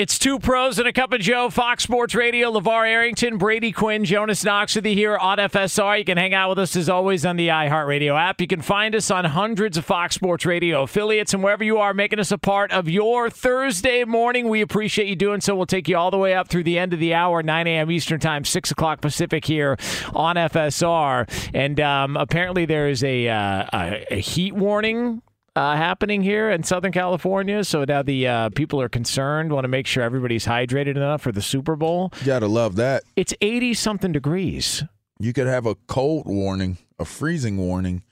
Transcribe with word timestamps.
It's 0.00 0.18
two 0.18 0.38
pros 0.38 0.78
and 0.78 0.88
a 0.88 0.94
cup 0.94 1.12
of 1.12 1.20
Joe, 1.20 1.50
Fox 1.50 1.82
Sports 1.82 2.14
Radio, 2.14 2.50
LeVar 2.50 2.88
Arrington, 2.88 3.36
Brady 3.36 3.70
Quinn, 3.70 4.06
Jonas 4.06 4.42
Knox 4.42 4.74
with 4.74 4.86
you 4.86 4.94
here 4.94 5.14
on 5.14 5.36
FSR. 5.36 5.98
You 5.98 6.06
can 6.06 6.16
hang 6.16 6.32
out 6.32 6.48
with 6.48 6.58
us 6.58 6.74
as 6.74 6.88
always 6.88 7.26
on 7.26 7.36
the 7.36 7.48
iHeartRadio 7.48 8.18
app. 8.18 8.40
You 8.40 8.46
can 8.46 8.62
find 8.62 8.94
us 8.94 9.10
on 9.10 9.26
hundreds 9.26 9.76
of 9.76 9.84
Fox 9.84 10.14
Sports 10.14 10.46
Radio 10.46 10.84
affiliates 10.84 11.34
and 11.34 11.42
wherever 11.42 11.62
you 11.62 11.76
are 11.76 11.92
making 11.92 12.18
us 12.18 12.32
a 12.32 12.38
part 12.38 12.72
of 12.72 12.88
your 12.88 13.28
Thursday 13.28 14.02
morning. 14.04 14.48
We 14.48 14.62
appreciate 14.62 15.06
you 15.06 15.16
doing 15.16 15.42
so. 15.42 15.54
We'll 15.54 15.66
take 15.66 15.86
you 15.86 15.98
all 15.98 16.10
the 16.10 16.16
way 16.16 16.32
up 16.32 16.48
through 16.48 16.64
the 16.64 16.78
end 16.78 16.94
of 16.94 16.98
the 16.98 17.12
hour, 17.12 17.42
9 17.42 17.66
a.m. 17.66 17.90
Eastern 17.90 18.20
Time, 18.20 18.46
6 18.46 18.70
o'clock 18.70 19.02
Pacific 19.02 19.44
here 19.44 19.76
on 20.14 20.36
FSR. 20.36 21.28
And 21.52 21.78
um, 21.78 22.16
apparently 22.16 22.64
there 22.64 22.88
is 22.88 23.04
a, 23.04 23.28
uh, 23.28 23.66
a, 23.70 24.14
a 24.14 24.18
heat 24.18 24.54
warning 24.54 25.20
uh, 25.56 25.76
happening 25.76 26.22
here 26.22 26.50
in 26.50 26.62
Southern 26.62 26.92
California. 26.92 27.64
So 27.64 27.84
now 27.84 28.02
the 28.02 28.26
uh, 28.28 28.48
people 28.50 28.80
are 28.80 28.88
concerned, 28.88 29.52
want 29.52 29.64
to 29.64 29.68
make 29.68 29.86
sure 29.86 30.02
everybody's 30.02 30.46
hydrated 30.46 30.96
enough 30.96 31.22
for 31.22 31.32
the 31.32 31.42
Super 31.42 31.76
Bowl. 31.76 32.12
You 32.20 32.26
gotta 32.26 32.46
love 32.48 32.76
that. 32.76 33.02
It's 33.16 33.34
80 33.40 33.74
something 33.74 34.12
degrees. 34.12 34.82
You 35.18 35.32
could 35.32 35.46
have 35.46 35.66
a 35.66 35.74
cold 35.74 36.26
warning, 36.26 36.78
a 36.98 37.04
freezing 37.04 37.56
warning 37.58 38.02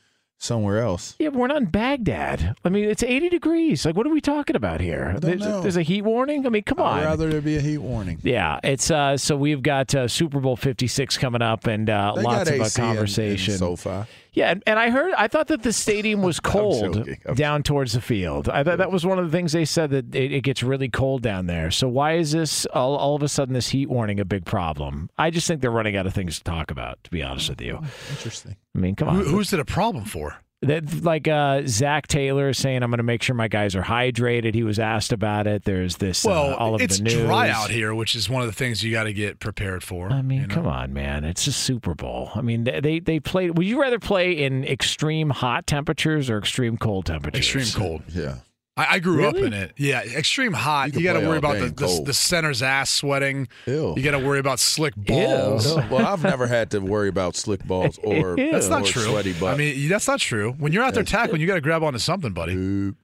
somewhere 0.41 0.81
else. 0.81 1.17
Yeah, 1.19 1.31
but 1.31 1.39
we're 1.41 1.47
not 1.49 1.57
in 1.57 1.65
Baghdad. 1.65 2.55
I 2.65 2.69
mean, 2.69 2.85
it's 2.85 3.03
80 3.03 3.29
degrees. 3.29 3.85
Like, 3.85 3.97
what 3.97 4.07
are 4.07 4.11
we 4.11 4.21
talking 4.21 4.55
about 4.55 4.81
here? 4.81 5.17
There's, 5.19 5.41
there's 5.41 5.77
a 5.77 5.83
heat 5.83 6.03
warning? 6.03 6.47
I 6.47 6.49
mean, 6.51 6.63
come 6.63 6.79
on. 6.79 7.01
I'd 7.01 7.05
rather 7.07 7.29
there 7.29 7.41
be 7.41 7.57
a 7.57 7.61
heat 7.61 7.79
warning. 7.79 8.21
yeah, 8.23 8.61
it's 8.63 8.89
uh, 8.91 9.17
so 9.17 9.37
we've 9.37 9.63
got 9.63 9.93
uh, 9.95 10.07
Super 10.07 10.39
Bowl 10.39 10.55
56 10.55 11.19
coming 11.19 11.43
up 11.43 11.67
and 11.67 11.91
uh, 11.91 12.13
lots 12.17 12.51
of 12.51 12.61
uh, 12.61 12.65
AC 12.65 12.81
in- 12.81 12.89
in 12.89 12.95
conversation. 12.95 13.55
SoFi. 13.59 14.05
Yeah, 14.33 14.51
and, 14.51 14.63
and 14.67 14.79
I 14.79 14.91
heard, 14.91 15.13
I 15.15 15.29
thought 15.29 15.49
that 15.49 15.63
the 15.63 15.73
stadium 15.73 16.23
was 16.23 16.41
cold 16.41 16.95
joking. 16.95 17.19
I'm 17.27 17.35
down 17.35 17.63
towards 17.63 17.93
the 17.93 18.01
field. 18.01 18.49
I 18.49 18.63
thought 18.63 18.79
that 18.79 18.93
was 18.93 19.05
one 19.05 19.19
of 19.19 19.25
the 19.25 19.37
things 19.37 19.53
they 19.53 19.65
said 19.65 19.91
that 19.91 20.15
it, 20.15 20.33
it 20.33 20.41
gets 20.43 20.63
really 20.63 20.89
cold 20.89 21.23
down 21.23 21.47
there. 21.47 21.71
So 21.71 21.89
why 21.89 22.15
is 22.15 22.33
this 22.33 22.67
all, 22.67 22.97
all 22.97 23.15
of 23.17 23.23
a 23.23 23.29
sudden 23.29 23.55
this 23.55 23.69
heat 23.69 23.89
warning 23.89 24.21
a 24.21 24.25
big 24.25 24.45
problem? 24.45 25.11
I 25.19 25.31
just 25.31 25.47
think 25.47 25.61
they're 25.61 25.71
running 25.71 25.97
out 25.97 26.07
of 26.07 26.15
things 26.15 26.39
to 26.39 26.45
talk 26.45 26.71
about. 26.71 27.03
To 27.05 27.11
be 27.11 27.23
honest 27.23 27.49
with 27.49 27.61
you, 27.61 27.79
oh, 27.83 27.87
Interesting. 28.11 28.57
I 28.75 28.79
mean, 28.79 28.95
come 28.97 29.09
on. 29.09 29.17
Who, 29.17 29.25
who's 29.25 29.53
it 29.53 29.61
a 29.61 29.65
problem 29.65 30.05
for? 30.05 30.37
That 30.63 31.05
like 31.05 31.29
uh, 31.29 31.63
Zac 31.67 32.09
Taylor 32.09 32.49
is 32.49 32.59
saying, 32.59 32.83
I'm 32.83 32.91
going 32.91 32.97
to 32.99 33.05
make 33.05 33.23
sure 33.23 33.37
my 33.37 33.47
guys 33.47 33.77
are 33.77 33.83
hydrated. 33.83 34.55
He 34.55 34.65
was 34.65 34.81
asked 34.81 35.13
about 35.13 35.47
it. 35.47 35.63
There's 35.63 35.99
this 35.99 36.27
uh, 36.27 36.31
Well, 36.31 36.55
all 36.55 36.75
of 36.75 36.81
it's 36.81 36.97
the 36.99 37.05
news. 37.05 37.15
dry 37.15 37.49
out 37.49 37.71
here, 37.71 37.95
which 37.95 38.17
is 38.17 38.29
one 38.29 38.43
of 38.43 38.49
the 38.49 38.53
things 38.55 38.83
you 38.83 38.91
got 38.91 39.05
to 39.05 39.13
get 39.13 39.39
prepared 39.39 39.85
for. 39.85 40.11
I 40.11 40.21
mean, 40.21 40.41
you 40.41 40.47
know? 40.49 40.55
come 40.57 40.67
on, 40.67 40.93
man! 40.93 41.23
It's 41.25 41.47
a 41.47 41.53
Super 41.53 41.95
Bowl. 41.95 42.33
I 42.35 42.41
mean, 42.41 42.65
they 42.65 42.81
they, 42.81 42.99
they 42.99 43.21
play. 43.21 43.51
Would 43.51 43.67
you 43.67 43.81
rather 43.81 44.01
play 44.01 44.33
in 44.33 44.65
extreme 44.65 45.31
hot 45.31 45.65
temperatures 45.69 46.29
or 46.29 46.39
extreme 46.39 46.77
cold 46.77 47.07
temperatures? 47.07 47.55
Extreme 47.55 47.81
cold. 47.81 48.03
Yeah. 48.09 48.39
I, 48.79 48.95
I 48.95 48.99
grew 49.01 49.27
up 49.27 49.35
in 49.35 49.53
it. 49.53 49.73
Yeah, 49.77 50.03
extreme 50.03 50.53
hot. 50.53 50.95
You 50.95 51.01
You, 51.01 51.05
got 51.05 51.19
to 51.21 51.27
worry 51.27 51.37
about 51.39 51.59
the, 51.59 51.67
the 51.69 52.03
the 52.07 52.15
center's 52.15 52.63
ass 52.63 52.91
sweating. 52.91 53.49
Ew. 53.67 53.95
You 53.97 54.03
got 54.03 54.13
to 54.13 54.25
worry 54.25 54.39
about 54.39 54.61
slick 54.61 54.95
balls. 54.95 55.67
Ew. 55.67 55.83
well, 55.91 56.07
I've 56.07 56.23
never 56.23 56.47
had 56.47 56.71
to 56.71 56.79
worry 56.79 57.09
about 57.09 57.35
slick 57.35 57.65
balls 57.65 57.99
or 58.05 58.39
Ew. 58.39 58.53
That's 58.53 58.69
not 58.69 58.83
or 58.83 58.87
true. 58.87 59.03
sweaty 59.03 59.33
butt. 59.33 59.55
I 59.55 59.57
mean, 59.57 59.89
that's 59.89 60.07
not 60.07 60.21
true. 60.21 60.53
When 60.53 60.73
you're 60.73 60.85
out 60.85 60.95
there 60.95 61.03
tackling, 61.03 61.41
you 61.41 61.47
got 61.47 61.55
to 61.57 61.61
grab 61.61 61.83
onto 61.83 61.99
something, 61.99 62.33
buddy. 62.33 62.95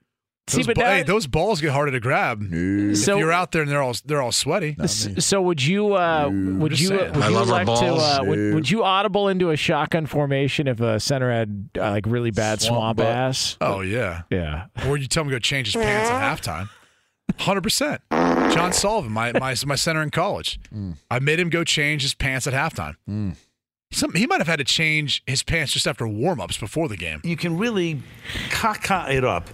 See, 0.46 0.58
Those 0.58 0.66
but 0.66 0.76
ba- 0.76 0.80
now- 0.82 0.90
hey, 0.90 1.02
those 1.04 1.26
balls 1.26 1.60
get 1.62 1.70
harder 1.70 1.90
to 1.92 2.00
grab. 2.00 2.42
So- 2.42 3.14
if 3.14 3.18
you're 3.18 3.32
out 3.32 3.52
there 3.52 3.62
and 3.62 3.70
they're 3.70 3.80
all 3.82 3.94
they're 4.04 4.20
all 4.20 4.30
sweaty. 4.32 4.76
So 4.86 5.40
would 5.40 5.62
you 5.64 5.94
uh, 5.96 6.28
would 6.30 6.78
you 6.78 6.90
would 6.90 7.16
I 7.16 7.28
you 7.28 7.34
love 7.34 7.50
our 7.50 7.64
like 7.64 7.66
to 7.80 7.94
uh, 7.94 8.18
would, 8.24 8.54
would 8.54 8.70
you 8.70 8.84
audible 8.84 9.28
into 9.28 9.50
a 9.50 9.56
shotgun 9.56 10.04
formation 10.06 10.68
if 10.68 10.80
a 10.80 11.00
center 11.00 11.32
had 11.32 11.70
uh, 11.78 11.90
like 11.92 12.04
really 12.06 12.30
bad 12.30 12.60
Swamp 12.60 12.98
swamp, 12.98 13.00
ass? 13.00 13.56
Oh 13.62 13.80
yeah. 13.80 14.22
Yeah. 14.30 14.66
Or 14.86 14.98
you 14.98 15.06
tell 15.06 15.22
him 15.22 15.30
to 15.30 15.34
go 15.36 15.38
change 15.38 15.72
his 15.72 15.82
pants 15.82 16.10
at 16.10 16.20
halftime. 16.44 16.68
Hundred 17.38 17.62
percent. 17.62 18.02
John 18.10 18.74
Sullivan, 18.74 19.12
my, 19.12 19.32
my 19.32 19.54
my 19.64 19.74
center 19.76 20.02
in 20.02 20.10
college. 20.10 20.60
I 21.10 21.20
made 21.20 21.40
him 21.40 21.48
go 21.48 21.64
change 21.64 22.02
his 22.02 22.14
pants 22.14 22.46
at 22.46 22.52
halftime. 22.52 22.96
Some, 23.90 24.12
he 24.12 24.26
might 24.26 24.40
have 24.40 24.48
had 24.48 24.56
to 24.58 24.64
change 24.64 25.22
his 25.26 25.42
pants 25.42 25.72
just 25.72 25.86
after 25.86 26.06
warm 26.06 26.38
ups 26.40 26.58
before 26.58 26.88
the 26.88 26.96
game. 26.96 27.20
You 27.24 27.36
can 27.36 27.56
really 27.56 28.02
caca 28.50 29.08
it 29.10 29.24
up. 29.24 29.48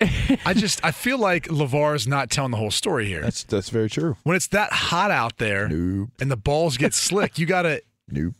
I 0.00 0.54
just 0.54 0.84
I 0.84 0.90
feel 0.92 1.18
like 1.18 1.48
LeVar's 1.50 2.06
not 2.06 2.30
telling 2.30 2.50
the 2.52 2.56
whole 2.56 2.70
story 2.70 3.06
here. 3.06 3.20
That's 3.22 3.42
that's 3.44 3.70
very 3.70 3.90
true. 3.90 4.16
when 4.22 4.36
it's 4.36 4.46
that 4.48 4.72
hot 4.72 5.10
out 5.10 5.38
there 5.38 5.68
Nope. 5.68 6.10
and 6.20 6.30
the 6.30 6.36
balls 6.36 6.76
get 6.76 6.94
slick, 6.94 7.38
you 7.38 7.46
gotta 7.46 7.82
Nope. 8.08 8.34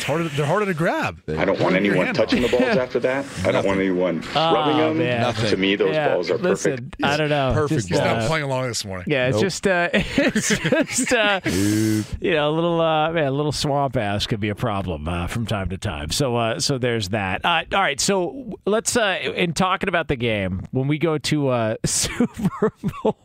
It's 0.00 0.06
harder, 0.06 0.28
they're 0.28 0.46
harder 0.46 0.64
to 0.64 0.72
grab. 0.72 1.20
I 1.28 1.44
don't 1.44 1.60
want 1.60 1.76
anyone 1.76 2.06
hand 2.06 2.16
touching 2.16 2.40
the 2.40 2.48
balls 2.48 2.62
after 2.64 2.98
that. 3.00 3.26
I 3.44 3.52
don't 3.52 3.66
want 3.66 3.80
anyone 3.80 4.22
rubbing 4.34 4.78
them. 4.78 4.96
man. 4.98 5.20
Nothing. 5.20 5.50
To 5.50 5.56
me, 5.58 5.76
those 5.76 5.94
Yeah, 5.94 6.14
balls 6.14 6.30
are 6.30 6.38
listen, 6.38 6.72
perfect. 6.76 6.96
I 7.04 7.16
don't 7.18 7.28
know. 7.28 7.50
Perfect 7.52 7.78
Just, 7.80 7.88
He's 7.90 7.98
ball. 7.98 8.06
not 8.06 8.22
uh, 8.22 8.26
playing 8.26 8.44
along 8.44 8.68
this 8.68 8.82
morning. 8.84 9.04
Yeah, 9.10 9.26
it's 9.28 9.34
Nope. 9.34 9.42
just 9.42 9.66
uh, 9.66 9.88
it's 9.92 10.48
just 10.48 11.12
uh, 11.12 11.40
you 11.44 12.30
know 12.32 12.48
a 12.48 12.54
little 12.54 12.80
uh, 12.80 13.12
man, 13.12 13.26
a 13.26 13.30
little 13.30 13.52
swamp 13.52 13.96
ass 13.98 14.26
could 14.26 14.40
be 14.40 14.48
a 14.48 14.54
problem 14.54 15.06
uh, 15.06 15.26
from 15.26 15.44
time 15.44 15.68
to 15.68 15.76
time. 15.76 16.10
So 16.12 16.34
uh, 16.36 16.60
so 16.60 16.78
there's 16.78 17.10
that. 17.10 17.44
Uh, 17.44 17.64
all 17.74 17.80
right, 17.80 18.00
so 18.00 18.58
let's 18.66 18.96
uh, 18.96 19.18
in 19.36 19.52
talking 19.52 19.90
about 19.90 20.08
the 20.08 20.16
game 20.16 20.62
when 20.70 20.88
we 20.88 20.96
go 20.96 21.18
to 21.18 21.48
uh, 21.48 21.76
Super 21.84 22.72
Bowl 23.02 23.16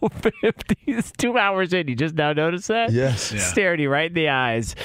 fifty, 0.41 0.75
it's 0.87 1.11
two 1.13 1.37
hours 1.37 1.71
in. 1.71 1.87
You 1.87 1.95
just 1.95 2.15
now 2.15 2.33
notice 2.33 2.67
that? 2.67 2.91
Yes. 2.91 3.31
Yeah. 3.31 3.39
Staring 3.39 3.79
you 3.79 3.89
right 3.89 4.09
in 4.09 4.13
the 4.13 4.27
eyes. 4.27 4.75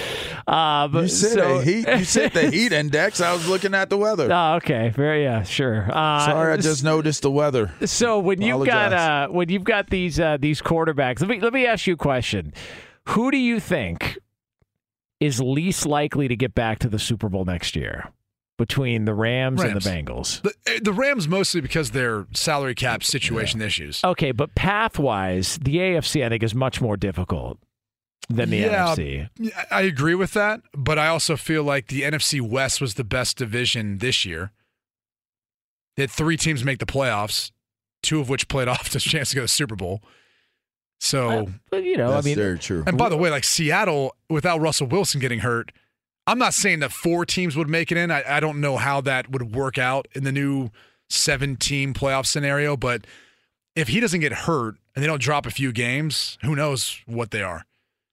Uh, 0.46 0.86
but 0.88 1.02
You 1.02 1.08
said 1.08 1.32
so, 1.32 1.58
the 1.58 1.64
heat. 1.84 1.98
You 1.98 2.04
said 2.04 2.32
the 2.32 2.50
heat 2.50 2.72
index. 2.72 3.20
I 3.20 3.32
was 3.32 3.48
looking 3.48 3.74
at 3.74 3.90
the 3.90 3.96
weather. 3.96 4.28
Oh, 4.32 4.54
okay. 4.56 4.90
Very 4.90 5.24
yeah, 5.24 5.42
sure. 5.42 5.88
Uh, 5.90 6.24
Sorry, 6.26 6.52
I 6.52 6.56
just 6.56 6.84
noticed 6.84 7.22
the 7.22 7.30
weather. 7.30 7.72
So 7.84 8.18
when 8.18 8.40
you've 8.40 8.66
got 8.66 8.92
Apologize. 8.92 9.28
uh, 9.28 9.32
when 9.32 9.48
you've 9.48 9.64
got 9.64 9.90
these 9.90 10.18
uh, 10.20 10.36
these 10.40 10.60
quarterbacks, 10.62 11.20
let 11.20 11.28
me 11.28 11.40
let 11.40 11.52
me 11.52 11.66
ask 11.66 11.86
you 11.86 11.94
a 11.94 11.96
question: 11.96 12.52
Who 13.08 13.30
do 13.30 13.36
you 13.36 13.60
think 13.60 14.18
is 15.20 15.40
least 15.40 15.86
likely 15.86 16.28
to 16.28 16.36
get 16.36 16.54
back 16.54 16.78
to 16.80 16.88
the 16.88 16.98
Super 16.98 17.28
Bowl 17.28 17.44
next 17.44 17.76
year 17.76 18.10
between 18.58 19.06
the 19.06 19.14
Rams, 19.14 19.62
and 19.62 19.74
the 19.74 19.80
Bengals? 19.80 20.42
The, 20.42 20.52
eh, 20.66 20.80
the 20.82 20.92
Rams 20.92 21.26
mostly 21.28 21.60
because 21.60 21.90
their 21.92 22.26
salary 22.34 22.74
cap 22.74 23.02
situation 23.02 23.62
issues. 23.62 24.02
Okay, 24.04 24.32
but 24.32 24.54
path 24.54 24.98
wise, 24.98 25.58
the 25.62 25.76
AFC 25.76 26.24
I 26.24 26.28
think 26.28 26.42
is 26.42 26.54
much 26.54 26.80
more 26.80 26.96
difficult 26.96 27.58
than 28.28 28.50
the 28.50 28.58
Yeah. 28.58 28.94
NFC. 28.96 29.28
I 29.70 29.82
agree 29.82 30.14
with 30.14 30.32
that, 30.34 30.60
but 30.74 30.98
I 30.98 31.08
also 31.08 31.36
feel 31.36 31.62
like 31.64 31.88
the 31.88 32.02
NFC 32.02 32.40
West 32.40 32.80
was 32.80 32.94
the 32.94 33.04
best 33.04 33.36
division 33.38 33.98
this 33.98 34.24
year. 34.24 34.52
That 35.96 36.10
three 36.10 36.36
teams 36.36 36.64
make 36.64 36.78
the 36.78 36.86
playoffs, 36.86 37.50
two 38.02 38.20
of 38.20 38.28
which 38.28 38.48
played 38.48 38.68
off 38.68 38.90
the 38.90 39.00
chance 39.00 39.30
to 39.30 39.36
go 39.36 39.40
to 39.40 39.44
the 39.44 39.48
Super 39.48 39.76
Bowl. 39.76 40.00
So, 41.00 41.48
But 41.70 41.82
you 41.84 41.96
know, 41.96 42.10
That's 42.12 42.26
I 42.26 42.28
mean, 42.28 42.36
very 42.36 42.58
true. 42.58 42.84
and 42.86 42.98
by 42.98 43.08
the 43.08 43.16
way, 43.16 43.30
like 43.30 43.44
Seattle 43.44 44.14
without 44.28 44.60
Russell 44.60 44.86
Wilson 44.86 45.18
getting 45.20 45.40
hurt, 45.40 45.72
I'm 46.26 46.38
not 46.38 46.52
saying 46.54 46.80
that 46.80 46.92
four 46.92 47.24
teams 47.24 47.56
would 47.56 47.68
make 47.68 47.90
it 47.90 47.96
in. 47.96 48.10
I, 48.10 48.22
I 48.36 48.40
don't 48.40 48.60
know 48.60 48.76
how 48.76 49.00
that 49.00 49.30
would 49.30 49.54
work 49.54 49.78
out 49.78 50.06
in 50.12 50.24
the 50.24 50.30
new 50.32 50.70
seven 51.08 51.56
team 51.56 51.94
playoff 51.94 52.26
scenario, 52.26 52.76
but 52.76 53.06
if 53.74 53.88
he 53.88 53.98
doesn't 53.98 54.20
get 54.20 54.32
hurt 54.32 54.76
and 54.94 55.02
they 55.02 55.06
don't 55.06 55.22
drop 55.22 55.46
a 55.46 55.50
few 55.50 55.72
games, 55.72 56.36
who 56.42 56.54
knows 56.54 57.00
what 57.06 57.30
they 57.30 57.42
are. 57.42 57.64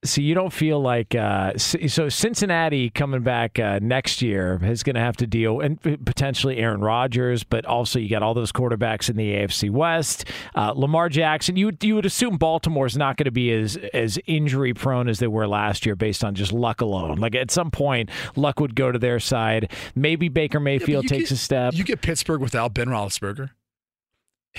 So 0.07 0.21
you 0.21 0.33
don't 0.33 0.51
feel 0.54 0.80
like 0.81 1.13
uh, 1.13 1.57
so 1.57 2.09
Cincinnati 2.09 2.89
coming 2.89 3.21
back 3.21 3.59
uh, 3.59 3.80
next 3.81 4.21
year 4.21 4.59
is 4.63 4.81
going 4.83 4.95
to 4.95 5.01
have 5.01 5.18
to 5.18 5.27
deal 5.27 5.59
and 5.59 5.80
potentially 6.06 6.57
Aaron 6.57 6.81
Rodgers, 6.81 7.44
but 7.44 7.65
also 7.65 8.00
you 8.00 8.09
got 8.09 8.24
all 8.24 8.33
those 8.33 8.51
quarterbacks 8.51 9.09
in 9.09 9.15
the 9.18 9.33
AFC 9.33 9.69
West. 9.69 10.25
Uh, 10.56 10.71
Lamar 10.75 11.09
Jackson, 11.09 11.56
you 11.56 11.68
would- 11.68 11.83
you 11.83 11.95
would 11.95 12.06
assume 12.06 12.38
Baltimore's 12.38 12.98
not 12.98 13.18
going 13.18 13.25
to 13.25 13.31
be 13.31 13.51
as 13.51 13.77
as 13.94 14.18
injury 14.25 14.74
prone 14.74 15.07
as 15.07 15.19
they 15.19 15.27
were 15.27 15.48
last 15.48 15.86
year 15.86 15.95
based 15.95 16.24
on 16.24 16.33
just 16.36 16.51
luck 16.51 16.81
alone. 16.81 17.18
Like 17.18 17.36
at 17.36 17.51
some 17.51 17.69
point, 17.71 18.10
luck 18.36 18.60
would 18.60 18.75
go 18.75 18.92
to 18.92 18.98
their 19.00 19.19
side. 19.19 19.71
Maybe 19.95 20.27
Baker 20.30 20.60
Mayfield 20.60 21.03
you 21.03 21.10
takes 21.10 21.30
get- 21.30 21.36
a 21.36 21.38
step. 21.38 21.74
You 21.75 21.83
get 21.83 22.01
Pittsburgh 22.01 22.42
without 22.42 22.74
Ben 22.74 22.88
Roethlisberger. 22.88 23.50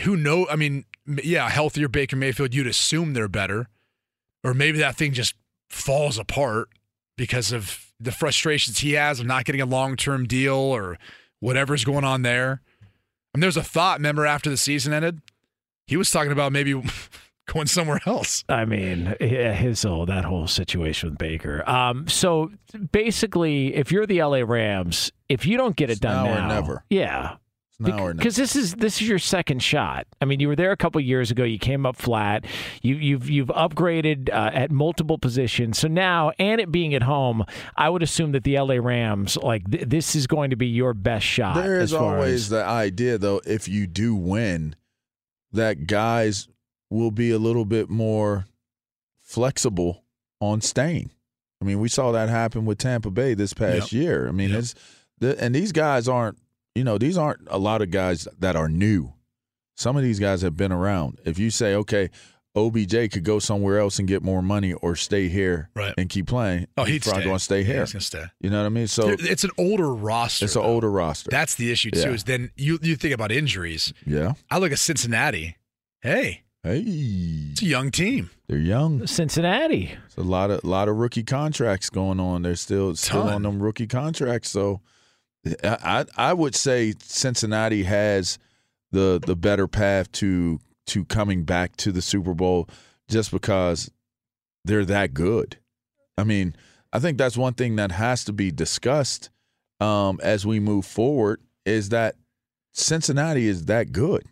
Who 0.01 0.17
know? 0.17 0.47
I 0.49 0.57
mean, 0.57 0.85
yeah, 1.25 1.49
healthier 1.49 1.89
Baker 1.89 2.15
Mayfield. 2.17 2.55
You'd 2.55 2.67
assume 2.69 3.15
they're 3.15 3.27
better, 3.27 3.69
or 4.49 4.55
maybe 4.55 4.79
that 4.79 4.97
thing 4.97 5.13
just 5.13 5.35
falls 5.69 6.19
apart 6.19 6.69
because 7.17 7.53
of 7.53 7.93
the 8.01 8.13
frustrations 8.13 8.79
he 8.79 8.93
has 8.93 9.21
of 9.21 9.27
not 9.27 9.45
getting 9.45 9.61
a 9.61 9.67
long 9.67 9.97
term 9.97 10.27
deal 10.27 10.55
or 10.55 10.99
whatever's 11.41 11.85
going 11.85 12.05
on 12.05 12.23
there. 12.23 12.63
I 12.83 12.87
And 13.35 13.43
there's 13.43 13.57
a 13.57 13.63
thought. 13.63 13.99
Remember, 13.99 14.25
after 14.25 14.49
the 14.49 14.57
season 14.57 14.93
ended, 14.93 15.21
he 15.87 15.97
was 15.97 16.11
talking 16.11 16.33
about 16.33 16.53
maybe 16.53 16.81
going 17.53 17.67
somewhere 17.67 18.01
else. 18.07 18.45
I 18.49 18.65
mean, 18.65 19.15
yeah, 19.21 19.53
his 19.53 19.83
whole 19.83 20.07
that 20.07 20.25
whole 20.25 20.47
situation 20.47 21.11
with 21.11 21.19
Baker. 21.19 21.69
Um, 21.69 22.09
so 22.09 22.51
basically, 22.93 23.75
if 23.75 23.93
you're 23.93 24.07
the 24.07 24.23
LA 24.23 24.43
Rams, 24.47 25.13
if 25.29 25.45
you 25.45 25.57
don't 25.59 25.77
get 25.77 25.91
it 25.91 25.95
It's 25.95 26.01
done 26.01 26.25
now 26.25 26.33
or 26.33 26.35
now, 26.41 26.49
never. 26.49 26.85
yeah, 26.89 27.37
It's 27.81 27.89
now 27.89 28.07
or 28.07 28.15
because 28.15 28.35
this 28.35 28.57
is 28.57 28.75
this 28.75 29.01
is 29.01 29.09
your 29.09 29.21
second 29.21 29.63
shot. 29.63 30.07
I 30.21 30.25
mean, 30.25 30.41
you 30.41 30.49
were 30.49 30.57
there 30.57 30.73
a 30.73 30.77
couple 30.77 31.01
years 31.01 31.31
ago. 31.31 31.45
You 31.45 31.61
came 31.61 31.87
up 31.87 31.95
flat. 31.95 32.45
You, 32.83 32.97
you've 32.97 33.31
you've 33.31 33.49
upgraded 33.49 34.31
uh, 34.33 34.51
at 34.53 34.73
multiple 34.73 35.17
positions. 35.17 35.79
So 35.79 35.87
now, 35.87 36.33
and 36.41 36.61
it 36.61 36.73
being 36.73 36.93
at 36.95 37.05
home, 37.05 37.45
I 37.77 37.89
would 37.89 38.03
assume 38.03 38.33
that 38.33 38.43
the 38.43 38.59
LA 38.59 38.75
Rams 38.77 39.37
like 39.37 39.71
th- 39.71 39.85
this 39.89 40.17
is 40.17 40.27
going 40.27 40.51
to 40.51 40.57
be 40.57 40.67
your 40.67 40.93
best 40.93 41.25
shot. 41.25 41.55
There 41.55 41.79
as 41.79 41.93
far 41.93 42.17
always 42.17 42.45
as- 42.45 42.49
the 42.49 42.65
idea, 42.65 43.17
though, 43.17 43.41
if 43.47 43.69
you 43.69 43.87
do 43.87 44.17
win, 44.17 44.75
that 45.53 45.87
guys 45.87 46.49
will 46.91 47.13
be 47.13 47.31
a 47.31 47.39
little 47.39 47.65
bit 47.65 47.89
more 47.89 48.47
flexible 49.21 50.03
on 50.41 50.61
staying. 50.61 51.11
I 51.61 51.65
mean, 51.65 51.79
we 51.81 51.89
saw 51.89 52.13
that 52.13 52.29
happen 52.29 52.65
with 52.65 52.79
Tampa 52.79 53.11
Bay 53.11 53.35
this 53.35 53.53
past 53.53 53.93
year. 53.93 54.27
I 54.29 54.31
mean, 54.31 54.51
Yep. 54.51 54.59
it's 54.59 54.75
the, 55.19 55.43
and 55.43 55.55
these 55.55 55.73
guys 55.73 56.09
aren't, 56.09 56.39
you 56.79 56.85
know, 56.85 56.97
these 56.97 57.19
aren't 57.19 57.41
a 57.51 57.59
lot 57.59 57.83
of 57.83 57.91
guys 57.91 58.27
that 58.39 58.57
are 58.57 58.69
new. 58.69 59.13
Some 59.77 59.97
of 59.97 60.03
these 60.03 60.19
guys 60.19 60.43
have 60.43 60.57
been 60.57 60.73
around. 60.73 61.21
If 61.25 61.39
you 61.39 61.51
say, 61.51 61.75
okay, 61.75 62.11
OBJ 62.57 63.11
could 63.13 63.23
go 63.25 63.39
somewhere 63.39 63.79
else 63.79 63.99
and 64.01 64.09
get 64.09 64.23
more 64.23 64.43
money 64.43 64.73
or 64.73 64.97
stay 64.97 65.29
here 65.29 65.69
Right. 65.77 65.95
and 65.97 66.09
keep 66.09 66.27
playing, 66.27 66.67
Oh, 66.77 66.85
he'd 66.85 67.03
probably 67.03 67.25
going 67.25 67.37
to 67.37 67.45
stay 67.45 67.61
Yeah, 67.61 67.67
here. 67.67 67.81
he's 67.81 67.93
gonna 67.93 68.01
stay. 68.03 68.25
You 68.41 68.51
know 68.51 68.59
what 68.61 68.67
I 68.67 68.71
mean? 68.71 68.87
So 68.89 69.11
it's 69.19 69.45
an 69.45 69.51
older 69.59 69.95
roster. 69.95 70.45
it's 70.47 70.57
an 70.57 70.63
though. 70.63 70.69
older 70.69 70.91
roster. 70.91 71.31
That's 71.31 71.55
the 71.55 71.71
issue 71.71 71.91
too. 71.93 72.01
Yeah. 72.01 72.11
Is 72.11 72.25
then 72.25 72.51
you 72.57 72.79
you 72.83 72.97
think 72.97 73.15
about 73.15 73.31
injuries. 73.31 73.93
yeah. 74.07 74.33
I 74.51 74.59
look 74.59 74.73
at 74.73 74.79
Cincinnati. 74.79 75.57
Hey, 76.01 76.43
Hey, 76.65 76.83
it's 77.53 77.63
a 77.63 77.67
young 77.67 77.93
team. 77.93 78.31
they're 78.49 78.59
young. 78.59 79.07
Cincinnati. 79.07 79.93
It's 80.07 80.17
a 80.17 80.23
lot 80.23 80.51
of 80.51 80.65
lot 80.65 80.89
of 80.89 80.97
rookie 80.97 81.23
contracts 81.23 81.89
going 81.91 82.19
on. 82.19 82.43
They're 82.43 82.57
still 82.57 82.97
still 82.97 83.23
Ton. 83.25 83.35
on 83.35 83.43
them 83.43 83.63
rookie 83.63 83.87
contracts. 83.87 84.51
So 84.51 84.81
I 85.63 86.05
I 86.17 86.33
would 86.33 86.55
say 86.55 86.95
Cincinnati 87.01 87.85
has 87.85 88.39
the 88.93 89.21
the 89.25 89.37
better 89.37 89.69
path 89.69 90.11
to 90.13 90.61
to 90.87 91.05
coming 91.05 91.45
back 91.45 91.77
to 91.77 91.93
the 91.93 92.03
Super 92.03 92.35
Bowl 92.35 92.69
just 93.09 93.31
because 93.31 93.91
they're 94.65 94.85
that 94.85 95.15
good. 95.15 95.59
I 96.17 96.25
mean, 96.25 96.55
I 96.93 96.99
think 96.99 97.19
that's 97.19 97.37
one 97.37 97.55
thing 97.55 97.77
that 97.77 97.93
has 97.93 98.25
to 98.25 98.33
be 98.33 98.51
discussed 98.51 99.31
um, 99.81 100.19
as 100.23 100.47
we 100.47 100.61
move 100.61 100.85
forward 100.85 101.41
is 101.65 101.91
that 101.91 102.17
Cincinnati 102.73 103.47
is 103.47 103.67
that 103.67 103.93
good. 103.93 104.25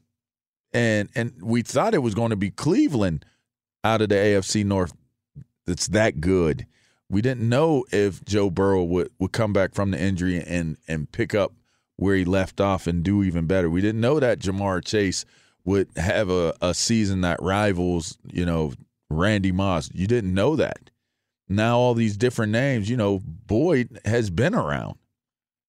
And 0.72 1.08
and 1.14 1.32
we 1.40 1.62
thought 1.62 1.94
it 1.94 2.02
was 2.02 2.14
going 2.14 2.30
to 2.30 2.36
be 2.36 2.50
Cleveland 2.50 3.24
out 3.84 4.00
of 4.00 4.08
the 4.08 4.16
AFC 4.16 4.64
North 4.64 4.92
that's 5.66 5.88
that 5.88 6.20
good. 6.20 6.66
We 7.08 7.22
didn't 7.22 7.48
know 7.48 7.84
if 7.92 8.24
Joe 8.24 8.50
Burrow 8.50 8.82
would, 8.82 9.10
would 9.18 9.32
come 9.32 9.52
back 9.52 9.74
from 9.74 9.92
the 9.92 10.00
injury 10.00 10.42
and 10.42 10.76
and 10.88 11.10
pick 11.10 11.34
up 11.34 11.52
where 11.96 12.16
he 12.16 12.24
left 12.24 12.60
off 12.60 12.86
and 12.86 13.02
do 13.02 13.22
even 13.22 13.46
better. 13.46 13.70
We 13.70 13.80
didn't 13.80 14.00
know 14.00 14.20
that 14.20 14.40
Ja'Marr 14.40 14.84
Chase 14.84 15.24
would 15.64 15.88
have 15.96 16.30
a, 16.30 16.54
a 16.60 16.74
season 16.74 17.22
that 17.22 17.40
rivals, 17.42 18.18
you 18.30 18.44
know, 18.44 18.72
Randy 19.08 19.52
Moss. 19.52 19.90
You 19.94 20.06
didn't 20.06 20.34
know 20.34 20.56
that. 20.56 20.90
Now 21.48 21.78
all 21.78 21.94
these 21.94 22.16
different 22.16 22.52
names, 22.52 22.90
you 22.90 22.96
know, 22.96 23.20
Boyd 23.24 24.00
has 24.04 24.30
been 24.30 24.54
around. 24.54 24.96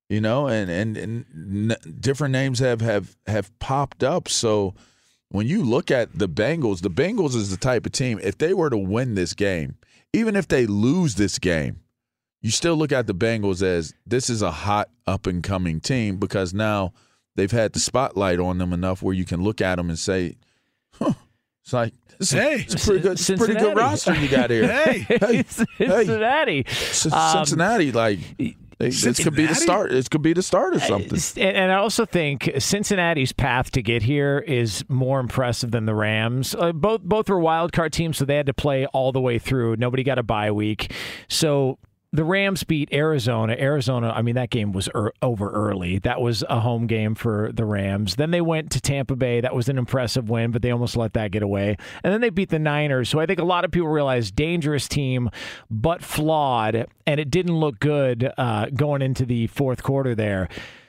You 0.10 0.22
know, 0.22 0.48
and 0.48 0.72
and, 0.72 0.98
and 0.98 1.26
n- 1.72 1.96
different 2.00 2.32
names 2.32 2.60
have 2.60 2.80
have 2.82 3.18
have 3.28 3.58
popped 3.60 4.04
up. 4.04 4.30
So 4.30 4.74
when 5.30 5.48
you 5.48 5.64
look 5.64 5.92
at 5.92 6.18
the 6.18 6.30
Bengals, 6.30 6.82
the 6.82 6.90
Bengals 6.90 7.36
is 7.36 7.52
the 7.52 7.58
type 7.58 7.86
of 7.86 7.92
team, 7.92 8.18
if 8.24 8.38
they 8.38 8.54
were 8.54 8.70
to 8.70 8.78
win 8.78 9.16
this 9.16 9.34
game, 9.34 9.76
even 10.14 10.36
if 10.36 10.48
they 10.48 10.66
lose 10.66 11.16
this 11.16 11.40
game, 11.40 11.82
you 12.42 12.52
still 12.52 12.76
look 12.76 12.92
at 12.92 13.08
the 13.08 13.14
Bengals 13.16 13.62
as 13.64 13.94
this 14.06 14.30
is 14.30 14.42
a 14.42 14.52
hot 14.52 14.90
up 15.06 15.28
and 15.28 15.44
coming 15.44 15.80
team 15.80 16.18
because 16.18 16.54
now 16.54 16.94
they've 17.36 17.52
had 17.52 17.74
the 17.74 17.80
spotlight 17.80 18.40
on 18.40 18.58
them 18.58 18.74
enough 18.74 19.02
where 19.02 19.14
you 19.16 19.26
can 19.26 19.42
look 19.42 19.60
at 19.62 19.76
them 19.76 19.90
and 19.90 19.98
say, 20.00 20.36
huh, 20.94 21.14
it's 21.64 21.74
like, 21.74 21.94
it's, 22.20 22.34
a, 22.34 22.42
Hey. 22.42 22.56
it's 22.62 22.76
a 22.76 22.86
pretty 22.86 23.02
good, 23.02 23.12
it's 23.14 23.30
a 23.30 23.38
pretty 23.38 23.56
good 23.56 23.76
roster 23.76 24.16
you 24.16 24.28
got 24.30 24.50
here. 24.50 24.68
Hey, 24.86 25.00
hey, 25.10 25.44
Cincinnati. 25.48 26.66
C- 26.70 27.10
Um, 27.12 27.46
Cincinnati, 27.46 27.92
like, 27.92 28.20
they, 28.38 28.56
this 28.78 29.24
could 29.24 29.36
be 29.36 29.46
the 29.46 29.56
start. 29.56 29.92
This 29.92 30.08
could 30.08 30.22
be 30.22 30.34
the 30.34 30.44
start 30.44 30.76
of 30.76 30.84
something. 30.84 31.44
And, 31.44 31.72
I 31.72 31.76
also 31.76 32.06
think 32.06 32.52
Cincinnati's 32.60 33.32
path 33.32 33.72
to 33.72 33.82
get 33.82 34.04
here 34.04 34.40
is 34.40 34.84
more 34.88 35.20
impressive 35.20 35.72
than 35.72 35.86
the 35.86 35.96
Rams. 35.96 36.56
Uh, 36.56 36.72
both 36.72 37.02
both 37.02 37.30
were 37.30 37.40
wild 37.40 37.72
card 37.72 37.94
teams, 37.94 38.18
so 38.18 38.26
they 38.26 38.36
had 38.36 38.46
to 38.46 38.54
play 38.54 38.86
all 38.88 39.12
the 39.12 39.22
way 39.22 39.40
through. 39.40 39.76
Nobody 39.78 40.04
got 40.04 40.20
a 40.20 40.24
bye 40.24 40.52
week, 40.52 40.94
so 41.28 41.80
the 42.14 42.24
Rams 42.24 42.64
beat 42.64 42.90
Arizona. 42.94 43.56
Arizona, 43.60 44.14
I 44.16 44.22
mean, 44.22 44.36
that 44.36 44.50
game 44.50 44.72
was 44.72 44.88
er- 44.96 45.14
over 45.22 45.52
early. 45.52 46.00
That 46.00 46.22
was 46.22 46.44
a 46.50 46.62
home 46.62 46.88
game 46.88 47.16
for 47.16 47.52
the 47.54 47.66
Rams. 47.66 48.16
Then 48.16 48.32
they 48.32 48.42
went 48.42 48.72
to 48.72 48.82
Tampa 48.82 49.16
Bay. 49.16 49.42
That 49.42 49.54
was 49.54 49.68
an 49.68 49.78
impressive 49.78 50.30
win, 50.30 50.52
but 50.52 50.62
they 50.62 50.72
almost 50.72 50.96
let 50.96 51.14
that 51.14 51.32
get 51.32 51.44
away. 51.44 51.76
And 52.04 52.14
then 52.14 52.22
they 52.22 52.30
beat 52.30 52.50
the 52.50 52.60
Niners, 52.60 53.10
So 53.10 53.20
I 53.20 53.26
think 53.26 53.40
a 53.40 53.46
lot 53.46 53.66
of 53.66 53.72
people 53.72 53.90
realize 53.90 54.32
dangerous 54.32 54.88
team, 54.88 55.30
but 55.70 56.02
flawed. 56.02 56.88
And 57.06 57.20
it 57.20 57.30
didn't 57.30 57.60
look 57.60 57.80
good 57.80 58.32
uh, 58.38 58.68
going 58.74 59.02
into 59.02 59.26
the 59.26 59.48
fourth 59.48 59.84
quarter 59.84 60.16
there. 60.16 60.48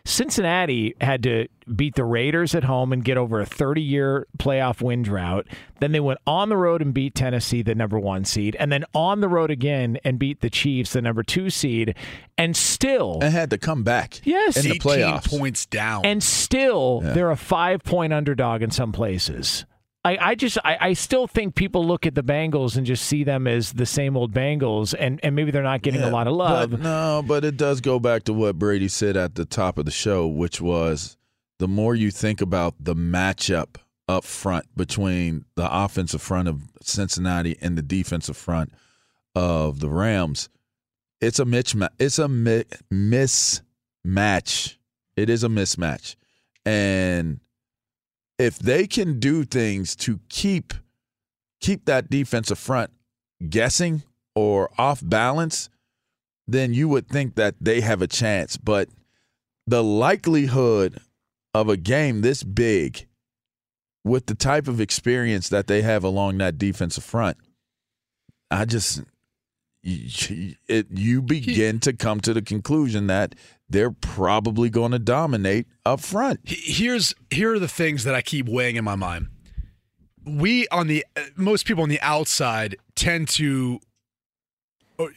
Cincinnati 0.08 0.94
had 1.02 1.22
to 1.24 1.48
beat 1.76 1.94
the 1.94 2.04
Raiders 2.04 2.54
at 2.54 2.64
home 2.64 2.92
and 2.94 3.04
get 3.04 3.18
over 3.18 3.40
a 3.40 3.46
30 3.46 3.82
year 3.82 4.26
playoff 4.38 4.80
win 4.80 5.02
drought. 5.02 5.46
Then 5.80 5.92
they 5.92 6.00
went 6.00 6.18
on 6.26 6.48
the 6.48 6.56
road 6.56 6.80
and 6.80 6.94
beat 6.94 7.14
Tennessee, 7.14 7.60
the 7.60 7.74
number 7.74 7.98
one 7.98 8.24
seed, 8.24 8.56
and 8.58 8.72
then 8.72 8.84
on 8.94 9.20
the 9.20 9.28
road 9.28 9.50
again 9.50 9.98
and 10.04 10.18
beat 10.18 10.40
the 10.40 10.48
Chiefs, 10.50 10.94
the 10.94 11.02
number 11.02 11.22
two 11.22 11.50
seed, 11.50 11.94
and 12.38 12.56
still. 12.56 13.18
And 13.20 13.32
had 13.34 13.50
to 13.50 13.58
come 13.58 13.82
back 13.82 14.20
yes, 14.24 14.56
in 14.56 14.70
the 14.70 14.78
playoffs. 14.78 15.28
points 15.28 15.66
down. 15.66 16.06
And 16.06 16.22
still, 16.22 17.02
Yeah. 17.04 17.12
they're 17.12 17.30
a 17.30 17.36
five 17.36 17.84
point 17.84 18.12
underdog 18.14 18.62
in 18.62 18.70
some 18.70 18.92
places. 18.92 19.66
I, 20.04 20.16
I 20.20 20.34
just 20.34 20.58
I, 20.64 20.78
I 20.80 20.92
still 20.92 21.26
think 21.26 21.54
people 21.54 21.86
look 21.86 22.06
at 22.06 22.14
the 22.14 22.22
Bengals 22.22 22.76
and 22.76 22.86
just 22.86 23.04
see 23.04 23.24
them 23.24 23.46
as 23.46 23.72
the 23.72 23.86
same 23.86 24.16
old 24.16 24.32
Bengals 24.32 24.94
and, 24.98 25.20
and 25.22 25.34
maybe 25.34 25.50
they're 25.50 25.62
not 25.62 25.82
getting 25.82 26.02
a 26.02 26.10
lot 26.10 26.26
of 26.26 26.34
love. 26.34 26.70
But 26.70 26.80
no, 26.80 27.22
but 27.26 27.44
it 27.44 27.56
does 27.56 27.80
go 27.80 27.98
back 27.98 28.22
to 28.24 28.32
what 28.32 28.58
Brady 28.58 28.88
said 28.88 29.16
at 29.16 29.34
the 29.34 29.44
top 29.44 29.76
of 29.76 29.84
the 29.84 29.90
show, 29.90 30.26
which 30.26 30.60
was 30.60 31.16
the 31.58 31.68
more 31.68 31.94
you 31.94 32.10
think 32.10 32.40
about 32.40 32.74
the 32.80 32.94
matchup 32.94 33.76
up 34.08 34.24
front 34.24 34.64
between 34.76 35.44
the 35.56 35.68
offensive 35.70 36.22
front 36.22 36.48
of 36.48 36.62
Cincinnati 36.80 37.58
and 37.60 37.76
the 37.76 37.82
defensive 37.82 38.36
front 38.36 38.72
of 39.34 39.80
the 39.80 39.90
Rams, 39.90 40.48
it's 41.20 41.38
a 41.38 41.44
mismatch. 41.44 41.90
It's 41.98 42.18
a 42.18 42.28
mi- 42.28 42.64
mismatch. 42.92 44.76
It 45.16 45.28
is 45.28 45.44
a 45.44 45.48
mismatch, 45.48 46.14
and 46.64 47.40
if 48.38 48.58
they 48.58 48.86
can 48.86 49.18
do 49.18 49.44
things 49.44 49.96
to 49.96 50.20
keep 50.28 50.72
keep 51.60 51.84
that 51.86 52.08
defensive 52.08 52.58
front 52.58 52.90
guessing 53.48 54.02
or 54.34 54.70
off 54.78 55.00
balance, 55.04 55.68
then 56.46 56.72
you 56.72 56.88
would 56.88 57.08
think 57.08 57.34
that 57.34 57.54
they 57.60 57.80
have 57.80 58.00
a 58.00 58.06
chance. 58.06 58.56
But 58.56 58.88
the 59.66 59.82
likelihood 59.82 61.00
of 61.52 61.68
a 61.68 61.76
game 61.76 62.20
this 62.20 62.42
big 62.42 63.06
with 64.04 64.26
the 64.26 64.34
type 64.34 64.68
of 64.68 64.80
experience 64.80 65.48
that 65.48 65.66
they 65.66 65.82
have 65.82 66.04
along 66.04 66.38
that 66.38 66.58
defensive 66.58 67.04
front, 67.04 67.36
I 68.50 68.64
just 68.64 69.02
it, 69.82 70.86
you 70.90 71.22
begin 71.22 71.80
to 71.80 71.92
come 71.92 72.20
to 72.20 72.34
the 72.34 72.42
conclusion 72.42 73.06
that 73.08 73.34
they're 73.68 73.90
probably 73.90 74.70
going 74.70 74.92
to 74.92 74.98
dominate 74.98 75.66
up 75.84 76.00
front. 76.00 76.40
Here's 76.44 77.14
here 77.30 77.54
are 77.54 77.58
the 77.58 77.68
things 77.68 78.04
that 78.04 78.14
I 78.14 78.22
keep 78.22 78.48
weighing 78.48 78.76
in 78.76 78.84
my 78.84 78.96
mind. 78.96 79.28
We 80.24 80.68
on 80.68 80.86
the 80.86 81.04
most 81.36 81.66
people 81.66 81.82
on 81.82 81.88
the 81.88 82.00
outside 82.00 82.76
tend 82.94 83.28
to 83.28 83.80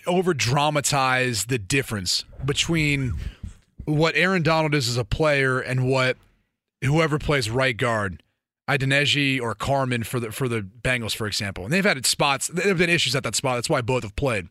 over 0.05 0.33
dramatize 0.33 1.45
the 1.45 1.57
difference 1.57 2.23
between 2.45 3.13
what 3.85 4.15
Aaron 4.15 4.43
Donald 4.43 4.75
is 4.75 4.87
as 4.87 4.97
a 4.97 5.03
player 5.03 5.59
and 5.59 5.89
what 5.89 6.17
whoever 6.83 7.17
plays 7.17 7.49
right 7.49 7.75
guard, 7.75 8.21
Adeniji 8.69 9.41
or 9.41 9.55
Carman 9.55 10.03
for 10.03 10.19
the 10.19 10.31
for 10.31 10.47
the 10.47 10.61
Bengals, 10.61 11.15
for 11.15 11.27
example. 11.27 11.63
And 11.63 11.73
they've 11.73 11.83
had 11.85 12.05
spots, 12.05 12.47
there 12.47 12.67
have 12.67 12.77
been 12.77 12.89
issues 12.89 13.15
at 13.15 13.23
that 13.23 13.35
spot. 13.35 13.57
That's 13.57 13.69
why 13.69 13.81
both 13.81 14.03
have 14.03 14.15
played. 14.15 14.49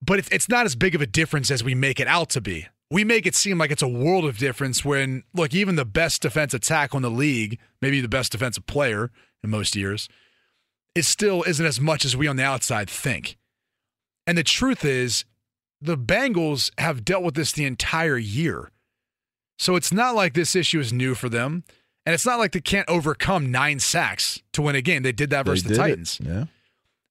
But 0.00 0.26
it's 0.30 0.48
not 0.48 0.66
as 0.66 0.76
big 0.76 0.94
of 0.94 1.00
a 1.00 1.06
difference 1.06 1.50
as 1.50 1.64
we 1.64 1.74
make 1.74 1.98
it 1.98 2.06
out 2.06 2.28
to 2.30 2.40
be. 2.40 2.68
We 2.94 3.02
make 3.02 3.26
it 3.26 3.34
seem 3.34 3.58
like 3.58 3.72
it's 3.72 3.82
a 3.82 3.88
world 3.88 4.24
of 4.24 4.38
difference 4.38 4.84
when 4.84 5.24
look, 5.34 5.52
even 5.52 5.74
the 5.74 5.84
best 5.84 6.22
defensive 6.22 6.60
tackle 6.60 6.98
in 6.98 7.02
the 7.02 7.10
league, 7.10 7.58
maybe 7.82 8.00
the 8.00 8.08
best 8.08 8.30
defensive 8.30 8.66
player 8.66 9.10
in 9.42 9.50
most 9.50 9.74
years, 9.74 10.08
it 10.94 11.04
still 11.04 11.42
isn't 11.42 11.66
as 11.66 11.80
much 11.80 12.04
as 12.04 12.16
we 12.16 12.28
on 12.28 12.36
the 12.36 12.44
outside 12.44 12.88
think. 12.88 13.36
And 14.28 14.38
the 14.38 14.44
truth 14.44 14.84
is, 14.84 15.24
the 15.80 15.98
Bengals 15.98 16.70
have 16.78 17.04
dealt 17.04 17.24
with 17.24 17.34
this 17.34 17.50
the 17.50 17.64
entire 17.64 18.16
year. 18.16 18.70
So 19.58 19.74
it's 19.74 19.92
not 19.92 20.14
like 20.14 20.34
this 20.34 20.54
issue 20.54 20.78
is 20.78 20.92
new 20.92 21.16
for 21.16 21.28
them. 21.28 21.64
And 22.06 22.14
it's 22.14 22.24
not 22.24 22.38
like 22.38 22.52
they 22.52 22.60
can't 22.60 22.88
overcome 22.88 23.50
nine 23.50 23.80
sacks 23.80 24.40
to 24.52 24.62
win 24.62 24.76
a 24.76 24.80
game. 24.80 25.02
They 25.02 25.10
did 25.10 25.30
that 25.30 25.46
versus 25.46 25.64
the 25.64 25.70
did 25.70 25.78
it. 25.78 25.80
Titans. 25.80 26.20
Yeah. 26.22 26.44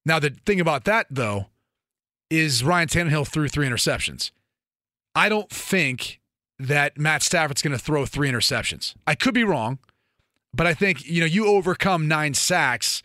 Now, 0.06 0.20
the 0.20 0.30
thing 0.46 0.62
about 0.62 0.86
that, 0.86 1.08
though, 1.10 1.48
is 2.30 2.63
Ryan 2.63 2.88
Tannehill 2.88 3.28
threw 3.28 3.50
three 3.50 3.68
interceptions. 3.68 4.32
I 5.15 5.29
don't 5.29 5.50
think 5.50 6.20
that 6.60 6.98
Matt 6.98 7.22
Stafford's 7.22 7.62
going 7.62 7.77
to 7.77 7.84
throw 7.84 8.05
three 8.05 8.29
interceptions. 8.29 8.96
I 9.05 9.15
could 9.15 9.34
be 9.34 9.43
wrong, 9.43 9.79
but 10.53 10.67
I 10.67 10.74
think, 10.74 11.05
you 11.05 11.20
know, 11.20 11.25
you 11.25 11.48
overcome 11.48 12.08
nine 12.08 12.34
sacks 12.34 13.03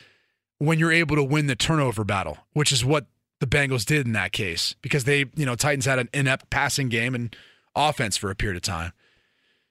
when 0.59 0.79
you're 0.79 0.93
able 0.93 1.17
to 1.17 1.25
win 1.25 1.47
the 1.47 1.57
turnover 1.57 2.05
battle, 2.05 2.39
which 2.53 2.73
is 2.73 2.85
what 2.85 3.07
the 3.41 3.47
Bengals 3.47 3.85
did 3.85 4.07
in 4.07 4.13
that 4.13 4.33
case 4.33 4.75
because 4.83 5.05
they, 5.05 5.27
you 5.37 5.47
know, 5.47 5.55
Titans 5.55 5.87
had 5.87 5.99
an 5.99 6.09
inept 6.13 6.51
passing 6.51 6.89
game 6.89 7.15
and 7.15 7.35
offense 7.77 8.17
for 8.17 8.31
a 8.31 8.35
period 8.35 8.57
of 8.57 8.63
time. 8.63 8.93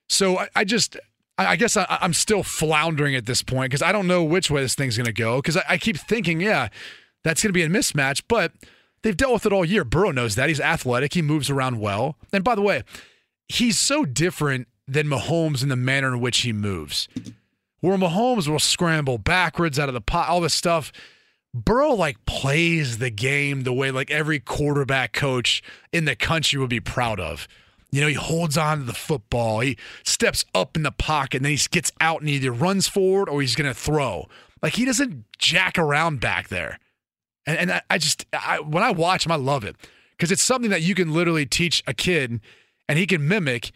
So 0.07 0.37
I, 0.39 0.49
I 0.55 0.63
just, 0.63 0.97
I, 1.37 1.55
guess 1.55 1.75
I, 1.75 1.85
I'm 1.89 2.13
still 2.13 2.43
floundering 2.43 3.15
at 3.15 3.25
this 3.25 3.43
point 3.43 3.71
because 3.71 3.81
I 3.81 3.91
don't 3.91 4.07
know 4.07 4.23
which 4.23 4.49
way 4.49 4.61
this 4.61 4.75
thing's 4.75 4.97
going 4.97 5.05
to 5.05 5.13
go 5.13 5.37
because 5.37 5.57
I, 5.57 5.63
I 5.69 5.77
keep 5.77 5.97
thinking, 5.97 6.39
yeah, 6.39 6.69
that's 7.23 7.43
going 7.43 7.49
to 7.49 7.53
be 7.53 7.63
a 7.63 7.67
mismatch, 7.67 8.23
but 8.27 8.53
they've 9.07 9.15
dealt 9.15 9.33
with 9.33 9.45
it 9.45 9.53
all 9.53 9.63
year. 9.63 9.85
Burrow 9.85 10.11
knows 10.11 10.35
that. 10.35 10.49
He's 10.49 10.59
athletic, 10.59 11.13
he 11.13 11.21
moves 11.21 11.49
around 11.49 11.79
well. 11.79 12.17
And 12.33 12.43
by 12.43 12.55
the 12.55 12.61
way, 12.61 12.83
he's 13.47 13.79
so 13.79 14.03
different 14.03 14.67
than 14.85 15.07
Mahomes 15.07 15.63
in 15.63 15.69
the 15.69 15.77
manner 15.77 16.13
in 16.13 16.19
which 16.19 16.39
he 16.39 16.51
moves. 16.51 17.07
Where 17.79 17.97
Mahomes 17.97 18.49
will 18.49 18.59
scramble 18.59 19.17
backwards 19.17 19.79
out 19.79 19.87
of 19.87 19.93
the 19.93 20.01
pot, 20.01 20.27
all 20.27 20.41
this 20.41 20.53
stuff. 20.53 20.91
Burrow 21.53 21.93
like 21.93 22.25
plays 22.25 22.97
the 22.97 23.09
game 23.09 23.63
the 23.63 23.73
way 23.73 23.91
like 23.91 24.11
every 24.11 24.39
quarterback 24.39 25.13
coach 25.13 25.63
in 25.93 26.03
the 26.03 26.15
country 26.15 26.59
would 26.59 26.69
be 26.69 26.81
proud 26.81 27.19
of. 27.19 27.47
You 27.91 28.01
know, 28.01 28.07
he 28.07 28.15
holds 28.15 28.57
on 28.57 28.79
to 28.79 28.83
the 28.83 28.93
football. 28.93 29.61
He 29.61 29.77
steps 30.03 30.43
up 30.53 30.75
in 30.75 30.83
the 30.83 30.91
pocket 30.91 31.37
and 31.37 31.45
then 31.45 31.53
he 31.53 31.59
gets 31.71 31.93
out 32.01 32.19
and 32.19 32.29
either 32.29 32.51
runs 32.51 32.89
forward 32.89 33.29
or 33.29 33.39
he's 33.39 33.55
going 33.55 33.69
to 33.69 33.79
throw. 33.79 34.27
Like 34.61 34.73
he 34.73 34.83
doesn't 34.83 35.23
jack 35.37 35.77
around 35.77 36.19
back 36.19 36.49
there. 36.49 36.79
And, 37.47 37.57
and 37.57 37.71
I, 37.71 37.81
I 37.89 37.97
just, 37.97 38.25
I, 38.33 38.59
when 38.59 38.83
I 38.83 38.91
watch 38.91 39.25
him, 39.25 39.31
I 39.31 39.35
love 39.35 39.63
it 39.63 39.75
because 40.11 40.31
it's 40.31 40.43
something 40.43 40.69
that 40.69 40.81
you 40.81 40.93
can 40.93 41.13
literally 41.13 41.45
teach 41.45 41.81
a 41.87 41.93
kid 41.93 42.39
and 42.87 42.99
he 42.99 43.07
can 43.07 43.27
mimic. 43.27 43.71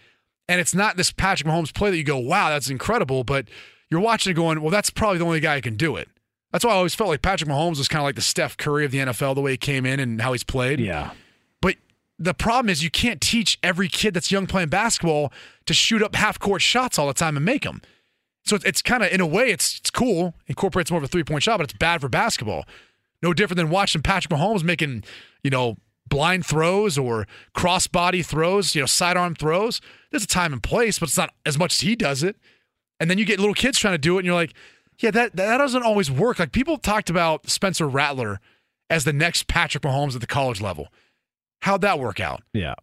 And 0.48 0.60
it's 0.60 0.76
not 0.76 0.98
this 0.98 1.12
Patrick 1.12 1.48
Mahomes 1.48 1.74
play 1.74 1.90
that 1.90 1.98
you 1.98 2.04
go, 2.04 2.18
wow, 2.18 2.50
that's 2.50 2.70
incredible. 2.70 3.24
But 3.24 3.48
you're 3.90 4.02
watching 4.02 4.32
it 4.32 4.34
going, 4.36 4.62
well, 4.62 4.72
that's 4.72 4.90
probably 4.90 5.20
the 5.20 5.26
only 5.26 5.40
guy 5.40 5.56
who 5.56 5.62
can 5.62 5.78
do 5.78 5.96
it. 5.96 6.10
That's 6.52 6.66
why 6.66 6.72
I 6.72 6.76
always 6.76 6.94
felt 6.94 7.10
like 7.10 7.22
Patrick 7.22 7.50
Mahomes 7.50 7.78
was 7.78 7.88
kind 7.88 8.02
of 8.02 8.06
like 8.06 8.16
the 8.16 8.22
Steph 8.22 8.58
Curry 8.58 8.84
of 8.84 8.92
the 8.92 8.98
NFL, 8.98 9.36
the 9.36 9.42
way 9.42 9.52
he 9.52 9.58
came 9.58 9.86
in 9.86 10.02
and 10.02 10.22
how 10.22 10.34
he's 10.34 10.44
played. 10.44 10.82
Yeah. 10.82 11.12
But 11.62 11.76
the 12.20 12.34
problem 12.34 12.70
is 12.70 12.84
you 12.84 12.92
can't 12.92 13.22
teach 13.22 13.58
every 13.64 13.88
kid 13.88 14.14
that's 14.14 14.32
young 14.32 14.48
playing 14.48 14.68
basketball 14.68 15.32
to 15.66 15.74
shoot 15.74 16.04
up 16.04 16.16
half 16.16 16.40
court 16.40 16.62
shots 16.62 17.00
all 17.00 17.08
the 17.08 17.14
time 17.14 17.38
and 17.38 17.46
make 17.46 17.64
them. 17.64 17.82
So 18.44 18.58
it's, 18.58 18.66
it's 18.66 18.82
kind 18.82 19.04
of, 19.04 19.12
in 19.12 19.22
a 19.22 19.26
way, 19.26 19.52
it's, 19.52 19.78
it's 19.78 19.92
cool, 19.92 20.34
incorporates 20.48 20.92
more 20.92 20.98
of 20.98 21.04
a 21.04 21.08
three 21.08 21.24
point 21.24 21.44
shot, 21.44 21.58
but 21.58 21.66
it's 21.66 21.74
bad 21.74 22.02
for 22.02 22.10
basketball. 22.10 22.66
No 23.22 23.34
different 23.34 23.58
than 23.58 23.70
watching 23.70 24.02
Patrick 24.02 24.32
Mahomes 24.32 24.64
making, 24.64 25.04
you 25.44 25.50
know, 25.50 25.78
blind 26.08 26.46
throws 26.46 26.98
or 26.98 27.28
crossbody 27.56 28.26
throws, 28.26 28.76
you 28.76 28.82
know, 28.82 28.86
sidearm 28.88 29.36
throws. 29.36 29.80
There's 30.10 30.24
a 30.24 30.28
time 30.28 30.54
and 30.54 30.62
place, 30.62 31.00
but 31.00 31.10
it's 31.10 31.18
not 31.18 31.32
as 31.46 31.58
much 31.58 31.74
as 31.74 31.82
he 31.82 31.96
does 31.96 32.24
it. 32.24 32.36
And 33.00 33.10
then 33.10 33.18
you 33.18 33.26
get 33.26 33.40
little 33.40 33.56
kids 33.56 33.80
trying 33.80 33.94
to 33.96 34.00
do 34.00 34.16
it, 34.16 34.20
and 34.20 34.26
you're 34.26 34.36
like, 34.36 34.54
yeah, 35.00 35.12
that 35.12 35.36
that 35.36 35.58
doesn't 35.58 35.84
always 35.84 36.12
work. 36.12 36.38
Like 36.38 36.52
people 36.52 36.78
talked 36.78 37.10
about 37.10 37.50
Spencer 37.50 37.88
Rattler 37.88 38.40
as 38.90 39.04
the 39.04 39.14
next 39.14 39.48
Patrick 39.48 39.84
Mahomes 39.84 40.14
at 40.16 40.22
the 40.22 40.28
college 40.28 40.62
level. 40.62 40.90
How'd 41.62 41.82
that 41.82 42.00
work 42.00 42.20
out? 42.20 42.44
Yeah. 42.54 42.76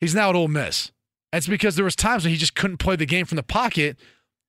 He's 0.00 0.14
now 0.14 0.30
at 0.30 0.36
Ole 0.36 0.48
Miss. 0.48 0.92
And 1.32 1.38
it's 1.38 1.48
because 1.48 1.76
there 1.76 1.84
was 1.84 1.96
times 1.96 2.24
when 2.24 2.32
he 2.32 2.38
just 2.38 2.54
couldn't 2.54 2.76
play 2.78 2.96
the 2.96 3.06
game 3.06 3.26
from 3.26 3.36
the 3.36 3.42
pocket 3.42 3.98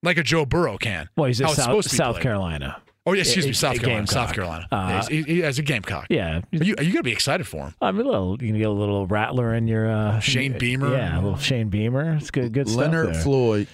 like 0.03 0.17
a 0.17 0.23
Joe 0.23 0.45
Burrow 0.45 0.77
can. 0.77 1.09
Well, 1.17 1.27
he's 1.27 1.41
at 1.41 1.49
South, 1.49 1.59
supposed 1.59 1.89
to 1.89 1.95
South. 1.95 2.19
Carolina. 2.19 2.81
Oh, 3.09 3.13
yeah, 3.13 3.21
excuse 3.21 3.45
A- 3.45 3.47
me, 3.49 3.53
South 3.53 3.75
a 3.75 3.79
Carolina. 3.79 4.07
South 4.07 4.33
Carolina. 4.33 4.67
Uh, 4.71 4.75
Yeah, 4.75 5.07
he's- 5.09 5.25
he, 5.25 5.43
as 5.43 5.59
a 5.59 5.61
Gamecock. 5.63 6.07
Yeah. 6.09 6.41
Are 6.53 6.63
you, 6.63 6.75
are 6.77 6.83
you 6.83 6.91
going 6.93 6.97
to 6.97 7.03
be 7.03 7.11
excited 7.11 7.47
for 7.47 7.65
him? 7.65 7.75
I'm 7.81 7.99
a 7.99 8.03
little. 8.03 8.31
You 8.41 8.47
can 8.49 8.57
get 8.57 8.67
a 8.67 8.71
little 8.71 9.07
rattler 9.07 9.53
in 9.53 9.67
your 9.67 9.89
uh, 9.91 10.19
Shane 10.19 10.57
Beamer? 10.57 10.91
Yeah, 10.91 11.15
a 11.19 11.21
little 11.21 11.37
Shane 11.37 11.69
Beamer. 11.69 12.15
It's 12.15 12.31
good. 12.31 12.53
Good 12.53 12.67
stuff. 12.67 12.79
Leonard 12.81 13.13
there. 13.15 13.21
Floyd 13.21 13.67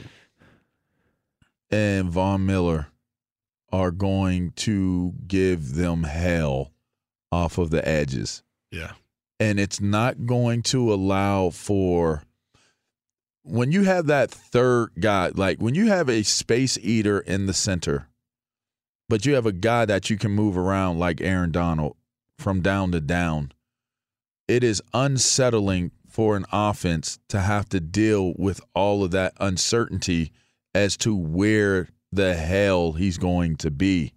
and 1.72 2.10
Von 2.10 2.46
Miller 2.46 2.88
are 3.72 3.92
going 3.92 4.52
to 4.52 5.14
give 5.28 5.76
them 5.76 6.04
hell 6.04 6.72
off 7.32 7.58
of 7.58 7.70
the 7.72 7.86
edges. 7.88 8.44
Yeah. 8.72 8.94
And 9.40 9.60
it's 9.60 9.82
not 9.82 10.26
going 10.26 10.62
to 10.64 10.94
allow 10.94 11.50
for 11.50 12.24
when 13.44 13.72
you 13.72 13.84
have 13.84 14.08
that 14.08 14.32
third 14.32 14.92
guy, 15.00 15.32
like 15.36 15.60
when 15.60 15.76
you 15.76 15.88
have 15.88 16.10
a 16.10 16.24
space 16.24 16.78
eater 16.82 17.20
in 17.20 17.46
the 17.46 17.54
center, 17.54 18.08
but 19.10 19.26
you 19.26 19.36
have 19.36 19.46
a 19.46 19.52
guy 19.52 19.86
that 19.86 20.10
you 20.10 20.18
can 20.18 20.32
move 20.32 20.58
around 20.58 21.00
like 21.00 21.22
Aaron 21.22 21.52
Donald 21.52 21.96
from 22.38 22.62
down 22.62 22.92
to 22.92 23.02
down. 23.02 23.52
it 24.48 24.64
is 24.64 24.82
unsettling 24.94 25.92
for 26.08 26.38
an 26.38 26.46
offense 26.52 27.20
to 27.28 27.42
have 27.42 27.68
to 27.70 27.80
deal 27.80 28.34
with 28.38 28.62
all 28.74 29.04
of 29.04 29.12
that 29.12 29.34
uncertainty 29.40 30.32
as 30.74 30.96
to 30.98 31.16
where 31.16 31.90
the 32.12 32.36
hell 32.36 32.94
he's 32.94 33.18
going 33.18 33.56
to 33.58 33.72
be. 33.72 34.14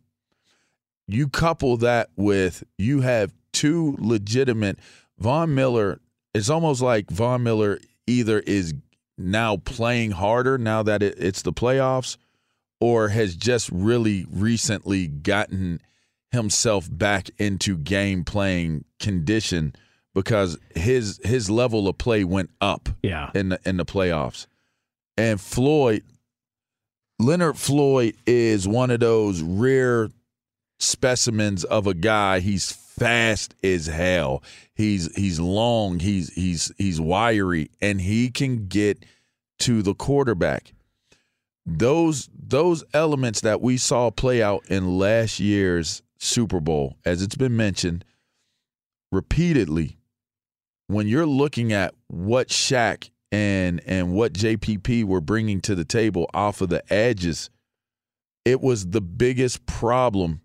You 1.06 1.28
couple 1.28 1.76
that 1.78 2.10
with 2.16 2.62
you 2.76 3.00
have 3.00 3.32
two 3.52 3.96
legitimate 3.98 4.78
Von 5.18 5.54
Miller. 5.54 6.00
It's 6.34 6.50
almost 6.50 6.82
like 6.82 7.10
Von 7.10 7.42
Miller 7.42 7.80
either 8.06 8.40
is 8.40 8.74
now 9.16 9.56
playing 9.56 10.12
harder 10.12 10.58
now 10.58 10.82
that 10.84 11.02
it, 11.02 11.16
it's 11.18 11.42
the 11.42 11.52
playoffs 11.52 12.16
or 12.80 13.08
has 13.08 13.34
just 13.34 13.68
really 13.72 14.26
recently 14.30 15.06
gotten 15.06 15.80
himself 16.30 16.88
back 16.90 17.30
into 17.38 17.76
game 17.76 18.24
playing 18.24 18.84
condition 19.00 19.74
because 20.14 20.58
his 20.74 21.20
his 21.24 21.48
level 21.50 21.88
of 21.88 21.96
play 21.98 22.24
went 22.24 22.50
up 22.60 22.88
Yeah. 23.02 23.30
in 23.34 23.50
the 23.50 23.60
in 23.64 23.76
the 23.78 23.84
playoffs. 23.84 24.46
And 25.16 25.40
Floyd 25.40 26.02
Leonard 27.18 27.56
Floyd 27.58 28.14
is 28.26 28.68
one 28.68 28.90
of 28.90 29.00
those 29.00 29.42
rare 29.42 30.08
specimens 30.78 31.64
of 31.64 31.86
a 31.86 31.94
guy. 31.94 32.40
He's 32.40 32.70
fast 32.70 33.54
as 33.64 33.86
hell. 33.86 34.42
He's 34.74 35.14
he's 35.16 35.40
long, 35.40 35.98
he's 36.00 36.32
he's 36.34 36.72
he's 36.78 37.00
wiry 37.00 37.70
and 37.80 38.00
he 38.00 38.30
can 38.30 38.66
get 38.68 39.04
to 39.60 39.82
the 39.82 39.94
quarterback. 39.94 40.72
Those 41.70 42.30
those 42.34 42.82
elements 42.94 43.42
that 43.42 43.60
we 43.60 43.76
saw 43.76 44.10
play 44.10 44.42
out 44.42 44.64
in 44.68 44.98
last 44.98 45.38
year's 45.38 46.02
Super 46.18 46.60
Bowl, 46.60 46.96
as 47.04 47.22
it's 47.22 47.36
been 47.36 47.56
mentioned 47.56 48.06
repeatedly, 49.12 49.98
when 50.86 51.06
you're 51.06 51.26
looking 51.26 51.72
at 51.72 51.94
what 52.06 52.48
Shaq 52.48 53.10
and 53.30 53.82
and 53.86 54.12
what 54.12 54.32
JPP 54.32 55.04
were 55.04 55.20
bringing 55.20 55.60
to 55.60 55.74
the 55.74 55.84
table 55.84 56.30
off 56.32 56.62
of 56.62 56.70
the 56.70 56.90
edges, 56.92 57.50
it 58.46 58.62
was 58.62 58.86
the 58.86 59.02
biggest 59.02 59.66
problem 59.66 60.40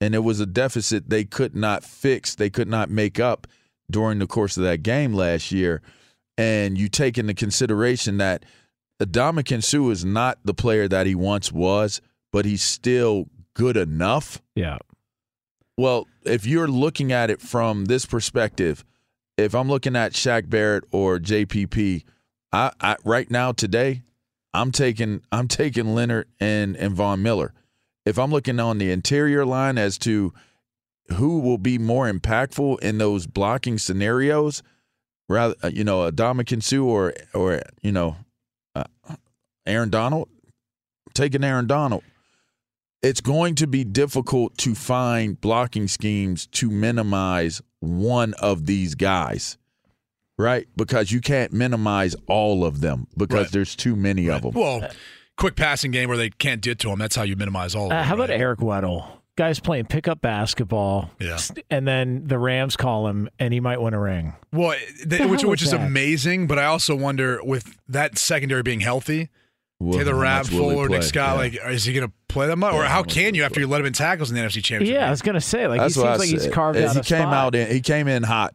and 0.00 0.14
it 0.14 0.20
was 0.20 0.38
a 0.38 0.46
deficit 0.46 1.10
they 1.10 1.24
could 1.24 1.56
not 1.56 1.82
fix, 1.82 2.36
they 2.36 2.50
could 2.50 2.68
not 2.68 2.88
make 2.88 3.18
up 3.18 3.48
during 3.90 4.20
the 4.20 4.28
course 4.28 4.56
of 4.56 4.62
that 4.62 4.84
game 4.84 5.12
last 5.12 5.50
year. 5.50 5.82
And 6.36 6.78
you 6.78 6.88
take 6.88 7.18
into 7.18 7.34
consideration 7.34 8.18
that 8.18 8.44
Ndamukong 9.00 9.62
Suh 9.62 9.90
is 9.90 10.04
not 10.04 10.38
the 10.44 10.54
player 10.54 10.88
that 10.88 11.06
he 11.06 11.14
once 11.14 11.52
was, 11.52 12.00
but 12.32 12.44
he's 12.44 12.62
still 12.62 13.26
good 13.54 13.76
enough. 13.76 14.42
Yeah. 14.54 14.78
Well, 15.76 16.08
if 16.24 16.46
you're 16.46 16.68
looking 16.68 17.12
at 17.12 17.30
it 17.30 17.40
from 17.40 17.84
this 17.84 18.04
perspective, 18.04 18.84
if 19.36 19.54
I'm 19.54 19.68
looking 19.68 19.94
at 19.94 20.12
Shaq 20.12 20.50
Barrett 20.50 20.84
or 20.90 21.18
JPP, 21.18 22.02
I, 22.52 22.72
I 22.80 22.96
right 23.04 23.30
now 23.30 23.52
today, 23.52 24.02
I'm 24.52 24.72
taking 24.72 25.22
I'm 25.30 25.46
taking 25.46 25.94
Leonard 25.94 26.26
and 26.40 26.76
and 26.76 26.94
Von 26.94 27.22
Miller. 27.22 27.52
If 28.04 28.18
I'm 28.18 28.32
looking 28.32 28.58
on 28.58 28.78
the 28.78 28.90
interior 28.90 29.44
line 29.44 29.78
as 29.78 29.98
to 29.98 30.32
who 31.12 31.38
will 31.38 31.58
be 31.58 31.78
more 31.78 32.10
impactful 32.10 32.80
in 32.80 32.98
those 32.98 33.26
blocking 33.26 33.78
scenarios, 33.78 34.62
rather 35.28 35.54
you 35.70 35.84
know 35.84 36.10
Ndamukong 36.10 36.62
Suh 36.62 36.78
or 36.78 37.14
or 37.34 37.62
you 37.82 37.92
know 37.92 38.16
Aaron 39.68 39.90
Donald, 39.90 40.28
taking 41.14 41.44
Aaron 41.44 41.66
Donald 41.66 42.02
it's 43.00 43.20
going 43.20 43.54
to 43.54 43.68
be 43.68 43.84
difficult 43.84 44.58
to 44.58 44.74
find 44.74 45.40
blocking 45.40 45.86
schemes 45.86 46.48
to 46.48 46.68
minimize 46.68 47.62
one 47.78 48.34
of 48.34 48.66
these 48.66 48.96
guys, 48.96 49.56
right? 50.36 50.66
Because 50.76 51.12
you 51.12 51.20
can't 51.20 51.52
minimize 51.52 52.16
all 52.26 52.64
of 52.64 52.80
them 52.80 53.06
because 53.16 53.44
Right. 53.44 53.52
there's 53.52 53.76
too 53.76 53.94
many 53.94 54.28
of 54.28 54.42
them. 54.42 54.50
Well, 54.52 54.88
quick 55.36 55.54
passing 55.54 55.92
game 55.92 56.08
where 56.08 56.18
they 56.18 56.30
can't 56.30 56.60
get 56.60 56.80
to 56.80 56.90
him. 56.90 56.98
That's 56.98 57.14
how 57.14 57.22
you 57.22 57.36
minimize 57.36 57.76
all 57.76 57.86
of 57.86 57.92
Uh, 57.92 57.98
them. 57.98 58.04
how 58.04 58.14
about 58.16 58.30
right? 58.30 58.40
Eric 58.40 58.58
Weddle? 58.58 59.06
Guys 59.36 59.60
playing 59.60 59.84
pickup 59.84 60.20
basketball. 60.20 61.12
Yeah. 61.20 61.38
And 61.70 61.86
then 61.86 62.26
the 62.26 62.36
Rams 62.40 62.74
call 62.76 63.06
him, 63.06 63.28
and 63.38 63.54
he 63.54 63.60
might 63.60 63.80
win 63.80 63.94
a 63.94 64.00
ring. 64.00 64.34
Well, 64.52 64.74
th- 65.08 65.20
The 65.20 65.28
which 65.28 65.44
which 65.44 65.62
is 65.62 65.68
is 65.68 65.72
that? 65.72 65.86
amazing, 65.86 66.48
but 66.48 66.58
I 66.58 66.64
also 66.64 66.96
wonder 66.96 67.38
with 67.44 67.78
that 67.86 68.18
secondary 68.18 68.64
being 68.64 68.80
healthy, 68.80 69.28
Well, 69.80 69.98
Taylor 69.98 70.14
how 70.14 70.20
Rapp, 70.20 70.44
much 70.44 70.50
Fuller, 70.50 70.88
Nick? 70.88 71.02
Scott, 71.04 71.34
Yeah. 71.36 71.60
like, 71.64 71.74
is 71.74 71.84
he 71.84 71.92
going 71.92 72.08
to 72.08 72.12
play 72.28 72.48
that 72.48 72.56
much? 72.56 72.72
Yeah, 72.72 72.80
or 72.80 72.82
how 72.84 72.88
how 72.88 73.00
much 73.02 73.14
can 73.14 73.34
you 73.34 73.44
after 73.44 73.60
you 73.60 73.66
let 73.68 73.80
him 73.80 73.86
in 73.86 73.92
tackles 73.92 74.28
in 74.30 74.34
the 74.36 74.42
NFC 74.42 74.62
Championship? 74.62 74.94
Yeah, 74.94 75.06
I 75.06 75.10
was 75.10 75.22
gonna 75.22 75.40
say 75.40 75.68
like 75.68 75.80
That's 75.80 75.94
he 75.94 76.00
seems 76.00 76.04
I 76.12 76.16
like 76.16 76.28
he's 76.28 76.42
said. 76.42 76.52
carved 76.52 76.78
He 76.78 76.84
out 76.84 76.96
a 76.96 77.00
came 77.02 77.20
spot. 77.22 77.34
out 77.34 77.54
in 77.54 77.70
he 77.70 77.80
came 77.80 78.08
in 78.08 78.24
hot. 78.24 78.54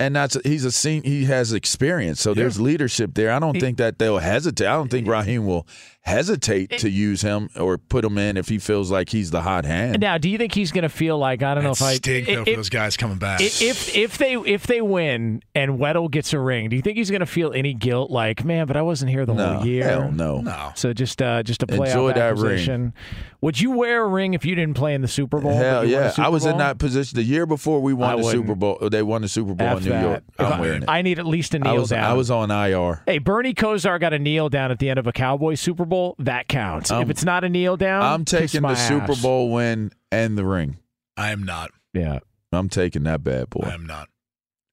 And 0.00 0.14
that's 0.16 0.36
he's 0.44 0.64
a 0.64 0.72
scene 0.72 1.02
he 1.04 1.24
has 1.26 1.52
experience. 1.52 2.20
So 2.20 2.34
there's 2.34 2.60
leadership 2.60 3.12
there. 3.14 3.30
I 3.30 3.38
don't 3.38 3.58
think 3.58 3.78
that 3.78 3.98
they'll 4.00 4.18
hesitate. 4.18 4.66
I 4.66 4.72
don't 4.74 4.90
think 4.90 5.06
Raheem 5.08 5.46
will 5.46 5.66
hesitate 6.04 6.70
to 6.78 6.90
use 6.90 7.22
him 7.22 7.48
or 7.58 7.78
put 7.78 8.04
him 8.04 8.18
in 8.18 8.36
if 8.36 8.48
he 8.48 8.58
feels 8.58 8.90
like 8.90 9.08
he's 9.08 9.30
the 9.30 9.40
hot 9.40 9.64
hand. 9.64 10.00
Now, 10.00 10.18
do 10.18 10.28
you 10.28 10.36
think 10.38 10.54
he's 10.54 10.70
going 10.70 10.82
to 10.82 10.88
feel 10.90 11.16
like 11.18 11.42
I 11.42 11.54
don't 11.54 11.64
know 11.64 11.70
That 11.74 11.76
if 11.76 11.82
I 11.82 11.94
stink 11.94 12.26
though 12.26 12.32
if, 12.42 12.48
for 12.48 12.56
those 12.56 12.68
guys 12.68 12.96
coming 12.96 13.16
back. 13.18 13.40
if 13.40 13.94
if 13.96 14.18
they 14.18 14.34
if 14.34 14.66
they 14.66 14.80
win 14.82 15.42
and 15.54 15.78
Weddle 15.78 16.10
gets 16.10 16.32
a 16.34 16.38
ring? 16.38 16.68
Do 16.68 16.76
you 16.76 16.82
think 16.82 16.98
he's 16.98 17.10
going 17.10 17.20
to 17.20 17.26
feel 17.26 17.52
any 17.52 17.72
guilt? 17.74 18.10
Like, 18.10 18.44
man, 18.44 18.66
but 18.66 18.76
I 18.76 18.82
wasn't 18.82 19.10
here 19.12 19.24
the 19.24 19.32
No, 19.34 19.54
whole 19.54 19.66
year. 19.66 19.84
hell 19.88 20.12
no. 20.12 20.40
no, 20.40 20.72
So 20.74 20.92
just 20.92 21.22
uh, 21.22 21.42
just 21.42 21.62
a 21.62 21.66
playoff 21.66 21.86
Enjoy 21.88 22.12
that 22.12 22.36
ring. 22.36 22.44
acquisition. 22.44 22.94
Would 23.40 23.60
you 23.60 23.72
wear 23.72 24.02
a 24.04 24.08
ring 24.08 24.32
if 24.32 24.46
you 24.46 24.54
didn't 24.54 24.72
play 24.74 24.94
in 24.94 25.02
the 25.02 25.08
Super 25.08 25.38
Bowl? 25.38 25.54
Hell 25.54 25.84
you 25.84 25.96
won 25.96 26.04
a 26.04 26.06
yeah! 26.16 26.24
I 26.24 26.28
was 26.28 26.46
in 26.46 26.56
that 26.58 26.78
position 26.78 27.16
the 27.16 27.22
year 27.22 27.44
before 27.44 27.80
we 27.80 27.92
I 27.92 27.94
won 27.94 28.10
the 28.16 28.24
wouldn't. 28.24 28.42
Super 28.46 28.54
Bowl. 28.54 28.78
They 28.90 29.02
won 29.02 29.20
the 29.22 29.28
Super 29.28 29.52
Bowl 29.54 29.66
F 29.68 29.78
in 29.78 29.84
New 29.84 29.90
that. 29.90 30.02
York. 30.02 30.22
If 30.38 30.40
I'm 30.46 30.52
I, 30.54 30.60
wearing 30.60 30.82
it. 30.82 30.88
I 30.88 31.02
need 31.02 31.18
at 31.18 31.26
least 31.26 31.54
a 31.54 31.58
kneel 31.58 31.72
I 31.74 31.78
was 31.78 31.88
down. 31.90 32.04
I 32.04 32.14
was 32.14 32.30
on 32.30 32.50
IR. 32.50 33.02
Hey, 33.06 33.18
Bernie 33.18 33.52
Kosar 33.54 34.00
got 34.00 34.12
a 34.14 34.18
kneel 34.18 34.48
down 34.48 34.70
at 34.70 34.78
the 34.78 34.88
end 34.88 34.98
of 34.98 35.06
a 35.06 35.12
Cowboys 35.12 35.60
Super 35.60 35.84
Bowl. 35.84 35.93
That 36.18 36.48
counts. 36.48 36.90
if 36.90 36.96
Um, 36.96 37.10
it's 37.10 37.24
not 37.24 37.44
a 37.44 37.48
kneel 37.48 37.76
down, 37.76 38.02
I'm 38.02 38.24
kiss 38.24 38.52
taking 38.52 38.62
my 38.62 38.74
the 38.74 38.76
Super. 38.76 39.14
Bowl 39.22 39.52
win 39.52 39.92
and 40.10 40.36
the 40.38 40.44
ring. 40.44 40.78
I 41.16 41.30
am 41.30 41.42
not. 41.44 41.70
Yeah. 41.92 42.18
I'm 42.52 42.68
taking 42.68 43.02
that 43.04 43.22
bad 43.24 43.50
boy. 43.50 43.66
I 43.68 43.74
am 43.74 43.86
not. 43.86 44.08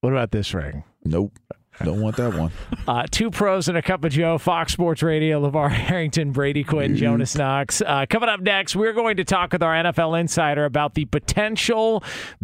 What 0.01 0.11
about 0.13 0.31
this 0.31 0.53
ring? 0.53 0.83
Nope. 1.03 1.37
Don't 1.83 2.01
want 2.01 2.17
that 2.17 2.33
one. 2.37 2.51
Uh, 2.87 3.05
two 3.09 3.29
pros 3.29 3.67
and 3.69 3.77
a 3.77 3.81
cup 3.81 4.03
of 4.03 4.11
Joe, 4.11 4.37
Fox 4.39 4.73
Sports 4.73 5.01
Radio, 5.03 5.39
LeVar 5.49 5.91
Arrington, 5.91 6.31
Brady 6.31 6.63
Quinn, 6.63 6.97
Jonas 6.97 7.35
Knox. 7.35 7.81
Uh, 7.81 8.05
coming 8.09 8.27
up 8.27 8.39
next, 8.41 8.75
we're 8.75 8.91
going 8.91 9.17
to 9.17 9.23
talk 9.23 9.53
with 9.53 9.61
our 9.63 9.73
NFL 9.73 10.19
insider 10.19 10.65
about 10.65 10.95
the 10.95 11.05
potential 11.05 12.03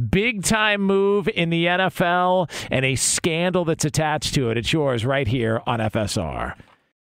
big 0.10 0.44
time 0.44 0.82
move 0.82 1.28
in 1.28 1.50
the 1.50 1.66
NFL 1.66 2.50
and 2.72 2.86
a 2.86 2.96
scandal 2.96 3.66
that's 3.66 3.84
attached 3.84 4.36
to 4.36 4.52
it. 4.52 4.58
It's 4.58 4.72
yours 4.72 5.06
right 5.06 5.28
here 5.28 5.62
on 5.66 5.80
FSR. 5.80 6.54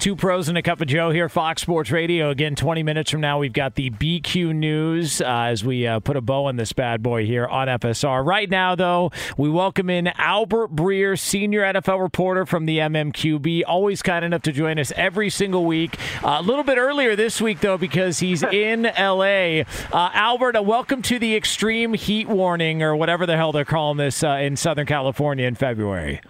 Two 0.00 0.16
pros 0.16 0.50
and 0.50 0.58
a 0.58 0.62
cup 0.62 0.82
of 0.82 0.88
Joe 0.88 1.12
here, 1.12 1.30
Fox 1.30 1.62
Sports 1.62 1.90
Radio. 1.90 2.28
Again, 2.28 2.56
20 2.56 2.82
minutes 2.82 3.10
from 3.10 3.22
now, 3.22 3.38
we've 3.38 3.54
got 3.54 3.74
the 3.74 3.88
BQ 3.88 4.54
News 4.54 5.22
uh, 5.22 5.24
as 5.24 5.64
we 5.64 5.86
uh, 5.86 6.00
put 6.00 6.16
a 6.16 6.20
bow 6.20 6.44
on 6.46 6.56
this 6.56 6.74
bad 6.74 7.02
boy 7.02 7.24
here 7.24 7.46
on 7.46 7.68
FSR. 7.68 8.26
Right 8.26 8.50
now, 8.50 8.74
though, 8.74 9.12
we 9.38 9.48
welcome 9.48 9.88
in 9.88 10.08
Albert 10.08 10.74
Breer, 10.76 11.18
senior 11.18 11.62
NFL 11.62 12.02
reporter 12.02 12.44
from 12.44 12.66
the 12.66 12.78
MMQB. 12.78 13.62
Always 13.66 14.02
kind 14.02 14.26
enough 14.26 14.42
to 14.42 14.52
join 14.52 14.78
us 14.78 14.92
every 14.94 15.30
single 15.30 15.64
week. 15.64 15.96
Uh, 16.22 16.36
a 16.38 16.42
little 16.42 16.64
bit 16.64 16.76
earlier 16.76 17.16
this 17.16 17.40
week, 17.40 17.60
though, 17.60 17.78
because 17.78 18.18
he's 18.18 18.42
in 18.52 18.82
LA. 18.82 19.60
Uh, 19.90 20.10
Albert, 20.12 20.56
uh, 20.56 20.62
welcome 20.62 21.00
to 21.00 21.18
the 21.18 21.34
extreme 21.34 21.94
heat 21.94 22.28
warning 22.28 22.82
or 22.82 22.94
whatever 22.94 23.24
the 23.24 23.36
hell 23.36 23.52
they're 23.52 23.64
calling 23.64 23.96
this 23.96 24.22
uh, 24.22 24.32
in 24.32 24.56
Southern 24.56 24.86
California 24.86 25.46
in 25.46 25.54
February. 25.54 26.20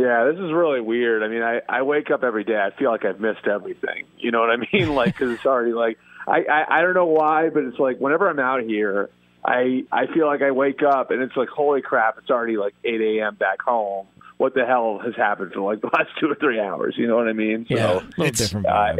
Yeah, 0.00 0.24
this 0.30 0.36
is 0.36 0.52
really 0.52 0.80
weird. 0.80 1.22
I 1.24 1.28
mean, 1.28 1.42
I 1.42 1.60
I 1.68 1.82
wake 1.82 2.10
up 2.10 2.22
every 2.22 2.44
day. 2.44 2.56
I 2.56 2.70
feel 2.78 2.90
like 2.90 3.04
I've 3.04 3.20
missed 3.20 3.46
everything. 3.46 4.04
You 4.18 4.30
know 4.30 4.40
what 4.40 4.50
I 4.50 4.56
mean? 4.72 4.94
Like, 4.94 5.14
because 5.14 5.32
it's 5.32 5.44
already 5.46 5.72
like 5.72 5.98
I, 6.26 6.44
I 6.44 6.78
I 6.78 6.82
don't 6.82 6.94
know 6.94 7.06
why, 7.06 7.48
but 7.50 7.64
it's 7.64 7.78
like 7.78 7.98
whenever 7.98 8.28
I'm 8.30 8.38
out 8.38 8.62
here, 8.62 9.10
I 9.44 9.84
I 9.90 10.06
feel 10.14 10.26
like 10.26 10.42
I 10.42 10.52
wake 10.52 10.82
up 10.82 11.10
and 11.10 11.20
it's 11.22 11.36
like 11.36 11.48
holy 11.48 11.82
crap, 11.82 12.16
it's 12.18 12.30
already 12.30 12.56
like 12.56 12.74
8 12.84 13.00
a.m. 13.00 13.34
back 13.34 13.60
home. 13.62 14.06
What 14.36 14.54
the 14.54 14.64
hell 14.64 15.00
has 15.04 15.16
happened 15.16 15.52
for 15.52 15.60
like 15.62 15.80
the 15.80 15.88
last 15.92 16.10
two 16.20 16.30
or 16.30 16.36
three 16.36 16.60
hours? 16.60 16.94
You 16.96 17.08
know 17.08 17.16
what 17.16 17.26
I 17.28 17.32
mean? 17.32 17.66
Yeah, 17.68 17.94
a 17.94 17.94
little 17.94 18.24
it's- 18.24 18.38
different. 18.38 18.66
uh. 18.66 18.96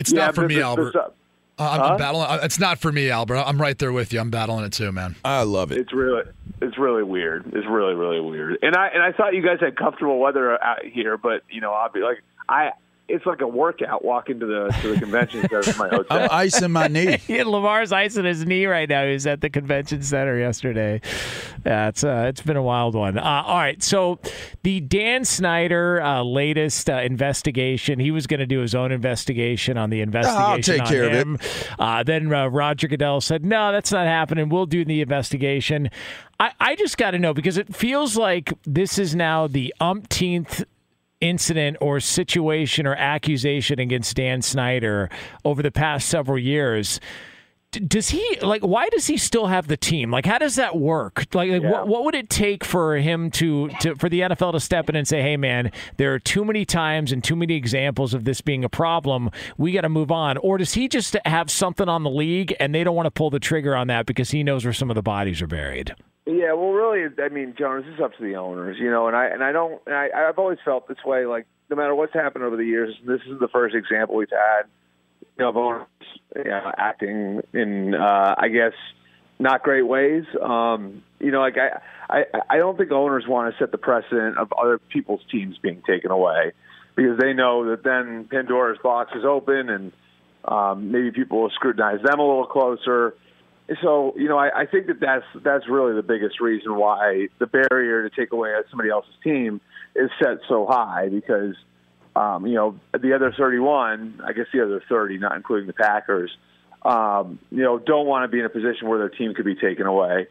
It's 0.00 0.12
yeah, 0.12 0.26
not 0.26 0.34
for 0.36 0.46
me, 0.46 0.62
Albert. 0.62 0.92
this- 0.94 1.02
Uh, 1.58 1.62
I'm, 1.70 1.80
Huh? 1.80 1.86
I'm 1.92 1.96
battling. 1.98 2.26
uh, 2.28 2.38
It's 2.42 2.58
not 2.58 2.78
for 2.78 2.92
me, 2.92 3.10
Albert. 3.10 3.36
I'm 3.38 3.60
right 3.60 3.78
there 3.78 3.92
with 3.92 4.12
you. 4.12 4.20
I'm 4.20 4.30
battling 4.30 4.64
it 4.64 4.72
too, 4.72 4.92
man. 4.92 5.16
I 5.24 5.42
love 5.42 5.72
it. 5.72 5.78
It's 5.78 5.92
really, 5.92 6.22
it's 6.62 6.78
really 6.78 7.02
weird. 7.02 7.46
It's 7.54 7.66
really, 7.66 7.94
really 7.94 8.20
weird. 8.20 8.58
And 8.62 8.74
I 8.76 8.88
and 8.88 9.02
I 9.02 9.12
thought 9.12 9.34
you 9.34 9.42
guys 9.42 9.58
had 9.60 9.76
comfortable 9.76 10.18
weather 10.18 10.62
out 10.62 10.84
here, 10.84 11.16
but 11.16 11.42
you 11.50 11.60
know, 11.60 11.72
I'll 11.72 11.90
be 11.90 12.00
like, 12.00 12.22
I, 12.48 12.70
it's 13.08 13.24
like 13.24 13.40
a 13.40 13.46
workout 13.48 14.04
walking 14.04 14.38
to 14.40 14.46
the 14.46 14.68
to 14.82 14.94
the 14.94 15.00
convention 15.00 15.40
center 15.40 15.62
from 15.62 15.78
my 15.78 15.88
hotel. 15.96 16.18
I'm 16.22 16.28
icing 16.30 16.70
my 16.72 16.88
knee. 16.88 17.18
Yeah, 17.28 17.44
Lamar's 17.44 17.92
icing 17.92 18.24
his 18.24 18.44
knee 18.46 18.66
right 18.66 18.88
now. 18.88 19.04
He 19.04 19.12
was 19.12 19.26
at 19.26 19.40
the 19.40 19.50
convention 19.50 20.02
center 20.02 20.38
yesterday. 20.38 21.00
Yeah, 21.64 21.88
it's 21.88 22.04
uh, 22.04 22.26
it's 22.28 22.42
been 22.42 22.56
a 22.56 22.62
wild 22.62 22.94
one. 22.94 23.18
Uh, 23.18 23.42
all 23.46 23.56
right, 23.56 23.82
so 23.82 24.18
the 24.62 24.80
Dan 24.80 25.24
Snyder 25.24 26.00
uh, 26.02 26.22
latest 26.22 26.88
uh, 26.90 26.94
investigation. 26.96 27.98
He 27.98 28.10
was 28.10 28.26
going 28.26 28.40
to 28.40 28.46
do 28.46 28.60
his 28.60 28.74
own 28.74 28.92
investigation 28.92 29.76
on 29.78 29.90
the 29.90 30.00
investigation. 30.00 30.42
I'll 30.42 30.60
take 30.60 30.82
on 30.82 30.86
care 30.86 31.04
of 31.04 31.12
it. 31.12 31.16
him. 31.26 31.38
Uh, 31.78 32.02
then 32.02 32.32
uh, 32.32 32.46
Roger 32.48 32.88
Goodell 32.88 33.20
said, 33.20 33.44
"No, 33.44 33.72
that's 33.72 33.92
not 33.92 34.06
happening. 34.06 34.48
We'll 34.48 34.66
do 34.66 34.84
the 34.84 35.00
investigation." 35.00 35.90
I, 36.40 36.52
I 36.60 36.76
just 36.76 36.96
got 36.96 37.12
to 37.12 37.18
know 37.18 37.34
because 37.34 37.56
it 37.58 37.74
feels 37.74 38.16
like 38.16 38.52
this 38.64 38.98
is 38.98 39.14
now 39.14 39.46
the 39.48 39.74
umpteenth 39.80 40.64
incident 41.20 41.76
or 41.80 42.00
situation 42.00 42.86
or 42.86 42.94
accusation 42.94 43.78
against 43.78 44.16
Dan 44.16 44.42
Snyder 44.42 45.10
over 45.44 45.62
the 45.62 45.70
past 45.72 46.08
several 46.08 46.38
years. 46.38 47.00
D- 47.70 47.80
Does 47.80 48.08
he 48.08 48.38
like? 48.40 48.62
Why 48.62 48.88
does 48.88 49.06
he 49.06 49.18
still 49.18 49.46
have 49.48 49.66
the 49.68 49.76
team? 49.76 50.10
Like, 50.10 50.24
how 50.24 50.38
does 50.38 50.54
that 50.56 50.78
work? 50.78 51.26
Like, 51.34 51.50
like 51.50 51.62
what, 51.62 51.86
what 51.86 52.04
would 52.04 52.14
it 52.14 52.30
take 52.30 52.64
for 52.64 52.96
him 52.96 53.30
to, 53.32 53.68
to 53.80 53.94
for 53.96 54.08
the 54.08 54.20
NFL 54.20 54.52
to 54.52 54.60
step 54.60 54.88
in 54.88 54.96
and 54.96 55.06
say, 55.06 55.20
"Hey, 55.20 55.36
man, 55.36 55.70
there 55.98 56.14
are 56.14 56.18
too 56.18 56.46
many 56.46 56.64
times 56.64 57.12
and 57.12 57.22
too 57.22 57.36
many 57.36 57.56
examples 57.56 58.14
of 58.14 58.24
this 58.24 58.40
being 58.40 58.64
a 58.64 58.70
problem. 58.70 59.30
We 59.58 59.72
got 59.72 59.82
to 59.82 59.90
move 59.90 60.10
on." 60.10 60.38
Or 60.38 60.56
does 60.56 60.72
he 60.72 60.88
just 60.88 61.14
have 61.26 61.50
something 61.50 61.90
on 61.90 62.04
the 62.04 62.10
league 62.10 62.56
and 62.58 62.74
they 62.74 62.84
don't 62.84 62.96
want 62.96 63.04
to 63.04 63.10
pull 63.10 63.28
the 63.28 63.38
trigger 63.40 63.76
on 63.76 63.88
that 63.88 64.06
because 64.06 64.30
he 64.30 64.42
knows 64.42 64.64
where 64.64 64.72
some 64.72 64.88
of 64.90 64.94
the 64.94 65.02
bodies 65.02 65.42
are 65.42 65.46
buried? 65.46 65.94
Yeah, 66.28 66.52
well, 66.52 66.72
really, 66.72 67.08
I 67.22 67.30
mean, 67.30 67.54
Jonas, 67.58 67.86
is 67.86 68.00
up 68.02 68.14
to 68.18 68.22
the 68.22 68.36
owners, 68.36 68.76
you 68.78 68.90
know, 68.90 69.06
and 69.06 69.16
I 69.16 69.28
and 69.28 69.42
I 69.42 69.50
don't, 69.50 69.80
and 69.86 69.94
I, 69.94 70.10
I've 70.14 70.38
always 70.38 70.58
felt 70.62 70.86
this 70.86 71.02
way. 71.02 71.24
Like, 71.24 71.46
no 71.70 71.76
matter 71.76 71.94
what's 71.94 72.12
happened 72.12 72.44
over 72.44 72.54
the 72.54 72.66
years, 72.66 72.94
this 73.06 73.22
is 73.26 73.40
the 73.40 73.48
first 73.48 73.74
example 73.74 74.16
we've 74.16 74.28
had, 74.28 74.64
you 75.22 75.44
know, 75.44 75.48
of 75.48 75.56
owners 75.56 75.86
you 76.36 76.44
know, 76.44 76.70
acting 76.76 77.40
in, 77.54 77.94
uh, 77.94 78.34
I 78.36 78.48
guess, 78.48 78.74
not 79.38 79.62
great 79.62 79.86
ways. 79.86 80.24
Um, 80.42 81.02
you 81.18 81.30
know, 81.30 81.40
like 81.40 81.56
I, 81.56 81.80
I, 82.10 82.24
I 82.50 82.56
don't 82.58 82.76
think 82.76 82.92
owners 82.92 83.24
want 83.26 83.50
to 83.54 83.58
set 83.58 83.72
the 83.72 83.78
precedent 83.78 84.36
of 84.36 84.52
other 84.52 84.78
people's 84.78 85.22
teams 85.30 85.56
being 85.56 85.82
taken 85.86 86.10
away 86.10 86.52
because 86.94 87.18
they 87.18 87.32
know 87.32 87.70
that 87.70 87.84
then 87.84 88.28
Pandora's 88.30 88.78
box 88.82 89.12
is 89.14 89.24
open 89.24 89.70
and 89.70 89.92
um, 90.44 90.92
maybe 90.92 91.10
people 91.10 91.40
will 91.40 91.50
scrutinize 91.50 92.02
them 92.02 92.18
a 92.18 92.26
little 92.26 92.46
closer 92.46 93.14
so 93.82 94.14
you 94.16 94.28
know 94.28 94.38
I, 94.38 94.62
I 94.62 94.66
think 94.66 94.86
that 94.86 95.00
that's 95.00 95.24
that's 95.42 95.68
really 95.68 95.94
the 95.94 96.02
biggest 96.02 96.40
reason 96.40 96.76
why 96.76 97.28
the 97.38 97.46
barrier 97.46 98.08
to 98.08 98.14
take 98.14 98.32
away 98.32 98.50
somebody 98.70 98.90
else's 98.90 99.14
team 99.22 99.60
is 99.94 100.10
set 100.22 100.38
so 100.48 100.66
high 100.66 101.08
because 101.08 101.54
um, 102.16 102.46
you 102.46 102.54
know 102.54 102.78
the 102.98 103.14
other 103.14 103.32
31 103.36 104.22
I 104.24 104.32
guess 104.32 104.46
the 104.52 104.62
other 104.62 104.82
30 104.88 105.18
not 105.18 105.36
including 105.36 105.66
the 105.66 105.74
Packers 105.74 106.30
um, 106.82 107.38
you 107.50 107.62
know 107.62 107.78
don't 107.78 108.06
want 108.06 108.24
to 108.24 108.28
be 108.28 108.38
in 108.38 108.46
a 108.46 108.50
position 108.50 108.88
where 108.88 108.98
their 108.98 109.10
team 109.10 109.34
could 109.34 109.44
be 109.44 109.54
taken 109.54 109.86
away. 109.86 110.28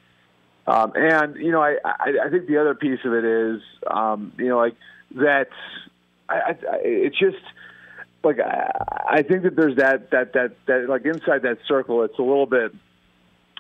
Um, 0.66 0.94
and 0.96 1.36
you 1.36 1.52
know 1.52 1.62
I, 1.62 1.78
I 1.86 2.14
I 2.26 2.30
think 2.30 2.48
the 2.48 2.58
other 2.58 2.76
piece 2.76 3.00
of 3.06 3.14
it 3.14 3.24
is 3.24 3.62
um, 3.86 4.34
you 4.38 4.48
know 4.48 4.58
like 4.58 4.76
that 5.16 5.50
I, 6.28 6.36
I, 6.36 6.56
it's 6.84 7.18
just 7.18 7.38
like 8.24 8.40
I, 8.40 8.72
I 9.10 9.22
think 9.22 9.44
that 9.44 9.56
there's 9.56 9.78
that 9.78 10.10
that 10.12 10.34
that 10.34 10.56
that 10.66 10.90
like 10.90 11.06
inside 11.06 11.44
that 11.44 11.60
circle 11.68 12.04
it's 12.04 12.18
a 12.18 12.24
little 12.24 12.48
bit 12.48 12.74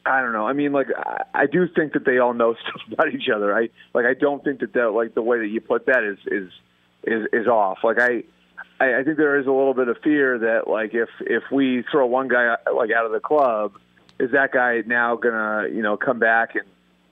I 0.07 0.21
don't 0.21 0.33
know. 0.33 0.47
I 0.47 0.53
mean, 0.53 0.71
like 0.71 0.87
I, 0.95 1.23
I 1.33 1.45
do 1.45 1.67
think 1.67 1.93
that 1.93 2.05
they 2.05 2.17
all 2.19 2.33
know 2.33 2.53
stuff 2.61 2.81
about 2.91 3.13
each 3.13 3.29
other. 3.33 3.55
I 3.55 3.69
like 3.93 4.05
I 4.05 4.13
don't 4.13 4.43
think 4.43 4.61
that 4.61 4.73
that 4.73 4.91
like 4.91 5.13
the 5.13 5.21
way 5.21 5.39
that 5.39 5.47
you 5.47 5.61
put 5.61 5.85
that 5.87 6.03
is 6.03 6.17
is 6.27 6.51
is 7.03 7.27
is 7.33 7.47
off. 7.47 7.79
Like 7.83 7.99
I 7.99 8.23
I, 8.79 8.99
I 8.99 9.03
think 9.03 9.17
there 9.17 9.39
is 9.39 9.47
a 9.47 9.51
little 9.51 9.73
bit 9.73 9.87
of 9.87 9.97
fear 10.03 10.37
that 10.39 10.67
like 10.67 10.93
if 10.93 11.09
if 11.21 11.43
we 11.51 11.83
throw 11.91 12.05
one 12.05 12.27
guy 12.27 12.55
like 12.73 12.91
out 12.91 13.05
of 13.05 13.11
the 13.11 13.19
club, 13.19 13.73
is 14.19 14.31
that 14.31 14.51
guy 14.51 14.81
now 14.85 15.15
gonna 15.15 15.67
you 15.69 15.81
know 15.81 15.97
come 15.97 16.19
back 16.19 16.55
and 16.55 16.65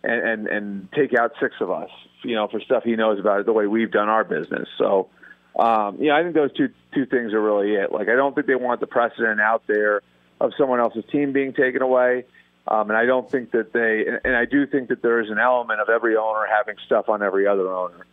and 0.04 0.28
and, 0.28 0.48
and 0.48 0.92
take 0.94 1.14
out 1.14 1.34
six 1.40 1.56
of 1.60 1.72
us 1.72 1.90
you 2.24 2.36
know 2.36 2.48
for 2.48 2.60
stuff 2.62 2.84
he 2.84 2.96
knows 2.96 3.20
about 3.20 3.40
it 3.40 3.46
the 3.46 3.54
way 3.54 3.68
we've 3.68 3.92
done 3.92 4.10
our 4.10 4.24
business. 4.24 4.68
So 4.78 5.10
um, 5.58 5.98
yeah, 6.02 6.16
I 6.16 6.24
think 6.24 6.36
those 6.36 6.54
two 6.54 6.70
two 6.94 7.06
things 7.06 7.34
are 7.34 7.42
really 7.42 7.76
it. 7.76 7.92
Like 7.92 8.10
I 8.10 8.16
don't 8.16 8.34
think 8.36 8.48
they 8.48 8.56
want 8.56 8.80
the 8.80 8.88
precedent 8.88 9.40
out 9.40 9.64
there 9.68 10.02
of 10.42 10.52
someone 10.58 10.80
else's 10.80 11.06
team 11.12 11.32
being 11.32 11.54
taken 11.54 11.82
away. 11.82 12.26
Um, 12.68 12.90
and 12.90 12.98
I 12.98 13.06
don't 13.06 13.30
think 13.30 13.52
that 13.52 13.74
they, 13.74 14.06
and 14.28 14.36
I 14.36 14.46
do 14.46 14.66
think 14.66 14.90
that 14.90 15.02
there 15.02 15.20
is 15.22 15.30
an 15.30 15.38
element 15.38 15.82
of 15.82 15.90
every 15.90 16.18
owner 16.18 16.46
having 16.50 16.76
stuff 16.86 17.10
on 17.10 17.22
every 17.22 17.48
other 17.48 17.72
owner. 17.72 18.06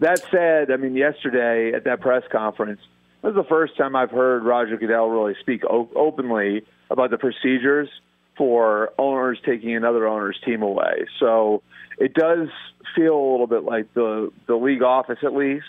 That 0.00 0.24
said, 0.30 0.72
I 0.72 0.76
mean, 0.76 0.96
yesterday 0.96 1.72
at 1.72 1.84
that 1.84 2.00
press 2.00 2.24
conference, 2.32 2.80
this 3.22 3.30
is 3.30 3.36
the 3.36 3.44
first 3.44 3.76
time 3.76 3.94
I've 3.94 4.10
heard 4.10 4.42
Roger 4.42 4.76
Goodell 4.76 5.08
really 5.08 5.36
speak 5.40 5.62
openly 5.64 6.64
about 6.90 7.10
the 7.10 7.18
procedures 7.18 7.88
for 8.36 8.92
owners 8.98 9.38
taking 9.46 9.76
another 9.76 10.08
owner's 10.08 10.38
team 10.44 10.62
away. 10.62 11.06
So 11.20 11.62
it 11.98 12.14
does 12.14 12.48
feel 12.96 13.14
a 13.14 13.30
little 13.30 13.46
bit 13.46 13.62
like 13.62 13.94
the 13.94 14.32
the 14.46 14.56
league 14.56 14.82
office, 14.82 15.18
at 15.22 15.34
least, 15.34 15.66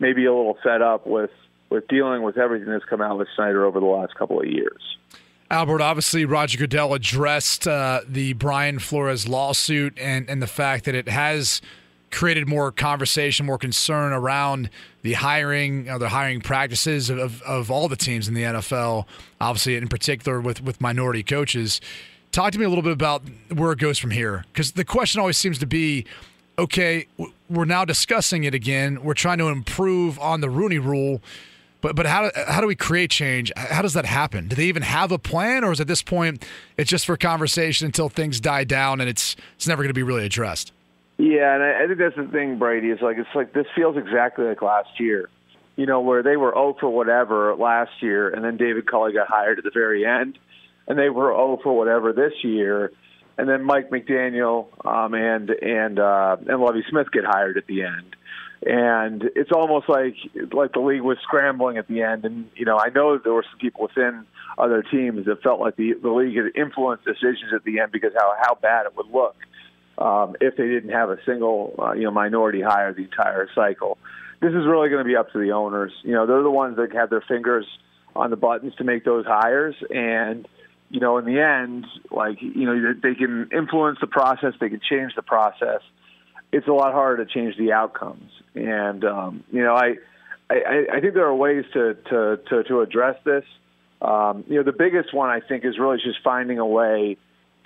maybe 0.00 0.24
a 0.24 0.34
little 0.34 0.58
fed 0.64 0.82
up 0.82 1.06
with 1.06 1.30
with 1.70 1.86
dealing 1.88 2.22
with 2.22 2.38
everything 2.38 2.68
that's 2.68 2.84
come 2.84 3.00
out 3.00 3.18
with 3.18 3.28
Snyder 3.36 3.64
over 3.64 3.78
the 3.78 3.86
last 3.86 4.14
couple 4.16 4.40
of 4.40 4.46
years. 4.46 4.82
Albert, 5.50 5.80
obviously, 5.80 6.24
Roger 6.24 6.58
Goodell 6.58 6.92
addressed 6.94 7.68
uh, 7.68 8.00
the 8.08 8.32
Brian 8.32 8.78
Flores 8.78 9.28
lawsuit 9.28 9.96
and, 9.98 10.28
and 10.28 10.42
the 10.42 10.46
fact 10.48 10.84
that 10.86 10.94
it 10.94 11.08
has 11.08 11.62
created 12.10 12.48
more 12.48 12.72
conversation, 12.72 13.46
more 13.46 13.58
concern 13.58 14.12
around 14.12 14.70
the 15.02 15.12
hiring, 15.12 15.84
the 15.84 16.08
hiring 16.08 16.40
practices 16.40 17.10
of, 17.10 17.42
of 17.42 17.70
all 17.70 17.88
the 17.88 17.96
teams 17.96 18.26
in 18.26 18.34
the 18.34 18.42
NFL, 18.42 19.06
obviously, 19.40 19.76
in 19.76 19.86
particular 19.86 20.40
with, 20.40 20.62
with 20.62 20.80
minority 20.80 21.22
coaches. 21.22 21.80
Talk 22.32 22.52
to 22.52 22.58
me 22.58 22.64
a 22.64 22.68
little 22.68 22.82
bit 22.82 22.92
about 22.92 23.22
where 23.54 23.70
it 23.72 23.78
goes 23.78 23.98
from 23.98 24.10
here. 24.10 24.44
Because 24.52 24.72
the 24.72 24.84
question 24.84 25.20
always 25.20 25.36
seems 25.36 25.58
to 25.58 25.66
be 25.66 26.06
okay, 26.58 27.06
we're 27.50 27.66
now 27.66 27.84
discussing 27.84 28.44
it 28.44 28.54
again. 28.54 29.02
We're 29.02 29.14
trying 29.14 29.38
to 29.38 29.48
improve 29.48 30.18
on 30.18 30.40
the 30.40 30.48
Rooney 30.48 30.78
rule 30.78 31.20
but 31.80 31.94
but 31.94 32.06
how 32.06 32.30
how 32.46 32.60
do 32.60 32.66
we 32.66 32.74
create 32.74 33.10
change? 33.10 33.52
How 33.56 33.82
does 33.82 33.94
that 33.94 34.06
happen? 34.06 34.48
Do 34.48 34.56
they 34.56 34.66
even 34.66 34.82
have 34.82 35.12
a 35.12 35.18
plan, 35.18 35.64
or 35.64 35.72
is 35.72 35.80
at 35.80 35.86
this 35.86 36.02
point 36.02 36.44
it's 36.76 36.90
just 36.90 37.06
for 37.06 37.16
conversation 37.16 37.86
until 37.86 38.08
things 38.08 38.40
die 38.40 38.64
down 38.64 39.00
and 39.00 39.08
it's 39.08 39.36
it's 39.56 39.66
never 39.66 39.82
going 39.82 39.90
to 39.90 39.94
be 39.94 40.02
really 40.02 40.24
addressed? 40.24 40.72
Yeah, 41.18 41.54
and 41.54 41.62
I, 41.62 41.84
I 41.84 41.86
think 41.86 41.98
that's 41.98 42.16
the 42.16 42.30
thing, 42.30 42.58
Brady. 42.58 42.90
Is 42.90 43.00
like 43.00 43.18
it's 43.18 43.28
like 43.34 43.52
this 43.52 43.66
feels 43.74 43.96
exactly 43.96 44.46
like 44.46 44.62
last 44.62 44.98
year. 44.98 45.28
You 45.76 45.84
know, 45.84 46.00
where 46.00 46.22
they 46.22 46.38
were 46.38 46.52
0 46.52 46.76
for 46.80 46.88
whatever 46.88 47.54
last 47.54 47.90
year, 48.00 48.30
and 48.30 48.42
then 48.42 48.56
David 48.56 48.86
Culley 48.86 49.12
got 49.12 49.28
hired 49.28 49.58
at 49.58 49.64
the 49.64 49.70
very 49.70 50.06
end, 50.06 50.38
and 50.88 50.98
they 50.98 51.10
were 51.10 51.32
0 51.32 51.60
for 51.62 51.76
whatever 51.76 52.14
this 52.14 52.32
year, 52.42 52.92
and 53.36 53.46
then 53.46 53.62
Mike 53.62 53.90
McDaniel 53.90 54.68
um, 54.86 55.12
and 55.12 55.50
and 55.50 55.98
uh, 55.98 56.36
and 56.48 56.60
Lovie 56.60 56.84
Smith 56.88 57.10
get 57.12 57.24
hired 57.24 57.58
at 57.58 57.66
the 57.66 57.82
end 57.82 58.16
and 58.66 59.30
it's 59.36 59.52
almost 59.52 59.88
like 59.88 60.16
like 60.52 60.72
the 60.72 60.80
league 60.80 61.02
was 61.02 61.18
scrambling 61.22 61.78
at 61.78 61.86
the 61.86 62.02
end. 62.02 62.24
And 62.24 62.50
you 62.56 62.64
know, 62.64 62.78
I 62.78 62.88
know 62.88 63.16
there 63.16 63.32
were 63.32 63.44
some 63.48 63.58
people 63.60 63.82
within 63.82 64.26
other 64.58 64.82
teams 64.82 65.26
that 65.26 65.42
felt 65.42 65.60
like 65.60 65.76
the 65.76 65.94
the 66.02 66.10
league 66.10 66.36
had 66.36 66.46
influenced 66.56 67.04
decisions 67.04 67.52
at 67.54 67.62
the 67.64 67.78
end 67.78 67.92
because 67.92 68.12
how 68.16 68.34
how 68.40 68.56
bad 68.56 68.86
it 68.86 68.96
would 68.96 69.06
look 69.06 69.36
um, 69.98 70.34
if 70.40 70.56
they 70.56 70.66
didn't 70.66 70.90
have 70.90 71.10
a 71.10 71.18
single 71.24 71.74
uh, 71.78 71.92
you 71.92 72.02
know 72.02 72.10
minority 72.10 72.60
hire 72.60 72.92
the 72.92 73.04
entire 73.04 73.48
cycle. 73.54 73.98
This 74.40 74.50
is 74.50 74.66
really 74.66 74.88
going 74.88 75.02
to 75.02 75.08
be 75.08 75.16
up 75.16 75.32
to 75.32 75.38
the 75.38 75.52
owners. 75.52 75.92
You 76.02 76.12
know, 76.12 76.26
they're 76.26 76.42
the 76.42 76.50
ones 76.50 76.76
that 76.76 76.92
have 76.92 77.08
their 77.08 77.24
fingers 77.26 77.66
on 78.14 78.30
the 78.30 78.36
buttons 78.36 78.74
to 78.76 78.84
make 78.84 79.04
those 79.04 79.24
hires 79.26 79.76
and 79.90 80.46
you 80.88 81.00
know, 81.00 81.18
in 81.18 81.24
the 81.24 81.40
end, 81.40 81.84
like 82.10 82.40
you 82.40 82.64
know, 82.64 82.94
they 83.02 83.14
can 83.14 83.48
influence 83.52 83.98
the 84.00 84.06
process, 84.06 84.54
they 84.60 84.68
can 84.68 84.80
change 84.80 85.14
the 85.16 85.22
process, 85.22 85.80
it's 86.56 86.68
a 86.68 86.72
lot 86.72 86.92
harder 86.92 87.24
to 87.24 87.30
change 87.30 87.56
the 87.56 87.72
outcomes. 87.72 88.30
And 88.54 89.04
um, 89.04 89.44
you 89.52 89.62
know, 89.62 89.74
I, 89.74 89.96
I 90.50 90.86
I 90.94 91.00
think 91.00 91.14
there 91.14 91.26
are 91.26 91.34
ways 91.34 91.64
to 91.74 91.94
to 92.08 92.40
to, 92.48 92.64
to 92.64 92.80
address 92.80 93.16
this. 93.24 93.44
Um, 94.00 94.44
you 94.48 94.56
know, 94.56 94.62
the 94.62 94.72
biggest 94.72 95.12
one 95.14 95.30
I 95.30 95.40
think 95.40 95.64
is 95.64 95.78
really 95.78 95.98
just 95.98 96.18
finding 96.22 96.58
a 96.58 96.66
way 96.66 97.16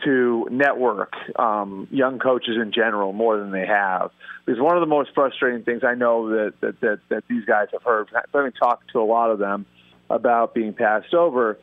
to 0.05 0.48
network 0.50 1.12
um, 1.38 1.87
young 1.90 2.18
coaches 2.18 2.57
in 2.61 2.72
general 2.72 3.12
more 3.12 3.38
than 3.38 3.50
they 3.50 3.66
have. 3.66 4.11
Because 4.44 4.61
one 4.61 4.76
of 4.76 4.81
the 4.81 4.87
most 4.87 5.11
frustrating 5.14 5.62
things 5.62 5.83
I 5.85 5.94
know 5.94 6.31
that 6.31 6.55
that 6.61 6.81
that, 6.81 7.00
that 7.11 7.24
these 7.29 7.44
guys 7.44 7.68
have 7.72 7.83
heard, 7.83 8.09
having 8.35 8.53
talked 8.53 8.90
to 8.92 9.00
a 9.00 9.07
lot 9.07 9.31
of 9.31 9.38
them 9.38 9.66
about 10.09 10.55
being 10.55 10.72
passed 10.72 11.14
over, 11.14 11.59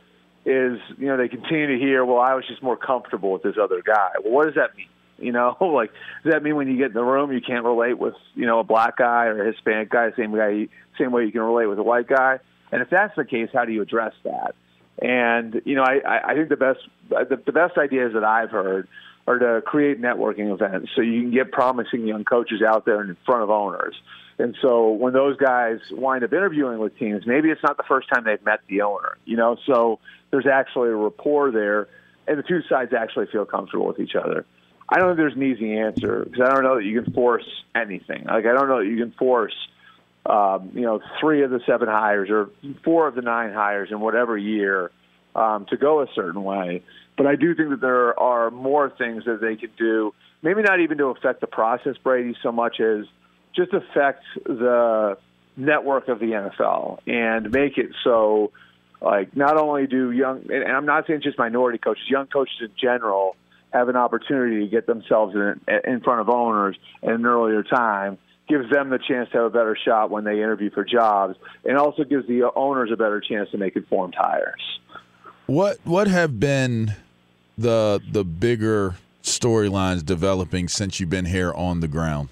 is 0.46 0.80
you 0.98 1.08
know 1.08 1.18
they 1.18 1.28
continue 1.28 1.68
to 1.68 1.78
hear, 1.78 2.06
well, 2.06 2.20
I 2.22 2.36
was 2.36 2.46
just 2.48 2.64
more 2.64 2.78
comfortable 2.78 3.34
with 3.34 3.44
this 3.44 3.56
other 3.62 3.82
guy. 3.82 4.12
Well, 4.24 4.34
what 4.34 4.46
does 4.46 4.56
that 4.56 4.78
mean? 4.78 4.88
You 5.20 5.32
know, 5.32 5.58
like 5.62 5.92
does 6.24 6.34
that 6.34 6.44
mean 6.44 6.56
when 6.56 6.68
you 6.68 6.78
get 6.78 6.88
in 6.88 6.94
the 6.94 7.04
room 7.04 7.32
you 7.32 7.42
can't 7.42 7.66
relate 7.66 7.98
with 7.98 8.16
you 8.36 8.46
know 8.46 8.60
a 8.60 8.64
black 8.64 8.98
guy 8.98 9.26
or 9.26 9.44
a 9.44 9.52
Hispanic 9.52 9.90
guy, 9.90 10.12
same 10.18 10.36
guy, 10.36 10.68
same 10.98 11.12
way 11.12 11.26
you 11.26 11.32
can 11.32 11.42
relate 11.42 11.68
with 11.68 11.80
a 11.80 11.84
white 11.84 12.08
guy? 12.08 12.40
And 12.72 12.82
if 12.82 12.90
that's 12.90 13.16
the 13.16 13.26
case, 13.26 13.50
how 13.54 13.66
do 13.66 13.72
you 13.72 13.82
address 13.82 14.14
that? 14.24 14.56
And 15.02 15.62
you 15.66 15.76
know, 15.76 15.84
I, 15.84 16.32
I 16.32 16.34
think 16.34 16.50
the 16.50 16.58
best 16.58 16.80
the, 17.10 17.42
the 17.46 17.52
best 17.52 17.78
ideas 17.78 18.14
that 18.14 18.24
I've 18.24 18.52
heard 18.52 18.88
are 19.28 19.40
to 19.40 19.62
create 19.62 20.02
networking 20.02 20.54
events 20.54 20.90
so 20.96 21.02
you 21.02 21.22
can 21.22 21.32
get 21.32 21.52
promising 21.52 22.08
young 22.08 22.24
coaches 22.24 22.62
out 22.62 22.86
there 22.86 23.02
in 23.02 23.18
front 23.26 23.44
of 23.44 23.50
owners. 23.50 23.96
And 24.40 24.56
so 24.62 24.92
when 24.92 25.14
those 25.14 25.36
guys 25.36 25.80
wind 25.92 26.24
up 26.24 26.32
interviewing 26.32 26.80
with 26.80 26.98
teams, 26.98 27.26
maybe 27.26 27.50
it's 27.50 27.64
not 27.64 27.76
the 27.76 27.84
first 27.84 28.08
time 28.08 28.24
they've 28.24 28.44
met 28.46 28.62
the 28.70 28.82
owner, 28.82 29.18
you 29.26 29.36
know, 29.36 29.58
so 29.66 30.00
there's 30.32 30.46
actually 30.46 30.90
a 30.90 30.96
rapport 30.96 31.52
there 31.52 31.88
and 32.28 32.38
the 32.38 32.44
two 32.44 32.62
sides 32.70 32.94
actually 32.94 33.26
feel 33.28 33.46
comfortable 33.46 33.88
with 33.88 34.00
each 34.00 34.16
other. 34.16 34.46
I 34.90 35.00
don't 35.00 35.10
think 35.10 35.18
there's 35.18 35.36
an 35.36 35.44
easy 35.44 35.78
answer 35.78 36.24
because 36.24 36.42
I 36.42 36.54
don't 36.54 36.64
know 36.64 36.76
that 36.76 36.86
you 36.86 37.02
can 37.02 37.14
force 37.14 37.46
anything. 37.76 38.26
Like 38.26 38.46
I 38.46 38.54
don't 38.54 38.70
know 38.70 38.80
that 38.80 38.90
you 38.90 38.98
can 38.98 39.12
force, 39.12 39.56
um, 40.26 40.72
you 40.74 40.82
know, 40.82 41.02
three 41.20 41.44
of 41.44 41.52
the 41.52 41.60
seven 41.66 41.88
hires 41.90 42.30
or 42.30 42.50
four 42.84 43.08
of 43.08 43.16
the 43.16 43.22
nine 43.22 43.54
hires 43.54 43.90
in 43.92 44.00
whatever 44.00 44.38
year 44.38 44.92
um, 45.36 45.66
to 45.70 45.78
go 45.78 46.02
a 46.02 46.08
certain 46.16 46.44
way. 46.44 46.84
But 47.18 47.28
I 47.28 47.36
do 47.36 47.54
think 47.56 47.70
that 47.70 47.82
there 47.82 48.18
are 48.20 48.50
more 48.50 48.90
things 48.90 49.26
that 49.26 49.42
they 49.42 49.56
could 49.56 49.76
do. 49.76 50.14
Maybe 50.42 50.62
not 50.62 50.80
even 50.80 50.98
to 51.00 51.06
affect 51.06 51.42
the 51.42 51.48
process, 51.48 51.96
Brady, 52.02 52.36
so 52.42 52.52
much 52.52 52.80
as 52.80 53.06
just 53.56 53.74
affect 53.74 54.24
the 54.46 55.18
network 55.58 56.08
of 56.08 56.20
the 56.20 56.28
NFL 56.28 57.00
and 57.08 57.52
make 57.52 57.78
it 57.78 57.90
so 58.04 58.52
Like, 59.02 59.36
not 59.36 59.58
only 59.58 59.88
do 59.88 60.12
young, 60.12 60.52
and 60.52 60.64
I'm 60.64 60.86
not 60.86 61.06
saying 61.08 61.22
just 61.22 61.38
minority 61.38 61.78
coaches, 61.78 62.04
young 62.10 62.28
coaches 62.28 62.56
in 62.62 62.72
general 62.80 63.36
have 63.78 63.90
an 63.90 63.96
opportunity 63.96 64.62
to 64.62 64.68
get 64.68 64.88
themselves 64.88 65.36
in, 65.36 65.62
in 65.86 66.02
front 66.02 66.22
of 66.22 66.30
owners 66.30 66.78
at 67.04 67.10
an 67.10 67.26
earlier 67.26 67.64
time, 67.64 68.18
gives 68.48 68.70
them 68.70 68.90
the 68.90 69.00
chance 69.00 69.30
to 69.32 69.38
have 69.38 69.46
a 69.46 69.50
better 69.50 69.78
shot 69.86 70.10
when 70.10 70.24
they 70.24 70.42
interview 70.42 70.70
for 70.72 70.84
jobs, 70.84 71.38
and 71.66 71.78
also 71.78 72.04
gives 72.04 72.28
the 72.28 72.50
owners 72.56 72.92
a 72.92 72.96
better 72.96 73.22
chance 73.22 73.50
to 73.52 73.58
make 73.58 73.76
informed 73.76 74.16
hires. 74.16 74.80
What 75.46 75.78
what 75.84 76.08
have 76.08 76.40
been 76.40 76.94
the 77.58 78.02
the 78.12 78.24
bigger 78.24 78.96
storylines 79.24 80.06
developing 80.06 80.68
since 80.68 81.00
you've 81.00 81.10
been 81.10 81.26
here 81.26 81.54
on 81.54 81.80
the 81.80 81.88
ground? 81.88 82.30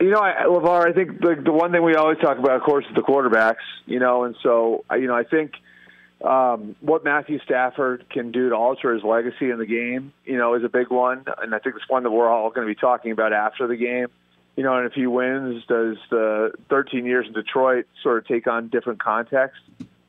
You 0.00 0.10
know, 0.10 0.20
I, 0.20 0.44
LeVar, 0.46 0.88
I 0.88 0.92
think 0.94 1.20
the, 1.20 1.40
the 1.44 1.52
one 1.52 1.72
thing 1.72 1.82
we 1.82 1.94
always 1.94 2.18
talk 2.18 2.38
about, 2.38 2.56
of 2.56 2.62
course, 2.62 2.86
is 2.88 2.94
the 2.94 3.02
quarterbacks. 3.02 3.56
You 3.86 3.98
know, 3.98 4.24
and 4.24 4.34
so 4.42 4.84
you 4.92 5.06
know, 5.06 5.14
I 5.14 5.24
think 5.24 5.52
um, 6.22 6.76
what 6.80 7.02
Matthew 7.02 7.38
Stafford 7.40 8.04
can 8.10 8.30
do 8.30 8.50
to 8.50 8.54
alter 8.54 8.92
his 8.92 9.02
legacy 9.02 9.50
in 9.50 9.58
the 9.58 9.66
game, 9.66 10.12
you 10.24 10.36
know, 10.36 10.54
is 10.54 10.64
a 10.64 10.68
big 10.68 10.90
one, 10.90 11.24
and 11.40 11.54
I 11.54 11.58
think 11.58 11.76
it's 11.76 11.88
one 11.88 12.02
that 12.02 12.10
we're 12.10 12.28
all 12.28 12.50
going 12.50 12.66
to 12.66 12.74
be 12.74 12.78
talking 12.78 13.10
about 13.12 13.32
after 13.32 13.66
the 13.66 13.76
game. 13.76 14.08
You 14.56 14.64
know, 14.64 14.76
and 14.76 14.86
if 14.86 14.92
he 14.92 15.06
wins, 15.06 15.64
does 15.66 15.96
the 16.10 16.52
13 16.68 17.06
years 17.06 17.26
in 17.26 17.32
Detroit 17.32 17.86
sort 18.02 18.18
of 18.18 18.26
take 18.26 18.46
on 18.46 18.68
different 18.68 19.02
context? 19.02 19.62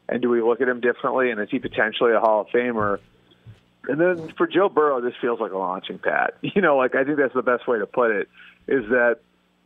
And 0.10 0.21
do 0.21 0.30
we 0.30 0.41
look 0.41 0.60
at 0.60 0.67
him 0.67 0.82
differently? 0.82 1.32
And 1.32 1.39
is 1.39 1.50
he 1.50 1.60
potentially 1.60 2.12
a 2.12 2.19
Hall 2.19 2.41
of 2.41 2.47
Famer? 2.47 3.00
And 3.88 4.02
then 4.02 4.34
for 4.38 4.47
Joe 4.47 4.67
Burrow, 4.67 5.00
this 5.00 5.13
feels 5.21 5.39
like 5.39 5.54
a 5.54 5.58
launching 5.58 6.00
pad. 6.00 6.32
You 6.41 6.62
know, 6.62 6.76
like 6.76 6.95
I 6.95 7.06
think 7.06 7.17
that's 7.17 7.34
the 7.34 7.41
best 7.41 7.67
way 7.67 7.80
to 7.80 7.86
put 7.86 8.12
it. 8.12 8.28
Is 8.67 8.84
that 8.89 9.19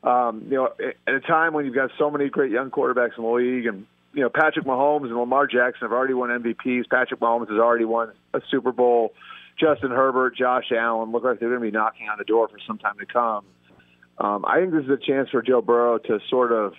um, 0.04 0.46
you 0.50 0.58
know 0.58 0.70
at 1.08 1.14
a 1.14 1.20
time 1.20 1.54
when 1.54 1.66
you've 1.66 1.74
got 1.74 1.90
so 1.98 2.12
many 2.12 2.30
great 2.30 2.52
young 2.52 2.70
quarterbacks 2.70 3.18
in 3.18 3.24
the 3.24 3.30
league, 3.30 3.66
and 3.66 3.88
you 4.16 4.22
know 4.22 4.30
Patrick 4.30 4.66
Mahomes 4.66 5.06
and 5.06 5.18
Lamar 5.18 5.46
Jackson 5.46 5.82
have 5.82 5.92
already 5.92 6.14
won 6.14 6.30
MVPs. 6.30 6.90
Patrick 6.90 7.20
Mahomes 7.20 7.50
has 7.50 7.60
already 7.60 7.86
won 7.86 8.14
a 8.34 8.42
Super 8.50 8.72
Bowl. 8.72 9.14
Justin 9.60 9.92
Herbert, 9.92 10.36
Josh 10.36 10.72
Allen 10.72 11.12
look 11.12 11.24
like 11.24 11.40
they're 11.40 11.50
going 11.50 11.62
to 11.62 11.66
be 11.66 11.72
knocking 11.72 12.10
on 12.10 12.18
the 12.18 12.24
door 12.24 12.48
for 12.48 12.58
some 12.66 12.78
time 12.78 12.98
to 13.00 13.06
come. 13.06 13.46
Um, 14.18 14.46
I 14.46 14.60
think 14.60 14.74
this 14.74 14.84
is 14.84 14.90
a 14.90 14.98
chance 14.98 15.30
for 15.30 15.42
Joe 15.42 15.62
Burrow 15.62 15.98
to 15.98 16.20
sort 16.30 16.52
of, 16.52 16.74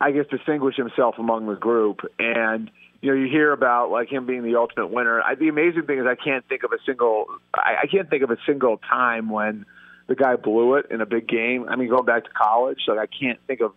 I 0.00 0.10
guess, 0.10 0.26
distinguish 0.30 0.76
himself 0.76 1.16
among 1.18 1.46
the 1.46 1.54
group. 1.54 2.00
And 2.18 2.70
you 3.00 3.10
know, 3.10 3.16
you 3.20 3.28
hear 3.28 3.52
about 3.52 3.90
like 3.90 4.10
him 4.10 4.26
being 4.26 4.42
the 4.42 4.56
ultimate 4.56 4.88
winner. 4.88 5.22
I, 5.22 5.36
the 5.36 5.48
amazing 5.48 5.84
thing 5.86 6.00
is, 6.00 6.06
I 6.06 6.16
can't 6.16 6.46
think 6.48 6.64
of 6.64 6.72
a 6.72 6.78
single, 6.84 7.26
I, 7.54 7.76
I 7.82 7.86
can't 7.86 8.10
think 8.10 8.24
of 8.24 8.30
a 8.30 8.38
single 8.46 8.78
time 8.78 9.30
when 9.30 9.64
the 10.08 10.16
guy 10.16 10.34
blew 10.36 10.74
it 10.74 10.86
in 10.90 11.00
a 11.00 11.06
big 11.06 11.28
game. 11.28 11.66
I 11.68 11.76
mean, 11.76 11.88
going 11.88 12.04
back 12.04 12.24
to 12.24 12.30
college, 12.30 12.80
like 12.88 12.98
I 12.98 13.06
can't 13.06 13.38
think 13.46 13.60
of 13.60 13.72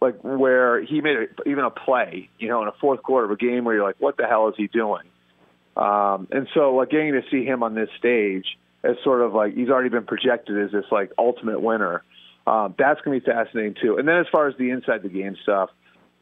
like 0.00 0.22
where 0.22 0.82
he 0.82 1.00
made 1.00 1.16
a, 1.16 1.48
even 1.48 1.64
a 1.64 1.70
play, 1.70 2.30
you 2.38 2.48
know, 2.48 2.62
in 2.62 2.68
a 2.68 2.72
fourth 2.80 3.02
quarter 3.02 3.26
of 3.26 3.30
a 3.30 3.36
game 3.36 3.64
where 3.64 3.74
you're 3.74 3.84
like, 3.84 4.00
what 4.00 4.16
the 4.16 4.26
hell 4.26 4.48
is 4.48 4.54
he 4.56 4.66
doing? 4.66 5.04
Um, 5.76 6.28
and 6.30 6.48
so, 6.54 6.74
like, 6.74 6.90
getting 6.90 7.12
to 7.12 7.22
see 7.30 7.44
him 7.44 7.62
on 7.62 7.74
this 7.74 7.88
stage 7.98 8.44
as 8.82 8.96
sort 9.04 9.20
of 9.20 9.34
like 9.34 9.54
he's 9.54 9.68
already 9.68 9.90
been 9.90 10.06
projected 10.06 10.58
as 10.58 10.72
this 10.72 10.86
like 10.90 11.12
ultimate 11.18 11.60
winner. 11.60 12.02
Um, 12.46 12.74
that's 12.78 13.00
going 13.02 13.20
to 13.20 13.24
be 13.24 13.32
fascinating 13.32 13.74
too. 13.80 13.98
And 13.98 14.08
then 14.08 14.16
as 14.16 14.26
far 14.32 14.48
as 14.48 14.56
the 14.56 14.70
inside 14.70 15.02
the 15.02 15.08
game 15.08 15.36
stuff, 15.42 15.70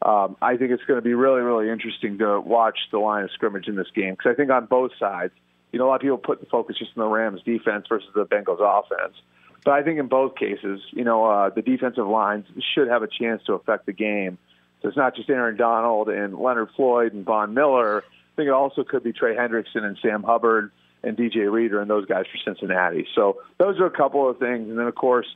um, 0.01 0.35
I 0.41 0.57
think 0.57 0.71
it's 0.71 0.83
going 0.83 0.97
to 0.97 1.01
be 1.03 1.13
really, 1.13 1.41
really 1.41 1.69
interesting 1.69 2.17
to 2.19 2.39
watch 2.39 2.77
the 2.91 2.99
line 2.99 3.23
of 3.23 3.31
scrimmage 3.31 3.67
in 3.67 3.75
this 3.75 3.87
game 3.95 4.11
because 4.11 4.31
I 4.31 4.35
think 4.35 4.51
on 4.51 4.65
both 4.65 4.91
sides, 4.99 5.33
you 5.71 5.79
know, 5.79 5.87
a 5.87 5.89
lot 5.89 5.95
of 5.95 6.01
people 6.01 6.17
put 6.17 6.39
the 6.39 6.45
focus 6.47 6.77
just 6.77 6.91
on 6.97 7.03
the 7.03 7.09
Rams 7.09 7.41
defense 7.43 7.85
versus 7.87 8.09
the 8.13 8.25
Bengals 8.25 8.59
offense. 8.61 9.15
But 9.63 9.73
I 9.73 9.83
think 9.83 9.99
in 9.99 10.07
both 10.07 10.35
cases, 10.35 10.81
you 10.91 11.03
know, 11.03 11.25
uh, 11.25 11.49
the 11.49 11.61
defensive 11.61 12.07
lines 12.07 12.45
should 12.73 12.87
have 12.87 13.03
a 13.03 13.07
chance 13.07 13.43
to 13.45 13.53
affect 13.53 13.85
the 13.85 13.93
game. 13.93 14.37
So 14.81 14.87
it's 14.87 14.97
not 14.97 15.15
just 15.15 15.29
Aaron 15.29 15.57
Donald 15.57 16.09
and 16.09 16.37
Leonard 16.37 16.69
Floyd 16.75 17.13
and 17.13 17.25
Von 17.25 17.53
Miller. 17.53 18.03
I 18.03 18.35
think 18.35 18.47
it 18.47 18.53
also 18.53 18.83
could 18.83 19.03
be 19.03 19.11
Trey 19.11 19.35
Hendrickson 19.35 19.83
and 19.83 19.97
Sam 20.01 20.23
Hubbard 20.23 20.71
and 21.03 21.17
DJ 21.17 21.51
Reader 21.51 21.81
and 21.81 21.89
those 21.89 22.05
guys 22.05 22.25
for 22.31 22.37
Cincinnati. 22.43 23.05
So 23.15 23.41
those 23.57 23.79
are 23.79 23.85
a 23.85 23.91
couple 23.91 24.29
of 24.29 24.39
things. 24.39 24.69
And 24.69 24.79
then, 24.79 24.87
of 24.87 24.95
course, 24.95 25.27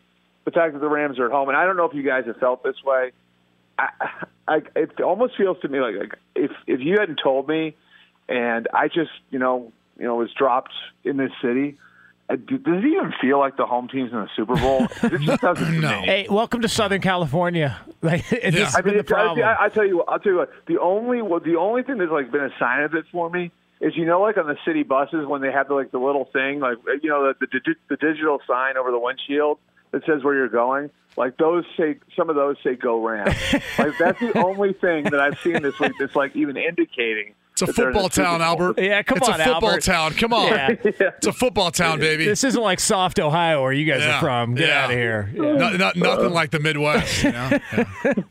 the 0.45 0.51
fact 0.51 0.73
that 0.73 0.79
the 0.79 0.89
Rams 0.89 1.19
are 1.19 1.25
at 1.25 1.31
home. 1.31 1.49
And 1.49 1.57
I 1.57 1.65
don't 1.65 1.77
know 1.77 1.85
if 1.85 1.93
you 1.93 2.03
guys 2.03 2.25
have 2.25 2.37
felt 2.37 2.63
this 2.63 2.81
way. 2.83 3.11
I, 3.77 3.87
I, 4.47 4.61
it 4.75 4.99
almost 5.01 5.37
feels 5.37 5.57
to 5.61 5.69
me 5.69 5.79
like, 5.79 5.95
like 5.95 6.15
if 6.35 6.51
if 6.67 6.81
you 6.81 6.97
hadn't 6.99 7.19
told 7.23 7.47
me, 7.47 7.75
and 8.27 8.67
I 8.73 8.87
just 8.87 9.11
you 9.29 9.39
know 9.39 9.71
you 9.97 10.05
know 10.05 10.15
was 10.15 10.31
dropped 10.33 10.73
in 11.03 11.17
this 11.17 11.31
city. 11.41 11.77
Uh, 12.33 12.35
Does 12.35 12.59
it 12.65 12.85
even 12.85 13.13
feel 13.21 13.39
like 13.39 13.57
the 13.57 13.65
home 13.65 13.87
team's 13.87 14.11
in 14.11 14.17
the 14.17 14.29
Super 14.35 14.55
Bowl? 14.55 14.87
It 15.03 15.21
just 15.21 15.41
doesn't. 15.41 15.81
no. 15.81 16.01
Hey, 16.01 16.27
welcome 16.29 16.61
to 16.61 16.69
Southern 16.69 17.01
California. 17.01 17.79
Like, 18.01 18.27
this 18.29 18.55
has 18.55 18.75
I 18.75 18.81
been 18.81 18.95
mean, 18.95 19.05
the 19.05 19.15
I, 19.15 19.21
problem. 19.21 19.47
I, 19.47 19.65
I 19.65 19.69
tell 19.69 19.85
you, 19.85 19.97
what, 19.97 20.09
I'll 20.09 20.19
tell 20.19 20.31
you 20.31 20.37
what. 20.39 20.51
The 20.67 20.79
only, 20.79 21.21
well, 21.21 21.39
the 21.39 21.55
only 21.57 21.83
thing 21.83 21.97
that's 21.97 22.11
like 22.11 22.31
been 22.31 22.43
a 22.43 22.57
sign 22.59 22.83
of 22.83 22.93
it 22.95 23.05
for 23.11 23.29
me 23.29 23.51
is 23.83 23.95
you 23.97 24.05
know, 24.05 24.21
like 24.21 24.37
on 24.37 24.47
the 24.47 24.57
city 24.65 24.83
buses 24.83 25.27
when 25.27 25.41
they 25.41 25.51
have 25.51 25.67
the, 25.67 25.73
like 25.73 25.91
the 25.91 25.99
little 25.99 26.25
thing, 26.31 26.59
like 26.59 26.77
you 27.01 27.09
know, 27.09 27.33
the, 27.33 27.45
the 27.45 27.47
digi- 27.47 27.75
the 27.89 27.97
digital 27.97 28.39
sign 28.47 28.77
over 28.77 28.91
the 28.91 28.99
windshield 28.99 29.59
that 29.91 30.05
says 30.05 30.23
where 30.23 30.33
you're 30.33 30.47
going. 30.49 30.89
Like 31.17 31.37
those 31.37 31.65
say, 31.77 31.97
some 32.15 32.29
of 32.29 32.35
those 32.35 32.55
say 32.63 32.75
"Go 32.75 33.05
Rams." 33.05 33.35
like 33.77 33.97
that's 33.99 34.19
the 34.19 34.41
only 34.43 34.73
thing 34.73 35.03
that 35.05 35.19
I've 35.19 35.37
seen 35.39 35.61
this 35.61 35.79
week 35.79 35.93
that's 35.99 36.15
like 36.15 36.35
even 36.35 36.57
indicating. 36.57 37.35
It's 37.53 37.61
a 37.61 37.65
that 37.67 37.75
they're 37.75 37.87
in 37.89 37.93
the 37.93 37.99
football 38.01 38.25
town, 38.25 38.41
Albert. 38.41 38.79
Yeah, 38.79 39.01
come 39.03 39.17
it's 39.19 39.29
on, 39.29 39.39
a 39.39 39.43
football 39.43 39.69
Albert. 39.69 39.83
town. 39.83 40.13
Come 40.13 40.33
on. 40.33 40.47
Yeah. 40.47 40.67
It's 41.17 41.27
a 41.27 41.33
football 41.33 41.71
town, 41.71 41.99
baby. 41.99 42.25
This 42.25 42.43
isn't 42.43 42.61
like 42.61 42.79
soft 42.79 43.19
Ohio 43.19 43.61
where 43.61 43.71
you 43.71 43.85
guys 43.85 44.01
Yeah. 44.01 44.17
are 44.17 44.19
from. 44.19 44.55
Get 44.55 44.67
Yeah. 44.69 44.83
out 44.83 44.91
of 44.91 44.97
here. 44.97 45.29
No- 45.35 45.69
no- 45.77 45.91
nothing 45.95 46.31
like 46.31 46.51
the 46.51 46.59
Midwest. 46.59 47.23
You 47.23 47.31
know? 47.31 47.59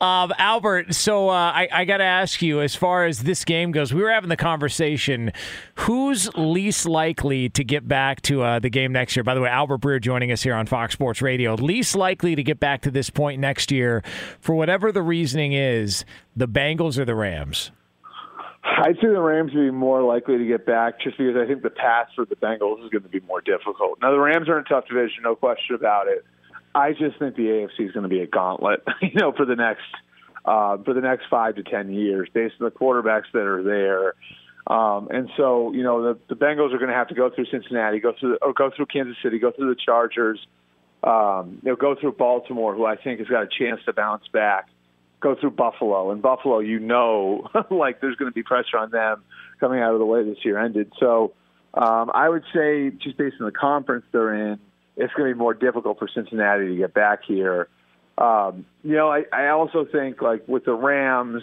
Um, 0.00 0.32
Albert, 0.36 0.96
so 0.96 1.28
uh, 1.28 1.32
I, 1.32 1.68
I 1.70 1.84
got 1.84 1.98
to 1.98 2.04
ask 2.04 2.42
you, 2.42 2.60
as 2.60 2.74
far 2.74 3.04
as 3.04 3.20
this 3.22 3.44
game 3.44 3.70
goes, 3.70 3.94
we 3.94 4.02
were 4.02 4.10
having 4.10 4.30
the 4.30 4.36
conversation. 4.36 5.30
Who's 5.76 6.28
least 6.36 6.86
likely 6.86 7.48
to 7.50 7.62
get 7.62 7.86
back 7.86 8.20
to 8.22 8.42
uh, 8.42 8.58
the 8.58 8.68
game 8.68 8.90
next 8.90 9.14
year? 9.14 9.22
By 9.22 9.34
the 9.36 9.40
way, 9.40 9.48
Albert 9.48 9.80
Breer 9.80 10.00
joining 10.00 10.32
us 10.32 10.42
here 10.42 10.54
on 10.56 10.66
Fox 10.66 10.94
Sports 10.94 11.22
Radio. 11.22 11.54
Least 11.54 11.94
likely 11.94 12.34
to 12.34 12.42
get 12.42 12.58
back 12.58 12.80
to 12.82 12.90
this 12.90 13.10
point 13.10 13.40
next 13.40 13.70
year, 13.70 14.02
for 14.40 14.56
whatever 14.56 14.90
the 14.90 15.02
reasoning 15.02 15.52
is, 15.52 16.04
the 16.34 16.48
Bengals 16.48 16.98
or 16.98 17.04
the 17.04 17.14
Rams? 17.14 17.70
I'd 18.64 18.96
say 18.96 19.08
the 19.08 19.20
Rams 19.20 19.52
would 19.54 19.60
be 19.60 19.70
more 19.70 20.02
likely 20.02 20.38
to 20.38 20.46
get 20.46 20.64
back 20.64 21.00
just 21.00 21.18
because 21.18 21.34
I 21.36 21.46
think 21.46 21.62
the 21.62 21.70
path 21.70 22.08
for 22.14 22.24
the 22.24 22.36
Bengals 22.36 22.84
is 22.84 22.90
going 22.90 23.02
to 23.02 23.08
be 23.08 23.20
more 23.20 23.40
difficult. 23.40 23.98
Now, 24.00 24.12
the 24.12 24.20
Rams 24.20 24.48
are 24.48 24.58
in 24.58 24.64
a 24.64 24.68
tough 24.68 24.86
division, 24.86 25.24
no 25.24 25.34
question 25.34 25.74
about 25.74 26.06
it. 26.06 26.24
I 26.74 26.92
just 26.92 27.18
think 27.18 27.34
the 27.34 27.42
AFC 27.42 27.86
is 27.86 27.92
going 27.92 28.04
to 28.04 28.08
be 28.08 28.20
a 28.20 28.26
gauntlet, 28.26 28.82
you 29.02 29.14
know, 29.14 29.32
for 29.32 29.44
the 29.44 29.56
next 29.56 29.82
uh, 30.44 30.76
for 30.78 30.94
the 30.94 31.00
next 31.00 31.26
five 31.30 31.56
to 31.56 31.62
ten 31.62 31.92
years, 31.92 32.28
based 32.32 32.54
on 32.60 32.64
the 32.64 32.70
quarterbacks 32.70 33.30
that 33.32 33.42
are 33.42 33.62
there. 33.62 34.14
Um, 34.66 35.08
and 35.10 35.28
so, 35.36 35.72
you 35.72 35.82
know, 35.82 36.14
the, 36.14 36.18
the 36.28 36.36
Bengals 36.36 36.72
are 36.72 36.78
going 36.78 36.88
to 36.88 36.94
have 36.94 37.08
to 37.08 37.14
go 37.14 37.30
through 37.30 37.46
Cincinnati, 37.46 37.98
go 37.98 38.12
through, 38.18 38.38
or 38.40 38.52
go 38.52 38.70
through 38.74 38.86
Kansas 38.86 39.16
City, 39.22 39.38
go 39.40 39.50
through 39.50 39.74
the 39.74 39.80
Chargers, 39.84 40.38
um, 41.02 41.60
you 41.64 41.70
know, 41.70 41.76
go 41.76 41.96
through 42.00 42.12
Baltimore, 42.12 42.74
who 42.74 42.86
I 42.86 42.96
think 42.96 43.18
has 43.18 43.28
got 43.28 43.42
a 43.42 43.48
chance 43.48 43.80
to 43.86 43.92
bounce 43.92 44.26
back 44.32 44.68
go 45.22 45.34
through 45.34 45.52
Buffalo. 45.52 46.10
And 46.10 46.20
Buffalo, 46.20 46.58
you 46.58 46.78
know, 46.78 47.48
like 47.70 48.00
there's 48.00 48.16
going 48.16 48.30
to 48.30 48.34
be 48.34 48.42
pressure 48.42 48.78
on 48.78 48.90
them 48.90 49.22
coming 49.60 49.80
out 49.80 49.92
of 49.92 49.98
the 49.98 50.04
way 50.04 50.24
this 50.24 50.38
year 50.44 50.58
ended. 50.58 50.92
So 50.98 51.32
um, 51.74 52.10
I 52.12 52.28
would 52.28 52.44
say, 52.54 52.90
just 52.90 53.16
based 53.16 53.36
on 53.40 53.46
the 53.46 53.52
conference 53.52 54.04
they're 54.12 54.34
in, 54.34 54.58
it's 54.96 55.12
going 55.14 55.28
to 55.30 55.34
be 55.34 55.38
more 55.38 55.54
difficult 55.54 55.98
for 55.98 56.08
Cincinnati 56.12 56.68
to 56.68 56.76
get 56.76 56.92
back 56.92 57.20
here. 57.26 57.68
Um, 58.18 58.66
you 58.84 58.94
know, 58.94 59.10
I, 59.10 59.24
I 59.32 59.48
also 59.48 59.86
think 59.90 60.20
like 60.20 60.46
with 60.46 60.66
the 60.66 60.74
Rams, 60.74 61.42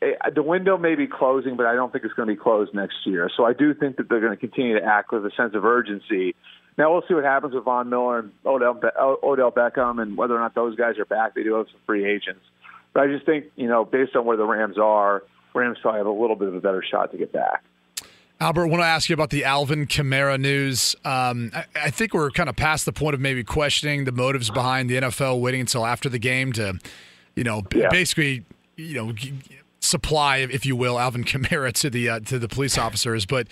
eh, 0.00 0.12
the 0.34 0.42
window 0.42 0.78
may 0.78 0.94
be 0.94 1.06
closing, 1.06 1.56
but 1.56 1.66
I 1.66 1.74
don't 1.74 1.92
think 1.92 2.04
it's 2.04 2.14
going 2.14 2.28
to 2.28 2.34
be 2.34 2.40
closed 2.40 2.72
next 2.72 2.96
year. 3.04 3.30
So 3.36 3.44
I 3.44 3.52
do 3.52 3.74
think 3.74 3.96
that 3.98 4.08
they're 4.08 4.20
going 4.20 4.32
to 4.32 4.38
continue 4.38 4.78
to 4.78 4.84
act 4.84 5.12
with 5.12 5.26
a 5.26 5.30
sense 5.36 5.54
of 5.54 5.64
urgency. 5.66 6.34
Now 6.78 6.92
we'll 6.92 7.04
see 7.06 7.12
what 7.12 7.24
happens 7.24 7.52
with 7.54 7.64
Von 7.64 7.90
Miller 7.90 8.20
and 8.20 8.32
Odell, 8.46 8.80
Odell 9.22 9.52
Beckham 9.52 10.00
and 10.00 10.16
whether 10.16 10.34
or 10.34 10.40
not 10.40 10.54
those 10.54 10.74
guys 10.76 10.98
are 10.98 11.04
back. 11.04 11.34
They 11.34 11.42
do 11.42 11.54
have 11.54 11.66
some 11.70 11.80
free 11.84 12.10
agents. 12.10 12.40
But 12.92 13.04
I 13.04 13.06
just 13.06 13.26
think, 13.26 13.46
you 13.56 13.68
know, 13.68 13.84
based 13.84 14.16
on 14.16 14.24
where 14.24 14.36
the 14.36 14.44
Rams 14.44 14.78
are, 14.78 15.22
Rams 15.54 15.78
probably 15.80 15.98
have 15.98 16.06
a 16.06 16.10
little 16.10 16.36
bit 16.36 16.48
of 16.48 16.54
a 16.54 16.60
better 16.60 16.82
shot 16.82 17.12
to 17.12 17.18
get 17.18 17.32
back. 17.32 17.62
Albert, 18.40 18.64
I 18.64 18.68
want 18.68 18.82
to 18.82 18.86
ask 18.86 19.10
you 19.10 19.14
about 19.14 19.30
the 19.30 19.44
Alvin 19.44 19.86
Kamara 19.86 20.40
news. 20.40 20.96
Um, 21.04 21.50
I, 21.54 21.64
I 21.76 21.90
think 21.90 22.14
we're 22.14 22.30
kind 22.30 22.48
of 22.48 22.56
past 22.56 22.86
the 22.86 22.92
point 22.92 23.14
of 23.14 23.20
maybe 23.20 23.44
questioning 23.44 24.04
the 24.04 24.12
motives 24.12 24.50
behind 24.50 24.88
the 24.88 24.96
NFL 24.96 25.40
waiting 25.40 25.60
until 25.60 25.84
after 25.84 26.08
the 26.08 26.18
game 26.18 26.52
to, 26.54 26.78
you 27.34 27.44
know, 27.44 27.60
b- 27.62 27.84
basically, 27.90 28.44
you 28.76 28.94
know, 28.94 29.12
g- 29.12 29.34
supply, 29.80 30.38
if 30.38 30.64
you 30.64 30.74
will, 30.74 30.98
Alvin 30.98 31.24
Kamara 31.26 31.72
to 31.74 31.90
the 31.90 32.08
uh, 32.08 32.20
to 32.20 32.38
the 32.38 32.48
police 32.48 32.78
officers. 32.78 33.26
But 33.26 33.46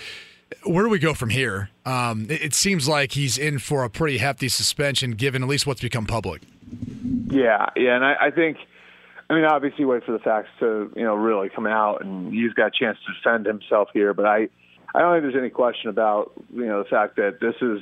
where 0.65 0.85
do 0.85 0.91
we 0.91 0.99
go 0.99 1.13
from 1.13 1.29
here? 1.31 1.69
Um, 1.85 2.27
it, 2.31 2.43
it 2.43 2.55
seems 2.55 2.89
like 2.89 3.13
he's 3.13 3.37
in 3.37 3.59
for 3.59 3.85
a 3.85 3.91
pretty 3.91 4.19
hefty 4.19 4.49
suspension, 4.49 5.11
given 5.13 5.43
at 5.43 5.49
least 5.49 5.67
what's 5.67 5.83
become 5.83 6.07
public. 6.07 6.43
Yeah, 7.31 7.67
yeah, 7.77 7.95
and 7.95 8.05
I, 8.05 8.15
I 8.23 8.31
think, 8.31 8.57
I 9.31 9.35
mean, 9.35 9.45
obviously, 9.45 9.85
wait 9.85 10.05
for 10.05 10.13
the 10.13 10.19
facts 10.19 10.49
to 10.61 10.91
you 10.97 11.05
know 11.05 11.15
really 11.15 11.51
come 11.51 11.67
out, 11.67 12.03
and 12.03 12.33
he's 12.33 12.53
got 12.55 12.69
a 12.69 12.71
chance 12.71 12.99
to 13.07 13.13
defend 13.15 13.47
himself 13.47 13.89
here. 13.93 14.15
But 14.15 14.27
I, 14.27 14.49
I 14.95 15.01
don't 15.01 15.15
think 15.15 15.25
there's 15.25 15.41
any 15.41 15.51
question 15.51 15.91
about 15.91 16.33
you 16.53 16.67
know 16.67 16.83
the 16.83 16.89
fact 16.89 17.17
that 17.17 17.39
this 17.41 17.55
is 17.61 17.81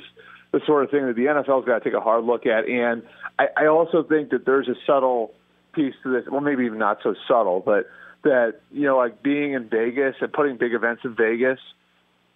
the 0.51 0.59
sort 0.65 0.83
of 0.83 0.91
thing 0.91 1.07
that 1.07 1.15
the 1.15 1.25
NFL's 1.25 1.65
got 1.65 1.79
to 1.79 1.83
take 1.83 1.93
a 1.93 2.01
hard 2.01 2.25
look 2.25 2.45
at, 2.45 2.67
and 2.67 3.03
I, 3.39 3.47
I 3.55 3.67
also 3.67 4.03
think 4.03 4.31
that 4.31 4.45
there's 4.45 4.67
a 4.67 4.75
subtle 4.85 5.33
piece 5.73 5.93
to 6.03 6.11
this. 6.11 6.23
Well, 6.29 6.41
maybe 6.41 6.65
even 6.65 6.79
not 6.79 6.99
so 7.01 7.15
subtle, 7.27 7.61
but 7.65 7.87
that 8.23 8.59
you 8.71 8.83
know, 8.83 8.97
like 8.97 9.23
being 9.23 9.53
in 9.53 9.69
Vegas 9.69 10.15
and 10.19 10.33
putting 10.33 10.57
big 10.57 10.73
events 10.73 11.03
in 11.05 11.15
Vegas, 11.15 11.59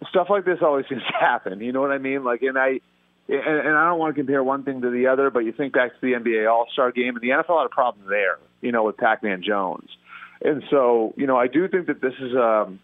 stuff 0.08 0.28
like 0.30 0.46
this 0.46 0.58
always 0.62 0.86
seems 0.88 1.02
to 1.02 1.18
happen. 1.18 1.60
You 1.60 1.72
know 1.72 1.82
what 1.82 1.92
I 1.92 1.98
mean? 1.98 2.24
Like, 2.24 2.42
and 2.42 2.58
I. 2.58 2.80
And, 3.32 3.66
and 3.66 3.76
I 3.76 3.86
don't 3.86 3.98
want 3.98 4.14
to 4.14 4.20
compare 4.20 4.44
one 4.44 4.62
thing 4.62 4.82
to 4.82 4.90
the 4.90 5.06
other, 5.06 5.30
but 5.30 5.40
you 5.40 5.52
think 5.52 5.72
back 5.72 5.92
to 5.92 6.00
the 6.00 6.12
NBA 6.12 6.50
All 6.50 6.66
Star 6.72 6.92
game, 6.92 7.16
and 7.16 7.22
the 7.22 7.30
NFL 7.30 7.58
had 7.58 7.66
a 7.66 7.74
problem 7.74 8.06
there, 8.08 8.38
you 8.60 8.72
know, 8.72 8.84
with 8.84 8.96
Pac-Man 8.98 9.42
Jones. 9.42 9.88
And 10.42 10.62
so, 10.70 11.14
you 11.16 11.26
know, 11.26 11.36
I 11.36 11.46
do 11.46 11.68
think 11.68 11.86
that 11.86 12.02
this 12.02 12.14
is 12.20 12.34
um, 12.36 12.80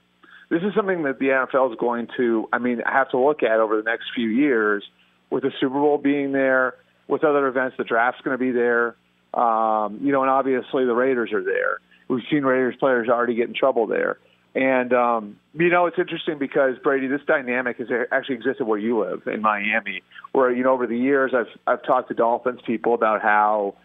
this 0.48 0.62
is 0.62 0.74
something 0.74 1.02
that 1.02 1.18
the 1.18 1.26
NFL 1.26 1.72
is 1.72 1.76
going 1.78 2.08
to, 2.16 2.48
I 2.52 2.58
mean, 2.58 2.80
have 2.86 3.10
to 3.10 3.18
look 3.18 3.42
at 3.42 3.60
over 3.60 3.76
the 3.76 3.82
next 3.82 4.06
few 4.14 4.28
years, 4.28 4.84
with 5.30 5.42
the 5.42 5.52
Super 5.60 5.74
Bowl 5.74 5.98
being 5.98 6.32
there, 6.32 6.74
with 7.06 7.24
other 7.24 7.46
events, 7.46 7.76
the 7.76 7.84
draft's 7.84 8.22
going 8.22 8.38
to 8.38 8.42
be 8.42 8.50
there, 8.50 8.96
um, 9.34 9.98
you 10.02 10.12
know, 10.12 10.22
and 10.22 10.30
obviously 10.30 10.86
the 10.86 10.94
Raiders 10.94 11.32
are 11.32 11.44
there. 11.44 11.80
We've 12.08 12.24
seen 12.30 12.42
Raiders 12.44 12.76
players 12.80 13.08
already 13.08 13.34
get 13.34 13.48
in 13.48 13.54
trouble 13.54 13.86
there. 13.86 14.18
And 14.58 14.92
um, 14.92 15.38
you 15.54 15.68
know, 15.68 15.86
it's 15.86 16.00
interesting 16.00 16.36
because 16.36 16.78
Brady, 16.82 17.06
this 17.06 17.20
dynamic 17.24 17.78
has 17.78 17.86
actually 18.10 18.34
existed 18.34 18.66
where 18.66 18.78
you 18.78 18.98
live 18.98 19.24
in 19.28 19.40
Miami, 19.40 20.02
where 20.32 20.50
you 20.50 20.64
know 20.64 20.72
over 20.72 20.88
the 20.88 20.98
years 20.98 21.32
I've 21.32 21.46
I've 21.68 21.84
talked 21.84 22.08
to 22.08 22.14
Dolphins 22.14 22.60
people 22.66 22.92
about 22.92 23.22
how 23.22 23.76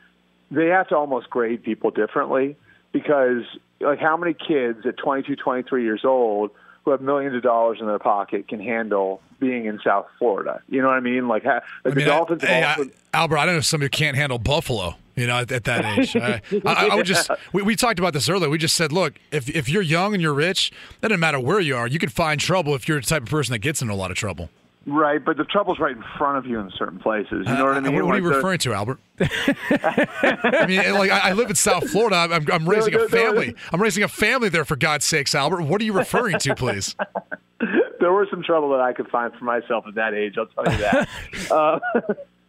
they 0.49 0.69
have 0.69 0.87
to 0.87 0.95
almost 0.95 1.29
grade 1.29 1.61
people 1.61 1.91
differently 1.91 2.57
because 2.91 3.43
like 3.81 3.99
how 3.99 4.17
many 4.17 4.33
kids 4.33 4.79
at 4.87 4.97
22, 4.97 5.35
23 5.35 5.83
years 5.83 6.01
old 6.03 6.49
who 6.85 6.91
have 6.91 7.01
millions 7.01 7.35
of 7.35 7.43
dollars 7.43 7.77
in 7.79 7.85
their 7.85 7.99
pocket 7.99 8.47
can 8.47 8.59
handle 8.59 9.21
being 9.39 9.65
in 9.65 9.79
South 9.83 10.07
Florida? 10.17 10.59
You 10.69 10.81
know 10.81 10.87
what 10.87 10.97
I 10.97 11.01
mean? 11.01 11.27
Like, 11.27 11.45
like 11.45 11.61
I 11.85 11.89
the 11.91 12.03
Dolphins. 12.03 12.43
I, 12.43 12.47
hey, 12.47 12.63
also, 12.63 12.83
I, 13.13 13.17
Albert, 13.19 13.37
I 13.37 13.45
don't 13.45 13.55
know 13.55 13.59
if 13.59 13.65
somebody 13.65 13.89
can't 13.89 14.17
handle 14.17 14.39
Buffalo. 14.39 14.95
You 15.15 15.27
know, 15.27 15.37
at, 15.37 15.51
at 15.51 15.63
that 15.65 15.85
age, 15.97 16.15
I, 16.15 16.41
I, 16.65 16.87
I 16.91 16.95
would 16.95 17.05
just. 17.05 17.29
We, 17.53 17.61
we 17.61 17.75
talked 17.75 17.99
about 17.99 18.13
this 18.13 18.27
earlier. 18.29 18.49
We 18.49 18.57
just 18.57 18.75
said, 18.75 18.91
look, 18.91 19.13
if 19.31 19.47
if 19.49 19.69
you're 19.69 19.81
young 19.83 20.13
and 20.13 20.21
you're 20.21 20.33
rich, 20.33 20.71
that 21.01 21.09
doesn't 21.09 21.19
matter 21.19 21.39
where 21.39 21.59
you 21.59 21.75
are. 21.77 21.87
You 21.87 21.99
can 21.99 22.09
find 22.09 22.39
trouble 22.39 22.73
if 22.75 22.87
you're 22.87 22.99
the 22.99 23.05
type 23.05 23.23
of 23.23 23.29
person 23.29 23.51
that 23.53 23.59
gets 23.59 23.81
into 23.81 23.93
a 23.93 23.95
lot 23.95 24.09
of 24.11 24.17
trouble. 24.17 24.49
Right, 24.85 25.23
but 25.23 25.37
the 25.37 25.45
trouble's 25.45 25.79
right 25.79 25.95
in 25.95 26.03
front 26.17 26.37
of 26.39 26.45
you 26.45 26.59
in 26.59 26.69
certain 26.77 26.99
places. 26.99 27.47
You 27.47 27.53
know 27.53 27.63
what 27.65 27.75
I 27.75 27.77
Uh, 27.77 27.81
mean? 27.81 27.95
What, 27.95 28.05
what 28.07 28.15
are 28.15 28.17
you 28.17 28.23
Like 28.25 28.31
the- 28.33 28.37
referring 28.37 28.59
to, 28.59 28.73
Albert? 28.73 28.99
I 29.21 30.65
mean, 30.67 30.93
like 30.95 31.09
I, 31.11 31.29
I 31.29 31.33
live 31.33 31.49
in 31.49 31.55
South 31.55 31.89
Florida. 31.89 32.17
I'm, 32.17 32.33
I'm, 32.33 32.51
I'm 32.51 32.67
raising 32.69 32.93
No, 32.93 32.99
a 33.05 33.07
no, 33.07 33.07
no. 33.07 33.23
family. 33.23 33.55
I'm 33.71 33.81
raising 33.81 34.03
a 34.03 34.07
family 34.09 34.49
there, 34.49 34.65
for 34.65 34.75
God's 34.75 35.05
sakes, 35.05 35.33
Albert. 35.35 35.61
What 35.63 35.79
are 35.81 35.85
you 35.85 35.93
referring 35.93 36.37
to, 36.39 36.55
please? 36.55 36.95
there 38.01 38.11
was 38.11 38.27
some 38.29 38.43
trouble 38.43 38.71
that 38.71 38.81
I 38.81 38.91
could 38.93 39.07
find 39.07 39.33
for 39.35 39.45
myself 39.45 39.85
at 39.87 39.95
that 39.95 40.13
age. 40.13 40.35
I'll 40.37 40.47
tell 40.47 40.73
you 40.73 40.81
that. 40.81 41.09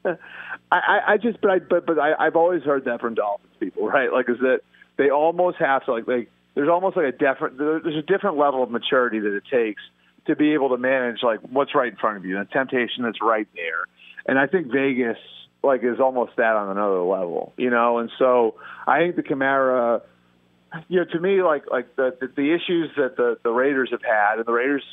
uh, 0.06 0.14
I, 0.78 1.12
I, 1.12 1.16
just, 1.16 1.40
but 1.40 1.50
I, 1.50 1.58
but, 1.58 1.86
but 1.86 1.98
I, 1.98 2.14
I've 2.18 2.36
always 2.36 2.62
heard 2.62 2.84
that 2.86 3.00
from 3.00 3.14
Dolphins 3.14 3.52
people, 3.60 3.86
right? 3.88 4.12
Like, 4.12 4.28
is 4.28 4.38
that 4.40 4.60
they 4.96 5.10
almost 5.10 5.58
have 5.58 5.84
to 5.86 5.92
like, 5.92 6.06
like, 6.06 6.30
there's 6.54 6.68
almost 6.68 6.96
like 6.96 7.06
a 7.06 7.12
different, 7.12 7.58
there's 7.58 7.96
a 7.96 8.02
different 8.02 8.38
level 8.38 8.62
of 8.62 8.70
maturity 8.70 9.18
that 9.20 9.34
it 9.34 9.42
takes 9.50 9.82
to 10.26 10.36
be 10.36 10.54
able 10.54 10.70
to 10.70 10.78
manage 10.78 11.18
like 11.22 11.40
what's 11.40 11.74
right 11.74 11.90
in 11.90 11.98
front 11.98 12.16
of 12.16 12.24
you, 12.24 12.38
the 12.38 12.44
temptation 12.44 13.02
that's 13.02 13.20
right 13.20 13.48
there. 13.54 13.84
And 14.26 14.38
I 14.38 14.46
think 14.46 14.72
Vegas 14.72 15.18
like 15.62 15.82
is 15.82 15.98
almost 15.98 16.32
that 16.36 16.56
on 16.56 16.70
another 16.70 17.00
level, 17.00 17.52
you 17.56 17.70
know. 17.70 17.98
And 17.98 18.10
so 18.18 18.54
I 18.86 19.00
think 19.00 19.16
the 19.16 19.22
Kamara 19.22 20.02
you 20.88 21.00
know, 21.00 21.04
to 21.04 21.20
me, 21.20 21.42
like 21.42 21.64
like 21.70 21.94
the 21.96 22.16
the, 22.20 22.26
the 22.28 22.54
issues 22.54 22.90
that 22.96 23.16
the 23.16 23.38
the 23.42 23.50
Raiders 23.50 23.90
have 23.90 24.02
had, 24.02 24.38
and 24.38 24.46
the 24.46 24.52
Raiders, 24.52 24.84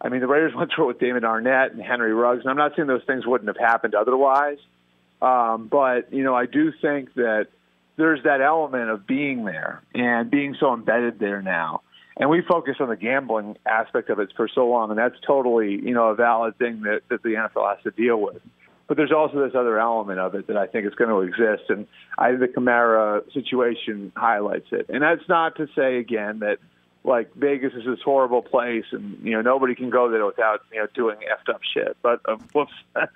I 0.00 0.08
mean, 0.08 0.20
the 0.20 0.26
Raiders 0.26 0.54
went 0.56 0.70
through 0.74 0.84
it 0.84 0.88
with 0.88 1.00
Damon 1.00 1.22
Arnette 1.22 1.72
and 1.72 1.80
Henry 1.80 2.12
Ruggs, 2.12 2.42
and 2.42 2.50
I'm 2.50 2.56
not 2.56 2.72
saying 2.76 2.88
those 2.88 3.04
things 3.06 3.26
wouldn't 3.26 3.48
have 3.48 3.56
happened 3.56 3.94
otherwise, 3.94 4.58
um, 5.22 5.68
but 5.68 6.12
you 6.12 6.22
know, 6.22 6.34
I 6.34 6.46
do 6.46 6.72
think 6.80 7.14
that 7.14 7.48
there's 7.96 8.22
that 8.24 8.40
element 8.40 8.90
of 8.90 9.06
being 9.06 9.44
there 9.44 9.82
and 9.94 10.30
being 10.30 10.56
so 10.58 10.72
embedded 10.72 11.18
there 11.18 11.42
now. 11.42 11.82
And 12.16 12.28
we 12.28 12.42
focus 12.42 12.76
on 12.80 12.88
the 12.88 12.96
gambling 12.96 13.56
aspect 13.64 14.10
of 14.10 14.18
it 14.18 14.32
for 14.36 14.48
so 14.48 14.66
long, 14.66 14.90
and 14.90 14.98
that's 14.98 15.16
totally, 15.26 15.80
you 15.82 15.94
know, 15.94 16.08
a 16.08 16.14
valid 16.14 16.58
thing 16.58 16.82
that, 16.82 17.00
that 17.08 17.22
the 17.22 17.30
NFL 17.30 17.74
has 17.74 17.82
to 17.84 17.90
deal 17.90 18.20
with. 18.20 18.42
But 18.88 18.96
there's 18.96 19.12
also 19.12 19.44
this 19.44 19.54
other 19.54 19.78
element 19.78 20.18
of 20.18 20.34
it 20.34 20.48
that 20.48 20.56
I 20.56 20.66
think 20.66 20.86
is 20.86 20.94
going 20.94 21.10
to 21.10 21.20
exist, 21.20 21.70
and 21.70 21.86
I 22.18 22.30
think 22.30 22.40
the 22.40 22.48
Kamara 22.48 23.32
situation 23.32 24.12
highlights 24.16 24.66
it. 24.72 24.86
And 24.88 25.02
that's 25.02 25.26
not 25.28 25.56
to 25.56 25.68
say 25.76 25.98
again 25.98 26.40
that 26.40 26.58
like 27.04 27.32
Vegas 27.34 27.72
is 27.74 27.84
this 27.86 27.98
horrible 28.04 28.42
place, 28.42 28.84
and 28.92 29.18
you 29.22 29.32
know 29.32 29.40
nobody 29.40 29.74
can 29.74 29.88
go 29.90 30.10
there 30.10 30.24
without 30.26 30.60
you 30.72 30.78
know 30.80 30.86
doing 30.94 31.16
effed 31.18 31.48
up 31.52 31.60
shit. 31.74 31.96
But 32.02 32.20
uh, 32.26 32.36
whoops. 32.52 32.72
uh, 32.94 33.06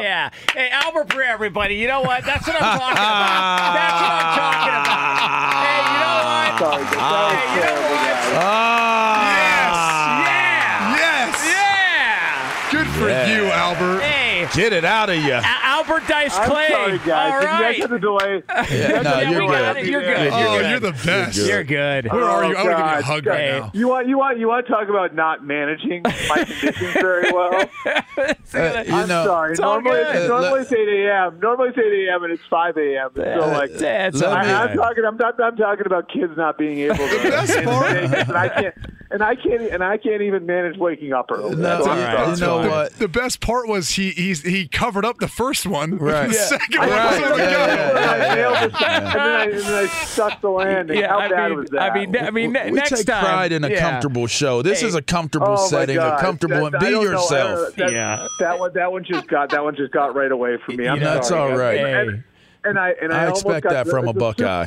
yeah. 0.00 0.30
Hey, 0.52 0.70
Albert 0.70 1.12
for 1.12 1.22
everybody. 1.22 1.76
You 1.76 1.86
know 1.88 2.00
what? 2.02 2.24
That's 2.24 2.46
what 2.46 2.56
I'm 2.60 2.78
talking 2.78 2.96
about. 2.98 3.74
That's 3.74 4.00
what 4.00 4.10
I'm 4.10 4.34
talking 4.36 4.74
about. 4.80 5.60
Hey, 5.64 5.80
you 5.86 5.98
know 6.00 6.18
what? 6.26 6.50
Sorry, 6.60 6.84
that 6.84 6.98
was 7.00 7.32
Hey, 7.32 7.46
you 7.54 7.60
know 7.60 7.66
terrible, 7.66 7.94
what? 7.96 8.10
guys. 8.34 9.78
Yeah. 10.26 10.96
Yes. 11.00 11.32
Yeah. 11.46 12.70
Good 12.72 12.88
for 12.98 13.08
Yeah. 13.08 13.26
you, 13.36 13.42
Albert. 13.50 14.00
Hey. 14.02 14.19
Get 14.54 14.72
it 14.72 14.84
out 14.84 15.10
of 15.10 15.16
you. 15.16 15.32
A- 15.32 15.42
Albert 15.44 16.02
Dice 16.08 16.36
I'm 16.36 16.50
Clay. 16.50 16.68
sorry, 16.68 16.98
guys. 16.98 17.32
All 17.32 17.40
Did 17.40 17.46
you 17.76 17.80
guys 17.82 17.90
have 17.90 18.00
delay? 18.00 18.42
Yeah, 18.70 19.02
no, 19.02 19.20
Yeah, 19.20 19.30
you're 19.30 19.40
we 19.42 19.46
got 19.48 19.74
good. 19.76 19.84
it. 19.84 19.90
You're 19.90 20.00
good. 20.02 20.08
Yeah. 20.10 20.22
You're 20.24 20.48
Oh, 20.48 20.58
good. 20.60 20.70
you're 20.70 20.80
the 20.80 21.04
best. 21.04 21.38
You're 21.38 21.64
good. 21.64 22.12
Where 22.12 22.24
are 22.24 22.44
you? 22.44 22.56
I 22.56 22.62
want 22.64 22.66
to 22.66 22.68
give 22.68 22.68
you 22.68 22.72
a 22.72 22.76
God. 22.76 23.04
hug 23.04 23.26
right 23.26 23.50
now. 23.60 23.70
You 23.74 23.88
want 23.88 24.08
you 24.08 24.18
want 24.18 24.38
you 24.38 24.48
want 24.48 24.66
to 24.66 24.72
talk 24.72 24.88
about 24.88 25.14
not 25.14 25.44
managing 25.44 26.02
my 26.02 26.44
conditions 26.44 26.92
very 26.94 27.32
well? 27.32 27.64
Uh, 28.52 28.82
you 28.84 28.92
I'm 28.92 29.08
know, 29.08 29.24
sorry. 29.24 29.52
It's 29.52 29.60
Normally, 29.60 30.02
good. 30.02 30.28
normally 30.28 30.60
it's 30.62 30.72
8 30.72 30.88
a.m. 30.88 31.38
Normally 31.40 31.68
it's 31.68 31.78
8 31.78 31.84
a.m. 32.08 32.24
and 32.24 32.32
it's 32.32 32.42
5 32.50 32.76
a.m. 32.76 33.10
So 33.14 33.22
like, 33.22 33.72
That's 33.74 34.20
I, 34.22 34.40
I'm, 34.66 34.76
talking. 34.76 35.04
I'm, 35.04 35.16
not, 35.16 35.40
I'm 35.40 35.56
talking 35.56 35.86
about 35.86 36.08
kids 36.10 36.36
not 36.36 36.58
being 36.58 36.80
able 36.80 36.96
to. 36.96 37.18
The 37.22 37.30
best 37.30 37.64
part- 37.64 37.96
and 37.96 38.36
I 38.36 38.48
can't. 38.48 38.74
And 39.12 39.22
I 39.22 39.34
can't. 39.36 39.62
And 39.62 39.82
I 39.84 39.96
can't 39.98 40.22
even 40.22 40.46
manage 40.46 40.76
waking 40.78 41.12
up 41.12 41.30
early. 41.32 41.54
No, 41.56 41.82
So 41.84 41.90
right. 41.90 42.34
you 42.34 42.40
know 42.44 42.62
the, 42.62 42.68
what? 42.68 42.92
The 42.98 43.08
best 43.08 43.40
part 43.40 43.68
was 43.68 43.90
he 43.90 44.10
he's, 44.30 44.42
he 44.42 44.66
covered 44.68 45.04
up 45.04 45.18
the 45.18 45.28
first 45.28 45.66
one. 45.66 45.98
Right. 45.98 46.28
The 46.28 46.34
Yeah. 46.34 46.44
second 46.46 46.80
I 46.80 46.86
one 46.86 46.90
Right, 46.90 47.20
was 47.30 47.38
the 47.38 47.44
yeah, 47.44 47.50
go. 47.50 47.66
yeah, 47.66 48.14
And 48.14 48.22
oh, 48.22 48.24
yeah, 48.24 48.34
yeah. 48.36 48.96
and 48.96 49.06
then 49.06 49.18
I, 49.18 49.44
and 49.44 49.60
then 49.60 49.74
I 49.74 49.86
stuck 50.04 50.40
the 50.40 50.48
landing. 50.50 50.98
Yeah, 50.98 51.08
How 51.08 51.18
I 51.18 51.28
bad 51.28 51.50
mean, 51.50 51.58
was 51.60 51.70
that? 51.70 51.80
I 51.82 51.94
mean, 51.94 52.16
I 52.16 52.30
mean, 52.30 52.52
we 52.52 52.70
next 52.72 52.90
take 52.90 53.06
time. 53.06 53.24
pride 53.24 53.52
in 53.52 53.64
a 53.64 53.68
yeah. 53.68 53.80
comfortable 53.80 54.26
show. 54.26 54.62
This 54.62 54.80
Hey. 54.80 54.86
is 54.88 54.94
a 54.94 55.02
comfortable 55.02 55.48
Oh, 55.58 55.68
setting, 55.68 55.96
God. 55.96 56.18
a 56.18 56.22
comfortable, 56.22 56.56
That- 56.70 56.74
and 56.74 56.80
be 56.80 56.86
I 56.86 56.90
don't 56.90 57.04
know. 57.04 57.10
yourself. 57.12 57.74
That, 57.76 57.92
Yeah. 57.92 58.26
that 58.40 58.58
one, 58.58 58.72
that 58.74 58.90
one 58.92 59.04
just 59.04 59.26
got 59.28 59.50
that 59.50 59.62
one 59.62 59.74
just 59.76 59.92
got 59.92 60.14
right 60.14 60.32
away 60.32 60.56
from 60.64 60.76
me. 60.76 60.88
I'm 60.88 60.96
You 60.96 61.04
know, 61.04 61.14
that's 61.14 61.28
sorry, 61.28 61.80
all 61.80 61.86
And, 61.86 62.24
and 62.64 62.78
I 62.78 62.90
and 63.02 63.12
I, 63.12 63.24
I 63.24 63.30
expect 63.30 63.68
that 63.68 63.86
from 63.88 64.04
a 64.08 64.12
the 64.12 64.18
Super- 64.20 64.20
Buckeye. 64.20 64.66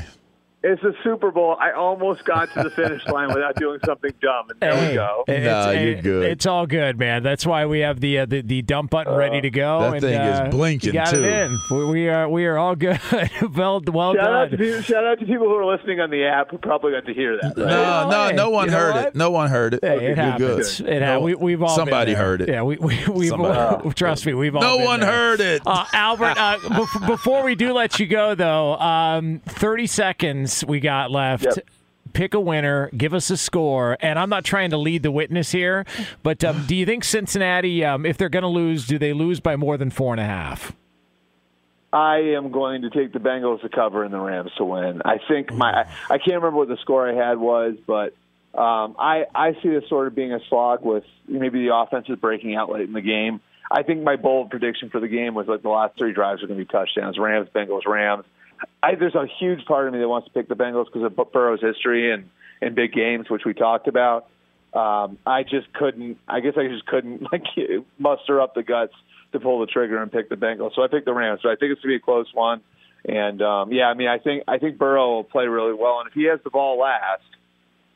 It's 0.66 0.82
the 0.82 0.94
Super 1.04 1.30
Bowl. 1.30 1.58
I 1.60 1.72
almost 1.74 2.24
got 2.24 2.54
to 2.54 2.64
the 2.64 2.70
finish 2.70 3.06
line 3.08 3.28
without 3.34 3.56
doing 3.58 3.80
something 3.86 4.12
dumb, 4.22 4.50
and 4.50 4.60
there 4.62 4.90
we 4.90 4.96
go. 4.96 5.26
it's, 5.28 5.46
Nah, 5.46 5.72
you're 5.72 6.02
good. 6.02 6.32
It's 6.32 6.46
all 6.46 6.66
good, 6.66 6.98
man. 6.98 7.22
That's 7.22 7.46
why 7.46 7.66
we 7.66 7.80
have 7.80 8.00
the 8.00 8.20
uh, 8.20 8.26
the, 8.26 8.42
the 8.42 8.62
dump 8.62 8.92
button 8.92 9.14
ready 9.14 9.42
to 9.42 9.50
go. 9.50 9.82
That 9.82 9.94
and, 9.96 10.02
thing 10.02 10.22
is 10.22 10.40
uh, 10.40 10.48
blinking, 10.50 10.88
you 10.88 10.94
got 10.94 11.10
too. 11.10 11.22
It 11.22 11.34
in. 11.34 11.60
We, 11.70 11.86
we 11.86 12.08
are 12.10 12.30
we 12.30 12.46
are 12.46 12.58
all 12.58 12.76
good. 12.78 12.98
well, 13.56 13.82
well 13.92 14.14
Shout 14.16 14.26
out, 14.34 14.52
to 14.52 14.58
done. 14.58 14.66
people, 14.66 14.82
shout 14.84 15.04
out 15.06 15.20
to 15.20 15.26
people 15.26 15.48
who 15.50 15.56
are 15.56 15.66
listening 15.76 16.00
on 16.00 16.10
the 16.10 16.24
app 16.24 16.50
who 16.50 16.58
probably 16.58 16.94
got 16.94 17.06
to 17.08 17.14
hear 17.14 17.36
that. 17.42 17.58
Right? 17.58 17.58
No, 17.58 17.66
Well, 17.68 18.10
no, 18.10 18.28
hey, 18.30 18.34
no 18.36 18.50
one 18.50 18.68
you 18.70 18.74
heard 18.74 19.06
it. 19.08 19.16
No 19.16 19.32
one 19.32 19.50
heard 19.50 19.74
it. 19.74 19.80
Hey, 19.84 19.98
it 19.98 20.02
You're 20.04 20.16
happens. 20.16 20.80
good. 20.80 20.88
It 20.90 21.02
ha- 21.02 21.16
No- 21.16 21.22
we, 21.22 21.36
we've 21.36 21.62
all 21.62 21.76
somebody 21.76 22.14
there. 22.14 22.24
heard 22.24 22.42
it. 22.42 22.48
Yeah, 22.48 22.64
we, 22.64 22.78
we 22.78 23.06
we've 23.10 23.28
Somebody. 23.30 23.90
trust 23.96 24.26
me, 24.26 24.34
we've 24.34 24.56
all. 24.56 24.62
No 24.62 24.78
been 24.78 24.86
one 24.86 25.00
there. 25.02 25.12
heard 25.12 25.40
it. 25.42 25.62
Uh, 25.66 25.86
Albert, 25.92 26.38
uh, 26.38 26.86
before 27.06 27.44
we 27.44 27.54
do 27.56 27.74
let 27.74 28.00
you 28.00 28.08
go, 28.08 28.34
though, 28.34 28.76
um, 28.78 29.42
30 29.46 29.88
seconds 29.88 30.53
we 30.62 30.82
got 30.82 31.10
left. 31.10 31.46
Yep. 31.46 31.70
Pick 32.12 32.34
a 32.34 32.40
winner, 32.40 32.90
give 32.96 33.14
us 33.14 33.30
a 33.30 33.38
score. 33.38 33.98
And 34.02 34.20
I'm 34.20 34.30
not 34.30 34.44
trying 34.44 34.72
to 34.72 34.78
lead 34.78 35.04
the 35.04 35.12
witness 35.12 35.52
here, 35.52 35.86
but 36.22 36.44
um, 36.44 36.66
do 36.68 36.76
you 36.76 36.86
think 36.86 37.06
Cincinnati, 37.06 37.84
um, 37.86 38.06
if 38.06 38.18
they're 38.18 38.30
going 38.30 38.44
to 38.44 38.50
lose, 38.50 38.86
do 38.86 39.00
they 39.00 39.14
lose 39.14 39.40
by 39.40 39.56
more 39.56 39.78
than 39.78 39.90
four 39.90 40.14
and 40.14 40.20
a 40.20 40.26
half? 40.26 40.74
I 41.94 42.18
am 42.36 42.52
going 42.52 42.82
to 42.82 42.90
take 42.90 43.14
the 43.14 43.20
Bengals 43.20 43.62
to 43.62 43.70
cover 43.70 44.04
and 44.04 44.12
the 44.12 44.20
Rams 44.20 44.52
to 44.58 44.66
win. 44.66 45.04
I 45.06 45.20
think 45.28 45.54
my 45.54 45.88
I 46.10 46.18
can't 46.18 46.38
remember 46.42 46.58
what 46.58 46.68
the 46.68 46.78
score 46.82 47.08
I 47.08 47.14
had 47.14 47.38
was, 47.38 47.76
but 47.86 48.14
um, 48.60 48.96
I 48.98 49.26
I 49.34 49.54
see 49.62 49.70
this 49.70 49.88
sort 49.90 50.08
of 50.08 50.16
being 50.16 50.34
a 50.34 50.40
slog 50.50 50.84
with 50.84 51.04
maybe 51.28 51.68
the 51.68 51.76
offense 51.76 52.08
is 52.10 52.18
breaking 52.18 52.56
out 52.56 52.72
late 52.72 52.88
in 52.88 52.94
the 52.94 53.02
game. 53.02 53.42
I 53.70 53.84
think 53.84 54.02
my 54.02 54.16
bold 54.16 54.50
prediction 54.50 54.90
for 54.90 55.00
the 55.00 55.08
game 55.08 55.36
was 55.36 55.48
like 55.48 55.62
the 55.62 55.70
last 55.70 55.96
three 55.96 56.14
drives 56.14 56.42
are 56.42 56.48
going 56.48 56.60
to 56.60 56.66
be 56.66 56.72
touchdowns: 56.72 57.20
Rams, 57.20 57.50
Bengals, 57.54 57.86
Rams. 57.86 58.26
I, 58.82 58.96
there's 58.96 59.16
a 59.16 59.28
huge 59.40 59.66
part 59.66 59.88
of 59.88 59.94
me 59.94 60.00
that 60.00 60.08
wants 60.08 60.28
to 60.28 60.34
pick 60.34 60.48
the 60.48 60.56
Bengals 60.56 60.86
because 60.86 61.04
of 61.04 61.32
Burrow's 61.32 61.62
history 61.62 62.12
and 62.12 62.30
and 62.62 62.76
big 62.76 62.94
games, 62.94 63.30
which 63.30 63.44
we 63.46 63.54
talked 63.54 63.88
about. 63.88 64.28
Um, 64.74 65.18
I 65.26 65.44
just 65.44 65.72
couldn't. 65.74 66.18
I 66.28 66.40
guess 66.40 66.54
I 66.58 66.68
just 66.68 66.86
couldn't 66.86 67.24
like 67.32 67.44
muster 68.00 68.42
up 68.42 68.56
the 68.56 68.64
guts 68.64 68.94
to 69.32 69.40
pull 69.40 69.60
the 69.60 69.66
trigger 69.66 70.02
and 70.02 70.12
pick 70.12 70.30
the 70.30 70.36
Bengals. 70.36 70.76
So 70.76 70.84
I 70.84 70.88
picked 70.88 71.06
the 71.06 71.14
Rams. 71.14 71.42
So 71.44 71.50
I 71.50 71.56
think 71.56 71.72
it's 71.72 71.82
gonna 71.82 71.94
be 71.94 71.98
a 71.98 72.00
close 72.00 72.28
one. 72.34 72.62
And 73.06 73.42
um, 73.42 73.72
yeah, 73.72 73.86
I 73.86 73.94
mean, 73.94 74.08
I 74.08 74.18
think 74.18 74.44
I 74.48 74.58
think 74.58 74.78
Burrow 74.78 75.16
will 75.16 75.24
play 75.24 75.46
really 75.46 75.74
well, 75.74 76.00
and 76.00 76.08
if 76.08 76.14
he 76.14 76.24
has 76.26 76.40
the 76.44 76.50
ball 76.50 76.80
last, 76.80 77.24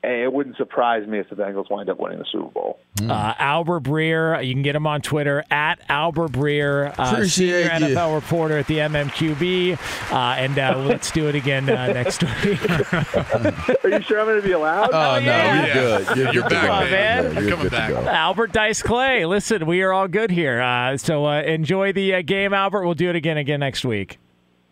it 0.03 0.31
wouldn't 0.31 0.55
surprise 0.57 1.07
me 1.07 1.19
if 1.19 1.29
the 1.29 1.35
Bengals 1.35 1.69
wind 1.69 1.89
up 1.89 1.99
winning 1.99 2.19
the 2.19 2.25
Super 2.31 2.49
Bowl. 2.51 2.79
Uh, 3.01 3.33
Albert 3.37 3.81
Breer, 3.83 4.45
you 4.45 4.53
can 4.53 4.61
get 4.61 4.75
him 4.75 4.87
on 4.87 5.01
Twitter 5.01 5.43
at 5.51 5.79
Albert 5.89 6.31
Breer, 6.31 6.97
uh, 6.97 7.11
Appreciate 7.13 7.69
senior 7.71 7.89
you. 7.89 7.95
NFL 7.95 8.15
reporter 8.15 8.57
at 8.57 8.67
the 8.67 8.77
MMQB. 8.77 9.77
Uh, 10.11 10.15
and 10.37 10.57
uh, 10.57 10.77
let's 10.87 11.11
do 11.11 11.27
it 11.27 11.35
again 11.35 11.69
uh, 11.69 11.87
next 11.87 12.23
week. 12.23 12.69
Are 12.69 13.89
you 13.89 14.01
sure 14.01 14.19
I'm 14.19 14.25
going 14.27 14.41
to 14.41 14.47
be 14.47 14.53
allowed? 14.53 14.91
Oh, 14.93 15.19
no, 15.19 15.19
yeah. 15.19 15.65
you're 15.65 15.73
good. 15.73 16.17
You're, 16.17 16.33
You're 16.33 16.43
good 16.43 16.51
back, 16.51 16.85
go. 16.85 16.91
man. 16.91 17.23
Yeah, 17.23 17.31
You're 17.31 17.41
you're 17.41 17.51
coming 17.57 17.69
back. 17.69 17.91
Albert 17.91 18.51
Dice 18.53 18.81
Clay, 18.81 19.25
listen, 19.25 19.65
we 19.65 19.81
are 19.81 19.91
all 19.93 20.07
good 20.07 20.31
here. 20.31 20.61
Uh, 20.61 20.95
so 20.97 21.25
uh, 21.25 21.41
enjoy 21.41 21.91
the 21.91 22.15
uh, 22.15 22.21
game, 22.21 22.53
Albert. 22.53 22.85
We'll 22.85 22.93
do 22.93 23.09
it 23.09 23.15
again 23.15 23.37
again 23.37 23.59
next 23.59 23.83
week. 23.83 24.19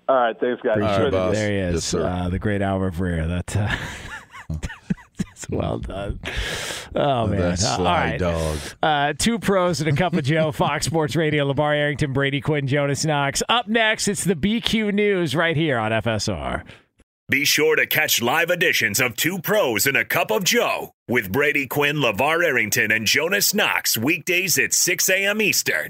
All 0.07 0.15
right, 0.15 0.39
thanks, 0.39 0.61
guys. 0.61 0.75
All 0.77 0.81
right, 0.81 0.99
Enjoy 1.05 1.11
boss. 1.11 1.33
There 1.35 1.49
he 1.49 1.57
is, 1.57 1.73
Yes, 1.75 1.83
sir. 1.85 2.05
uh, 2.05 2.29
the 2.29 2.37
great 2.39 2.61
Albert 2.61 2.93
Breer. 2.93 3.27
That. 3.27 3.79
That's 5.49 5.49
well 5.61 5.79
done. 5.79 6.19
Oh 6.95 7.27
man! 7.27 7.39
That's 7.39 7.65
Uh, 7.65 7.69
all 7.69 7.75
sly 7.77 8.09
right. 8.11 8.19
dog. 8.19 8.57
Uh, 8.81 9.13
two 9.17 9.39
pros 9.39 9.81
and 9.81 9.89
a 9.89 9.93
cup 9.95 10.13
of 10.13 10.23
Joe. 10.23 10.51
Fox 10.53 10.85
Sports 10.85 11.15
Radio. 11.15 11.51
LeVar 11.51 11.75
Arrington, 11.75 12.13
Brady 12.13 12.41
Quinn, 12.41 12.67
Jonas 12.67 13.05
Knox. 13.05 13.43
Up 13.49 13.67
next, 13.67 14.07
it's 14.07 14.23
the 14.23 14.35
BQ 14.35 14.93
News 14.93 15.35
right 15.35 15.55
here 15.55 15.77
on 15.77 15.91
FSR. 15.91 16.63
Be 17.27 17.43
sure 17.43 17.75
to 17.75 17.87
catch 17.87 18.21
live 18.21 18.51
editions 18.51 18.99
of 18.99 19.15
Two 19.15 19.39
Pros 19.39 19.87
and 19.87 19.97
a 19.97 20.05
Cup 20.05 20.29
of 20.29 20.43
Joe 20.43 20.91
with 21.07 21.31
Brady 21.31 21.65
Quinn, 21.65 21.95
LeVar 21.97 22.45
Arrington, 22.45 22.91
and 22.91 23.07
Jonas 23.07 23.51
Knox 23.53 23.97
weekdays 23.97 24.59
at 24.59 24.73
6 24.73 25.09
a.m. 25.09 25.41
Eastern, 25.41 25.89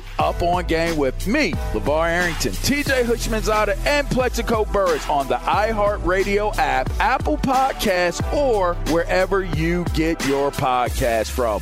Up 0.19 0.41
on 0.41 0.65
Game 0.65 0.97
with 0.97 1.25
me, 1.27 1.51
LeVar 1.73 2.07
Arrington, 2.07 2.51
TJ 2.51 3.03
Houshmandzadeh, 3.03 3.77
and 3.85 4.07
Plaxico 4.09 4.65
Burress 4.65 5.07
on 5.09 5.27
the 5.27 5.35
iHeartRadio 5.35 6.55
app, 6.57 6.89
Apple 6.99 7.37
Podcasts, 7.37 8.21
or 8.33 8.75
wherever 8.93 9.43
you 9.43 9.85
get 9.93 10.25
your 10.27 10.51
podcast 10.51 11.29
from. 11.29 11.61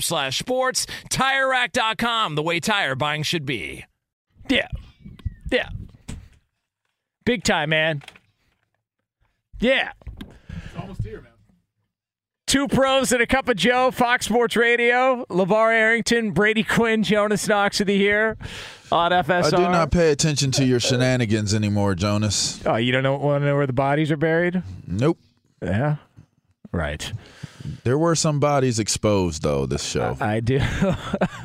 slash 0.00 0.38
sports. 0.38 0.86
TireRack.com, 1.10 2.34
the 2.34 2.42
way 2.42 2.60
tire 2.60 2.94
buying 2.94 3.22
should 3.22 3.44
be. 3.46 3.84
Yeah. 4.48 4.68
Yeah. 5.50 5.68
Big 7.24 7.44
time, 7.44 7.70
man. 7.70 8.02
Yeah. 9.60 9.92
It's 10.48 10.76
almost 10.78 11.02
here, 11.02 11.20
man. 11.20 11.32
Two 12.46 12.66
pros 12.66 13.12
and 13.12 13.20
a 13.20 13.26
cup 13.26 13.48
of 13.48 13.56
Joe, 13.56 13.90
Fox 13.90 14.24
Sports 14.24 14.56
Radio. 14.56 15.26
LeVar 15.28 15.70
Arrington, 15.70 16.30
Brady 16.30 16.62
Quinn, 16.62 17.02
Jonas 17.02 17.46
Knox 17.46 17.80
of 17.82 17.86
the 17.88 17.94
year 17.94 18.38
on 18.90 19.10
FSR. 19.10 19.44
I 19.44 19.50
do 19.50 19.62
not 19.64 19.90
pay 19.90 20.10
attention 20.10 20.50
to 20.52 20.64
your 20.64 20.80
shenanigans 20.80 21.52
anymore, 21.52 21.94
Jonas. 21.94 22.64
Oh, 22.64 22.76
you 22.76 22.90
don't 22.90 23.02
know, 23.02 23.16
want 23.16 23.42
to 23.42 23.46
know 23.46 23.56
where 23.56 23.66
the 23.66 23.74
bodies 23.74 24.10
are 24.10 24.16
buried? 24.16 24.62
Nope. 24.86 25.18
Yeah. 25.60 25.96
Right. 26.72 27.12
There 27.84 27.98
were 27.98 28.14
some 28.14 28.40
bodies 28.40 28.78
exposed, 28.78 29.42
though, 29.42 29.66
this 29.66 29.84
show. 29.84 30.16
I 30.20 30.40
do. 30.40 30.58
There 30.58 30.96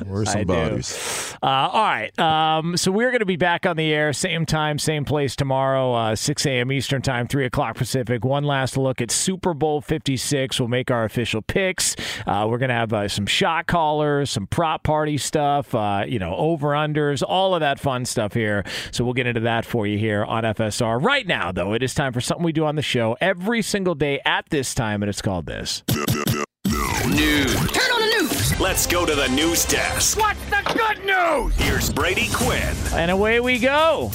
were 0.06 0.24
some 0.24 0.40
I 0.40 0.44
bodies. 0.44 1.34
Uh, 1.42 1.46
all 1.46 1.82
right. 1.82 2.18
Um, 2.18 2.76
so 2.76 2.90
we're 2.90 3.10
going 3.10 3.20
to 3.20 3.26
be 3.26 3.36
back 3.36 3.66
on 3.66 3.76
the 3.76 3.92
air, 3.92 4.12
same 4.12 4.46
time, 4.46 4.78
same 4.78 5.04
place 5.04 5.36
tomorrow, 5.36 5.92
uh, 5.94 6.16
6 6.16 6.46
a.m. 6.46 6.72
Eastern 6.72 7.02
Time, 7.02 7.26
3 7.26 7.46
o'clock 7.46 7.76
Pacific. 7.76 8.24
One 8.24 8.44
last 8.44 8.76
look 8.76 9.00
at 9.00 9.10
Super 9.10 9.54
Bowl 9.54 9.80
56. 9.80 10.58
We'll 10.60 10.68
make 10.68 10.90
our 10.90 11.04
official 11.04 11.42
picks. 11.42 11.96
Uh, 12.26 12.46
we're 12.48 12.58
going 12.58 12.68
to 12.68 12.74
have 12.74 12.92
uh, 12.92 13.08
some 13.08 13.26
shot 13.26 13.66
callers, 13.66 14.30
some 14.30 14.46
prop 14.46 14.82
party 14.82 15.18
stuff, 15.18 15.74
uh, 15.74 16.04
you 16.06 16.18
know, 16.18 16.34
over 16.36 16.68
unders, 16.68 17.22
all 17.26 17.54
of 17.54 17.60
that 17.60 17.78
fun 17.78 18.04
stuff 18.04 18.32
here. 18.34 18.64
So 18.90 19.04
we'll 19.04 19.14
get 19.14 19.26
into 19.26 19.40
that 19.40 19.64
for 19.64 19.86
you 19.86 19.98
here 19.98 20.24
on 20.24 20.44
FSR. 20.44 21.02
Right 21.02 21.26
now, 21.26 21.52
though, 21.52 21.72
it 21.74 21.82
is 21.82 21.94
time 21.94 22.12
for 22.12 22.20
something 22.20 22.44
we 22.44 22.52
do 22.52 22.64
on 22.64 22.76
the 22.76 22.82
show 22.82 23.16
every 23.20 23.62
single 23.62 23.94
day 23.94 24.20
at 24.24 24.48
this 24.50 24.74
time, 24.74 25.02
and 25.02 25.10
it's 25.10 25.22
called 25.22 25.46
this. 25.46 25.82
News. 26.14 27.54
Turn 27.72 27.90
on 27.90 28.00
the 28.00 28.16
news. 28.22 28.60
Let's 28.60 28.86
go 28.86 29.04
to 29.04 29.16
the 29.16 29.26
news 29.30 29.64
desk. 29.64 30.16
What's 30.16 30.38
the 30.44 30.62
good 30.72 31.04
news? 31.04 31.54
Here's 31.56 31.92
Brady 31.92 32.28
Quinn. 32.32 32.72
And 32.92 33.10
away 33.10 33.40
we 33.40 33.58
go. 33.58 34.12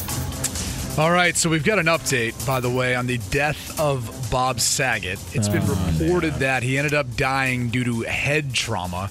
All 0.97 1.11
right, 1.11 1.35
so 1.35 1.49
we've 1.49 1.63
got 1.63 1.77
an 1.77 1.87
update, 1.87 2.45
by 2.47 2.61
the 2.61 2.69
way, 2.69 2.95
on 2.95 3.05
the 3.05 3.17
death 3.31 3.77
of 3.81 4.29
Bob 4.31 4.61
Saget. 4.61 5.19
It's 5.35 5.49
been 5.49 5.61
Oh, 5.65 5.97
reported 5.99 6.35
that 6.35 6.63
he 6.63 6.77
ended 6.77 6.93
up 6.93 7.17
dying 7.17 7.67
due 7.69 7.83
to 7.83 8.01
head 8.03 8.53
trauma. 8.53 9.09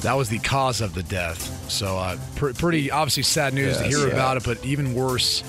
That 0.00 0.14
was 0.14 0.30
the 0.30 0.38
cause 0.38 0.80
of 0.80 0.94
the 0.94 1.02
death. 1.02 1.70
So, 1.70 1.98
uh, 1.98 2.16
pr- 2.36 2.52
pretty 2.52 2.90
obviously 2.90 3.22
sad 3.24 3.52
news 3.52 3.76
to 3.76 3.84
hear 3.84 4.06
yeah. 4.08 4.14
about 4.14 4.38
it, 4.38 4.44
but 4.44 4.64
even 4.64 4.94
worse, 4.94 5.42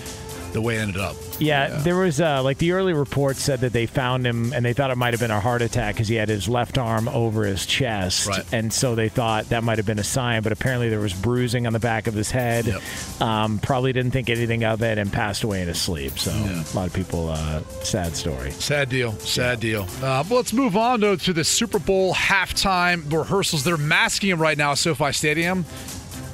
the 0.55 0.61
way 0.61 0.77
it 0.77 0.79
ended 0.79 0.97
up. 0.97 1.15
Yeah, 1.37 1.67
there 1.83 1.97
was 1.97 2.19
uh, 2.19 2.41
like 2.41 2.57
the 2.57 2.71
early 2.71 2.93
reports 2.93 3.41
said 3.43 3.59
that 3.59 3.73
they 3.73 3.85
found 3.85 4.25
him 4.25 4.53
and 4.53 4.65
they 4.65 4.73
thought 4.73 4.89
it 4.89 4.97
might 4.97 5.13
have 5.13 5.19
been 5.19 5.29
a 5.31 5.39
heart 5.39 5.61
attack 5.61 5.93
because 5.95 6.07
he 6.07 6.15
had 6.15 6.29
his 6.29 6.47
left 6.49 6.77
arm 6.77 7.07
over 7.09 7.43
his 7.43 7.65
chest, 7.65 8.27
Right. 8.27 8.43
and 8.53 8.71
so 8.73 8.95
they 8.95 9.09
thought 9.09 9.49
that 9.49 9.63
might 9.63 9.77
have 9.77 9.85
been 9.85 9.99
a 9.99 10.03
sign. 10.03 10.41
But 10.41 10.51
apparently 10.53 10.89
there 10.89 10.99
was 10.99 11.13
bruising 11.13 11.67
on 11.67 11.73
the 11.73 11.79
back 11.79 12.07
of 12.07 12.13
his 12.13 12.31
head. 12.31 12.73
Um, 13.19 13.59
probably 13.59 13.93
didn't 13.93 14.11
think 14.11 14.29
anything 14.29 14.63
of 14.63 14.81
it 14.81 14.97
and 14.97 15.11
passed 15.13 15.43
away 15.43 15.61
in 15.61 15.67
his 15.67 15.79
sleep. 15.79 16.17
So 16.17 16.31
a 16.31 16.65
lot 16.75 16.87
of 16.87 16.93
people, 16.93 17.29
uh, 17.29 17.61
sad 17.83 18.15
story. 18.15 18.51
Sad 18.51 18.89
deal. 18.89 19.11
Sad 19.19 19.59
deal. 19.59 19.85
Uh, 20.01 20.23
but 20.23 20.31
let's 20.35 20.53
move 20.53 20.77
on 20.77 21.01
though 21.01 21.15
to 21.17 21.33
the 21.33 21.43
Super 21.43 21.79
Bowl 21.79 22.13
halftime 22.13 23.11
rehearsals. 23.11 23.63
They're 23.63 23.77
masking 23.77 24.29
him 24.29 24.41
right 24.41 24.57
now 24.57 24.71
at 24.71 24.77
SoFi 24.77 25.11
Stadium 25.11 25.65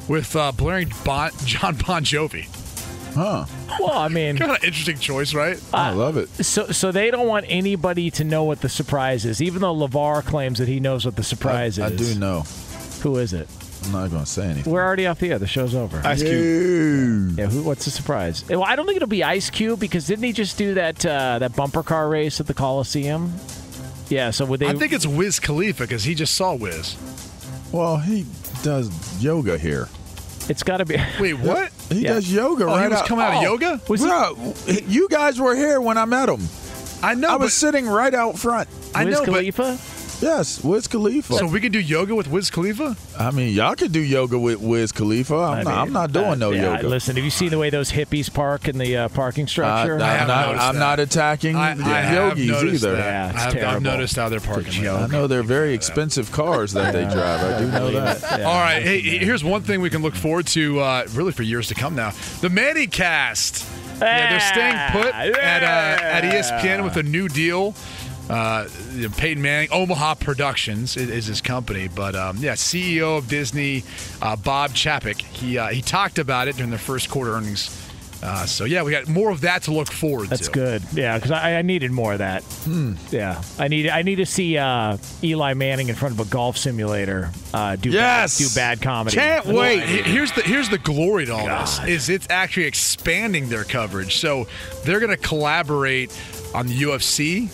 with 0.08 0.36
uh, 0.36 0.52
blaring 0.52 0.92
bon- 1.04 1.32
John 1.46 1.76
Bon 1.76 2.04
Jovi. 2.04 2.48
Huh. 3.14 3.46
Well, 3.80 3.92
I 3.98 4.08
mean, 4.08 4.38
kind 4.38 4.52
of 4.52 4.64
interesting 4.64 4.98
choice, 4.98 5.34
right? 5.34 5.62
I 5.74 5.92
love 5.92 6.18
it. 6.18 6.30
So, 6.44 6.68
so 6.68 6.92
they 6.92 7.12
don't 7.12 7.28
want 7.28 7.46
anybody 7.50 8.10
to 8.12 8.24
know 8.24 8.44
what 8.44 8.62
the 8.62 8.70
surprise 8.70 9.26
is, 9.26 9.42
even 9.42 9.62
though 9.62 9.76
LeVar 9.76 10.24
claims 10.26 10.60
that 10.60 10.68
he 10.68 10.80
knows 10.80 11.06
what 11.06 11.16
the 11.16 11.24
surprise 11.24 11.78
I, 11.80 11.88
I 11.88 11.96
do 11.96 12.16
know. 12.16 12.42
Who 13.02 13.18
is 13.18 13.34
it? 13.34 13.50
I'm 13.84 13.92
not 13.94 14.12
going 14.12 14.24
to 14.24 14.30
say 14.30 14.46
anything. 14.46 14.72
We're 14.72 14.84
already 14.84 15.08
off 15.08 15.20
the 15.20 15.32
air. 15.32 15.40
The 15.40 15.48
show's 15.48 15.74
over. 15.74 16.02
Ice 16.06 16.22
Cube. 16.22 17.38
Yeah, 17.40 17.48
who, 17.48 17.64
what's 17.64 17.86
the 17.86 17.92
surprise? 17.92 18.48
Well, 18.48 18.64
I 18.64 18.76
don't 18.76 18.86
think 18.86 18.98
it'll 18.98 19.08
be 19.08 19.24
Ice 19.24 19.50
Cube 19.50 19.80
because 19.80 20.06
didn't 20.06 20.24
he 20.24 20.34
just 20.34 20.58
do 20.58 20.76
that 20.76 21.04
uh, 21.06 21.40
that 21.40 21.56
bumper 21.56 21.82
car 21.82 22.08
race 22.08 22.40
at 22.40 22.48
the 22.48 22.54
Coliseum? 22.54 23.34
Yeah, 24.10 24.30
so 24.30 24.46
would 24.46 24.60
they? 24.60 24.68
I 24.68 24.74
think 24.74 24.94
it's 24.94 25.08
Wiz 25.08 25.40
Khalifa 25.40 25.84
because 25.84 26.04
he 26.04 26.14
just 26.14 26.36
saw 26.36 26.54
Wiz. 26.54 26.96
Well, 27.72 27.98
he 27.98 28.26
does 28.62 28.92
yoga 29.24 29.58
here. 29.58 29.88
it's 30.48 30.64
got 30.64 30.78
to 30.78 30.86
be. 30.86 30.98
Wait, 31.20 31.34
what? 31.40 31.72
He 31.92 32.02
Yeah. 32.02 32.14
does 32.14 32.32
yoga 32.32 32.66
Oh, 32.66 32.68
right 32.68 32.84
he 32.84 32.88
was 32.90 33.00
out- 33.00 33.06
coming 33.08 33.26
out 33.26 33.34
of 33.34 33.40
Oh, 33.40 33.44
yoga? 33.44 33.82
Was 33.88 34.02
Bro, 34.02 34.54
you 34.88 35.08
guys 35.10 35.40
were 35.40 35.56
here 35.56 35.80
when 35.82 35.98
I 35.98 36.06
met 36.06 36.30
him. 36.30 36.48
I 37.04 37.16
know, 37.16 37.30
I 37.30 37.32
but 37.34 37.42
was 37.42 37.54
sitting 37.54 37.88
right 37.88 38.14
out 38.14 38.38
front. 38.38 38.68
I 38.96 39.04
Wiz 39.06 39.14
know, 39.16 39.26
but 39.26 39.34
Khalifa? 39.34 39.78
Yes, 40.22 40.64
Wiz 40.64 40.88
Khalifa. 40.88 41.34
so 41.34 41.48
we 41.48 41.60
can 41.60 41.72
do 41.72 41.80
yoga 41.80 42.14
with 42.14 42.28
Wiz 42.28 42.52
Khalifa. 42.52 42.96
I 43.18 43.32
mean, 43.32 43.54
y'all 43.54 43.74
could 43.76 43.92
do 43.92 44.00
yoga 44.00 44.38
with 44.38 44.60
Wiz 44.60 44.92
Khalifa. 44.92 45.36
I'm, 45.36 45.60
I 45.60 45.64
not, 45.64 45.78
I'm 45.78 45.94
not 45.94 46.12
doing 46.12 46.26
uh, 46.26 46.36
no 46.36 46.52
yeah, 46.52 46.76
yoga. 46.76 46.88
Listen, 46.90 47.16
have 47.16 47.26
you 47.26 47.32
seen 47.32 47.50
the 47.50 47.58
way 47.58 47.72
those 47.72 47.92
hippies 47.92 48.32
park 48.32 48.68
in 48.68 48.78
the 48.78 48.96
uh, 48.98 49.10
parking 49.10 49.48
structure? 49.48 49.96
I'm, 49.96 50.02
I 50.02 50.14
have 50.14 50.28
not, 50.28 50.58
I'm 50.58 50.78
not 50.78 51.00
attacking 51.00 51.56
I, 51.56 51.74
the 51.74 51.84
I 51.84 52.14
yogis 52.14 52.48
noticed 52.48 52.84
either. 52.86 52.98
Yeah, 52.98 53.30
it's 53.30 53.38
I 53.40 53.60
have, 53.60 53.76
I've 53.76 53.82
noticed 53.82 54.16
how 54.16 54.30
they're 54.30 54.40
parking. 54.40 54.88
I 54.88 55.08
know 55.08 55.26
they're 55.26 55.42
very 55.42 55.74
expensive 55.74 56.32
cars 56.32 56.74
that 56.74 56.94
they 56.94 57.04
drive. 57.04 57.42
I 57.42 57.60
do 57.60 57.72
know 57.72 57.92
that. 57.92 58.22
Yeah. 58.32 58.48
All 58.48 58.60
right, 58.60 58.82
hey, 58.82 59.02
here's 59.02 59.44
one 59.44 59.62
thing 59.62 59.82
we 59.82 59.90
can 59.90 60.02
look 60.02 60.16
forward 60.16 60.48
to, 60.48 60.80
uh, 60.80 61.06
really 61.12 61.32
for 61.32 61.44
years 61.44 61.68
to 61.68 61.76
come 61.76 61.96
now. 61.96 62.12
The 62.40 62.48
ManningCast. 62.48 63.68
Yeah, 64.00 64.30
they're 64.30 64.40
staying 64.40 65.04
put 65.04 65.14
at 65.14 65.64
uh, 65.64 66.04
at 66.04 66.24
ESPN 66.24 66.84
with 66.84 66.98
a 66.98 67.04
new 67.04 67.28
deal. 67.28 67.76
Uh, 68.32 68.68
Peyton 69.18 69.42
Manning, 69.42 69.68
Omaha 69.72 70.16
Productions 70.16 70.96
is, 70.96 71.10
is 71.10 71.26
his 71.26 71.42
company, 71.42 71.90
but 71.94 72.16
um, 72.16 72.38
yeah, 72.38 72.54
CEO 72.54 73.18
of 73.18 73.28
Disney, 73.28 73.84
uh, 74.22 74.38
Bob 74.38 74.72
Chapek. 74.72 75.20
He 75.20 75.58
uh, 75.58 75.68
he 75.68 75.82
talked 75.82 76.18
about 76.18 76.48
it 76.48 76.56
during 76.56 76.72
the 76.72 76.78
first 76.78 77.10
quarter 77.10 77.34
earnings. 77.34 77.78
Uh, 78.24 78.46
so 78.46 78.66
yeah, 78.66 78.84
we 78.84 78.92
got 78.92 79.08
more 79.08 79.32
of 79.32 79.42
that 79.42 79.64
to 79.64 79.74
look 79.74 79.92
forward 79.92 80.26
to. 80.26 80.30
That's 80.30 80.46
to. 80.46 80.52
good. 80.54 80.84
Yeah, 80.94 81.18
because 81.18 81.32
I, 81.32 81.56
I 81.58 81.62
needed 81.64 81.92
more 81.92 82.14
of 82.14 82.20
that. 82.20 82.44
Hmm. 82.44 82.94
Yeah, 83.10 83.42
I 83.60 83.68
need 83.68 83.90
I 83.90 84.04
need 84.04 84.18
to 84.18 84.26
see 84.28 84.58
uh, 84.58 84.98
Eli 85.24 85.54
Manning 85.56 85.90
in 85.90 85.96
front 85.96 86.14
of 86.18 86.26
a 86.26 86.30
golf 86.30 86.56
simulator 86.56 87.32
uh, 87.54 87.76
do 87.78 87.90
Yes! 87.90 88.38
bad, 88.40 88.48
do 88.48 88.56
bad 88.56 88.82
comedy. 88.82 89.18
Can't 89.18 89.46
Well, 89.48 89.56
wait. 89.58 89.82
here's 90.06 90.32
the 90.34 90.42
here's 90.44 90.70
the 90.70 90.78
glory 90.78 91.26
to 91.26 91.34
all 91.34 91.48
God. 91.48 91.66
this 91.68 91.84
is 91.88 92.10
it's 92.10 92.28
actually 92.30 92.66
expanding 92.68 93.50
their 93.50 93.64
coverage. 93.64 94.18
So 94.18 94.48
they're 94.86 95.00
going 95.00 95.10
to 95.10 95.18
collaborate 95.18 96.16
on 96.54 96.68
the 96.68 96.80
UFC, 96.80 97.50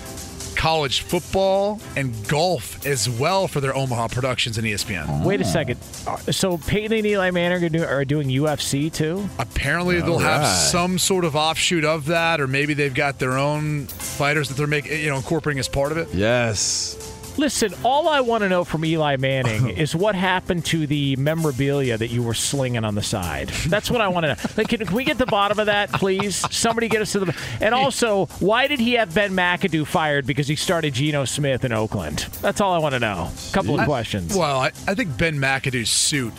college 0.58 1.02
football, 1.02 1.80
and 1.96 2.14
golf 2.28 2.86
as 2.86 3.10
well 3.10 3.48
for 3.48 3.62
their 3.62 3.76
Omaha 3.76 4.08
Productions 4.10 4.58
and 4.58 4.68
ESPN. 4.68 5.24
Wait 5.24 5.40
a 5.40 5.46
second. 5.46 5.80
Uh, 6.06 6.18
So 6.32 6.58
Peyton 6.58 6.98
and 6.98 7.06
Eli 7.06 7.32
Manning 7.32 7.80
are, 7.82 7.88
are 7.88 8.04
doing 8.06 8.28
UFC 8.28 8.92
too? 8.92 9.30
Apparently, 9.40 10.02
they'll 10.02 10.14
All 10.14 10.20
have 10.20 10.42
right. 10.42 10.48
some 10.72 10.98
sort 11.00 11.24
of 11.26 11.36
offshoot 11.36 11.86
of 11.86 12.08
that, 12.08 12.42
or 12.42 12.48
maybe 12.48 12.74
they've 12.74 12.94
got 12.94 13.20
their 13.20 13.38
own 13.38 13.86
fighters 13.88 14.50
that 14.50 14.56
they're 14.58 14.68
making, 14.68 15.00
you 15.00 15.10
know, 15.10 15.16
incorporating 15.18 15.60
as 15.60 15.68
part 15.70 15.92
of 15.92 15.98
it. 15.98 16.10
Yes. 16.14 17.07
Listen, 17.38 17.74
all 17.84 18.10
I 18.10 18.22
want 18.22 18.42
to 18.44 18.50
know 18.50 18.64
from 18.64 18.84
Eli 18.84 19.16
Manning 19.18 19.70
is 19.78 19.96
what 19.96 20.16
happened 20.16 20.66
to 20.66 20.88
the 20.88 21.16
memorabilia 21.18 21.98
that 21.98 22.08
you 22.10 22.24
were 22.24 22.34
slinging 22.34 22.84
on 22.84 22.96
the 22.96 23.04
side. 23.04 23.50
That's 23.68 23.92
what 23.92 24.02
I 24.02 24.08
want 24.08 24.26
to 24.26 24.30
know. 24.36 24.42
Like, 24.58 24.70
can, 24.70 24.84
can 24.86 24.96
we 24.96 25.04
get 25.04 25.18
the 25.18 25.26
bottom 25.28 25.60
of 25.60 25.68
that, 25.68 25.92
please? 25.92 26.36
Somebody 26.56 26.90
get 26.90 27.02
us 27.02 27.12
to 27.12 27.20
the. 27.20 27.36
And 27.62 27.76
also, 27.76 28.26
why 28.40 28.68
did 28.68 28.80
he 28.80 28.94
have 28.94 29.14
Ben 29.14 29.32
McAdoo 29.34 29.86
fired 29.86 30.26
because 30.26 30.48
he 30.48 30.56
started 30.56 30.94
Geno 30.96 31.26
Smith 31.26 31.64
in 31.64 31.72
Oakland? 31.72 32.20
That's 32.42 32.60
all 32.60 32.74
I 32.74 32.80
want 32.80 32.94
to 32.94 33.00
know. 33.00 33.30
A 33.50 33.54
couple 33.54 33.80
of 33.80 33.86
questions. 33.86 34.36
Well, 34.36 34.60
I, 34.60 34.68
I 34.88 34.96
think 34.96 35.16
Ben 35.18 35.36
McAdoo's 35.38 35.90
suit 35.90 36.34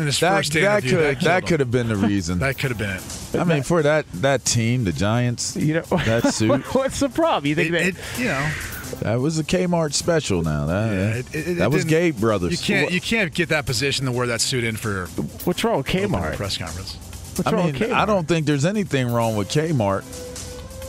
in 0.00 0.06
his 0.06 0.20
that, 0.20 0.36
first 0.36 0.52
that 0.54 0.84
interview. 0.84 1.14
could 1.14 1.20
that 1.22 1.46
could 1.46 1.60
have 1.60 1.70
been 1.70 1.88
the 1.88 1.96
reason. 2.08 2.38
that 2.40 2.56
could 2.58 2.70
have 2.70 2.78
been 2.78 2.96
it. 2.96 3.40
I 3.40 3.44
mean, 3.44 3.62
for 3.62 3.82
that 3.82 4.06
that 4.14 4.44
team, 4.44 4.84
the 4.84 4.92
Giants, 4.92 5.56
You 5.56 5.74
know 5.74 5.82
that 5.82 6.28
suit, 6.34 6.62
what's 6.74 7.00
the 7.00 7.08
problem? 7.08 7.46
You 7.46 7.54
think 7.54 7.68
It, 7.68 7.72
that 7.72 7.86
it, 7.88 8.18
you 8.18 8.26
know, 8.26 8.52
that 9.00 9.20
was 9.20 9.38
a 9.38 9.44
Kmart 9.44 9.92
special. 9.94 10.42
Now 10.42 10.66
that 10.66 10.92
yeah, 10.92 11.14
it, 11.14 11.34
it, 11.34 11.48
it 11.48 11.54
that 11.58 11.70
was 11.70 11.84
didn't- 11.84 11.90
Gabe 11.90 12.20
Brothers. 12.20 12.52
You 12.52 12.58
can't 12.74 12.92
you 12.92 13.00
can't 13.00 13.32
get 13.34 13.48
that 13.50 13.66
position 13.66 14.06
to 14.06 14.12
wear 14.12 14.26
that 14.28 14.40
suit 14.40 14.64
in 14.64 14.76
for 14.76 15.06
what's 15.44 15.62
wrong 15.64 15.78
with 15.78 15.86
Kmart? 15.86 16.36
press 16.36 16.56
conference. 16.58 16.96
What's 17.36 17.46
I 17.46 17.52
wrong 17.52 17.66
mean, 17.66 17.74
with 17.78 17.82
Kmart? 17.90 17.94
I 17.94 18.04
don't 18.06 18.26
think 18.26 18.46
there's 18.46 18.64
anything 18.64 19.06
wrong 19.08 19.36
with 19.36 19.48
Kmart, 19.48 20.04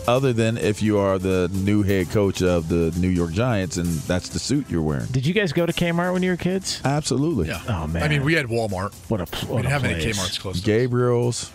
other 0.07 0.33
than 0.33 0.57
if 0.57 0.81
you 0.81 0.97
are 0.97 1.19
the 1.19 1.49
new 1.53 1.83
head 1.83 2.09
coach 2.09 2.41
of 2.41 2.67
the 2.69 2.91
New 2.97 3.09
York 3.09 3.31
Giants 3.33 3.77
and 3.77 3.85
that's 3.85 4.29
the 4.29 4.39
suit 4.39 4.67
you're 4.69 4.81
wearing. 4.81 5.05
Did 5.07 5.25
you 5.27 5.33
guys 5.33 5.53
go 5.53 5.65
to 5.67 5.73
Kmart 5.73 6.13
when 6.13 6.23
you 6.23 6.31
were 6.31 6.37
kids? 6.37 6.81
Absolutely. 6.83 7.49
Yeah. 7.49 7.61
Oh 7.67 7.85
man. 7.87 8.01
I 8.01 8.07
mean, 8.07 8.23
we 8.23 8.33
had 8.33 8.47
Walmart. 8.47 8.93
what 9.09 9.21
a 9.21 9.25
pl- 9.27 9.49
We 9.57 9.61
didn't 9.61 9.67
a 9.67 9.69
have 9.69 9.83
any. 9.85 10.03
Kmart's 10.03 10.39
close. 10.39 10.59
Gabriel's, 10.61 11.51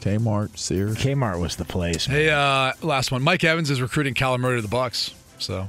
Kmart, 0.00 0.56
Sears. 0.56 0.96
Kmart 0.96 1.40
was 1.40 1.56
the 1.56 1.64
place. 1.64 2.06
man. 2.08 2.16
Hey, 2.16 2.30
uh, 2.30 2.72
last 2.82 3.10
one. 3.12 3.22
Mike 3.22 3.42
Evans 3.44 3.68
is 3.70 3.82
recruiting 3.82 4.14
Kyler 4.14 4.38
Murray 4.38 4.60
to 4.60 4.66
the 4.66 4.74
Bucs. 4.74 5.12
So 5.40 5.68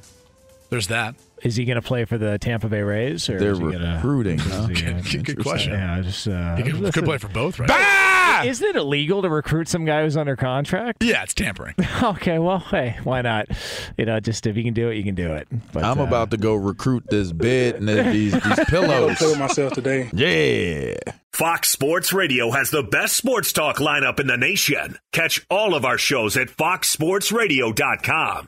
there's 0.69 0.87
that. 0.87 1.15
Is 1.43 1.55
he 1.55 1.65
going 1.65 1.75
to 1.77 1.81
play 1.81 2.05
for 2.05 2.19
the 2.19 2.37
Tampa 2.37 2.69
Bay 2.69 2.83
Rays? 2.83 3.27
Or 3.27 3.39
They're 3.39 3.53
is 3.53 3.57
he 3.57 3.63
gonna, 3.71 3.95
recruiting, 3.95 4.39
is 4.39 4.45
huh? 4.45 4.67
he 4.67 4.73
gonna- 4.79 5.01
Good- 5.01 5.25
good 5.25 5.39
question. 5.41 5.73
Yeah, 5.73 5.95
I 5.95 6.01
just 6.01 6.27
uh, 6.27 6.55
He 6.55 6.61
could, 6.61 6.93
could 6.93 7.03
play 7.03 7.17
for 7.17 7.29
both, 7.29 7.57
right? 7.59 8.45
Isn't 8.45 8.67
it 8.69 8.75
illegal 8.75 9.23
to 9.23 9.29
recruit 9.29 9.67
some 9.67 9.83
guy 9.85 10.03
who's 10.03 10.15
under 10.17 10.35
contract? 10.35 11.03
Yeah, 11.03 11.23
it's 11.23 11.33
tampering. 11.33 11.73
okay, 12.03 12.37
well, 12.39 12.59
hey, 12.59 12.97
why 13.03 13.21
not? 13.23 13.47
You 13.97 14.05
know, 14.05 14.19
just 14.19 14.45
if 14.47 14.55
you 14.55 14.63
can 14.63 14.73
do 14.75 14.89
it, 14.89 14.97
you 14.97 15.03
can 15.03 15.15
do 15.15 15.33
it. 15.33 15.47
But 15.73 15.83
I'm 15.83 15.99
uh, 15.99 16.03
about 16.05 16.29
to 16.31 16.37
go 16.37 16.53
recruit 16.55 17.05
this 17.09 17.31
bed 17.31 17.75
and 17.75 17.87
these 17.89 18.33
these 18.33 18.59
pillows. 18.67 19.17
Play 19.17 19.27
with 19.29 19.39
myself 19.39 19.73
today. 19.73 20.09
Yeah. 20.13 20.95
Fox 21.31 21.69
Sports 21.69 22.13
Radio 22.13 22.51
has 22.51 22.69
the 22.71 22.83
best 22.83 23.15
sports 23.17 23.51
talk 23.53 23.77
lineup 23.77 24.19
in 24.19 24.27
the 24.27 24.37
nation. 24.37 24.97
Catch 25.11 25.45
all 25.49 25.73
of 25.75 25.85
our 25.85 25.97
shows 25.97 26.37
at 26.37 26.49
foxsportsradio.com. 26.49 28.47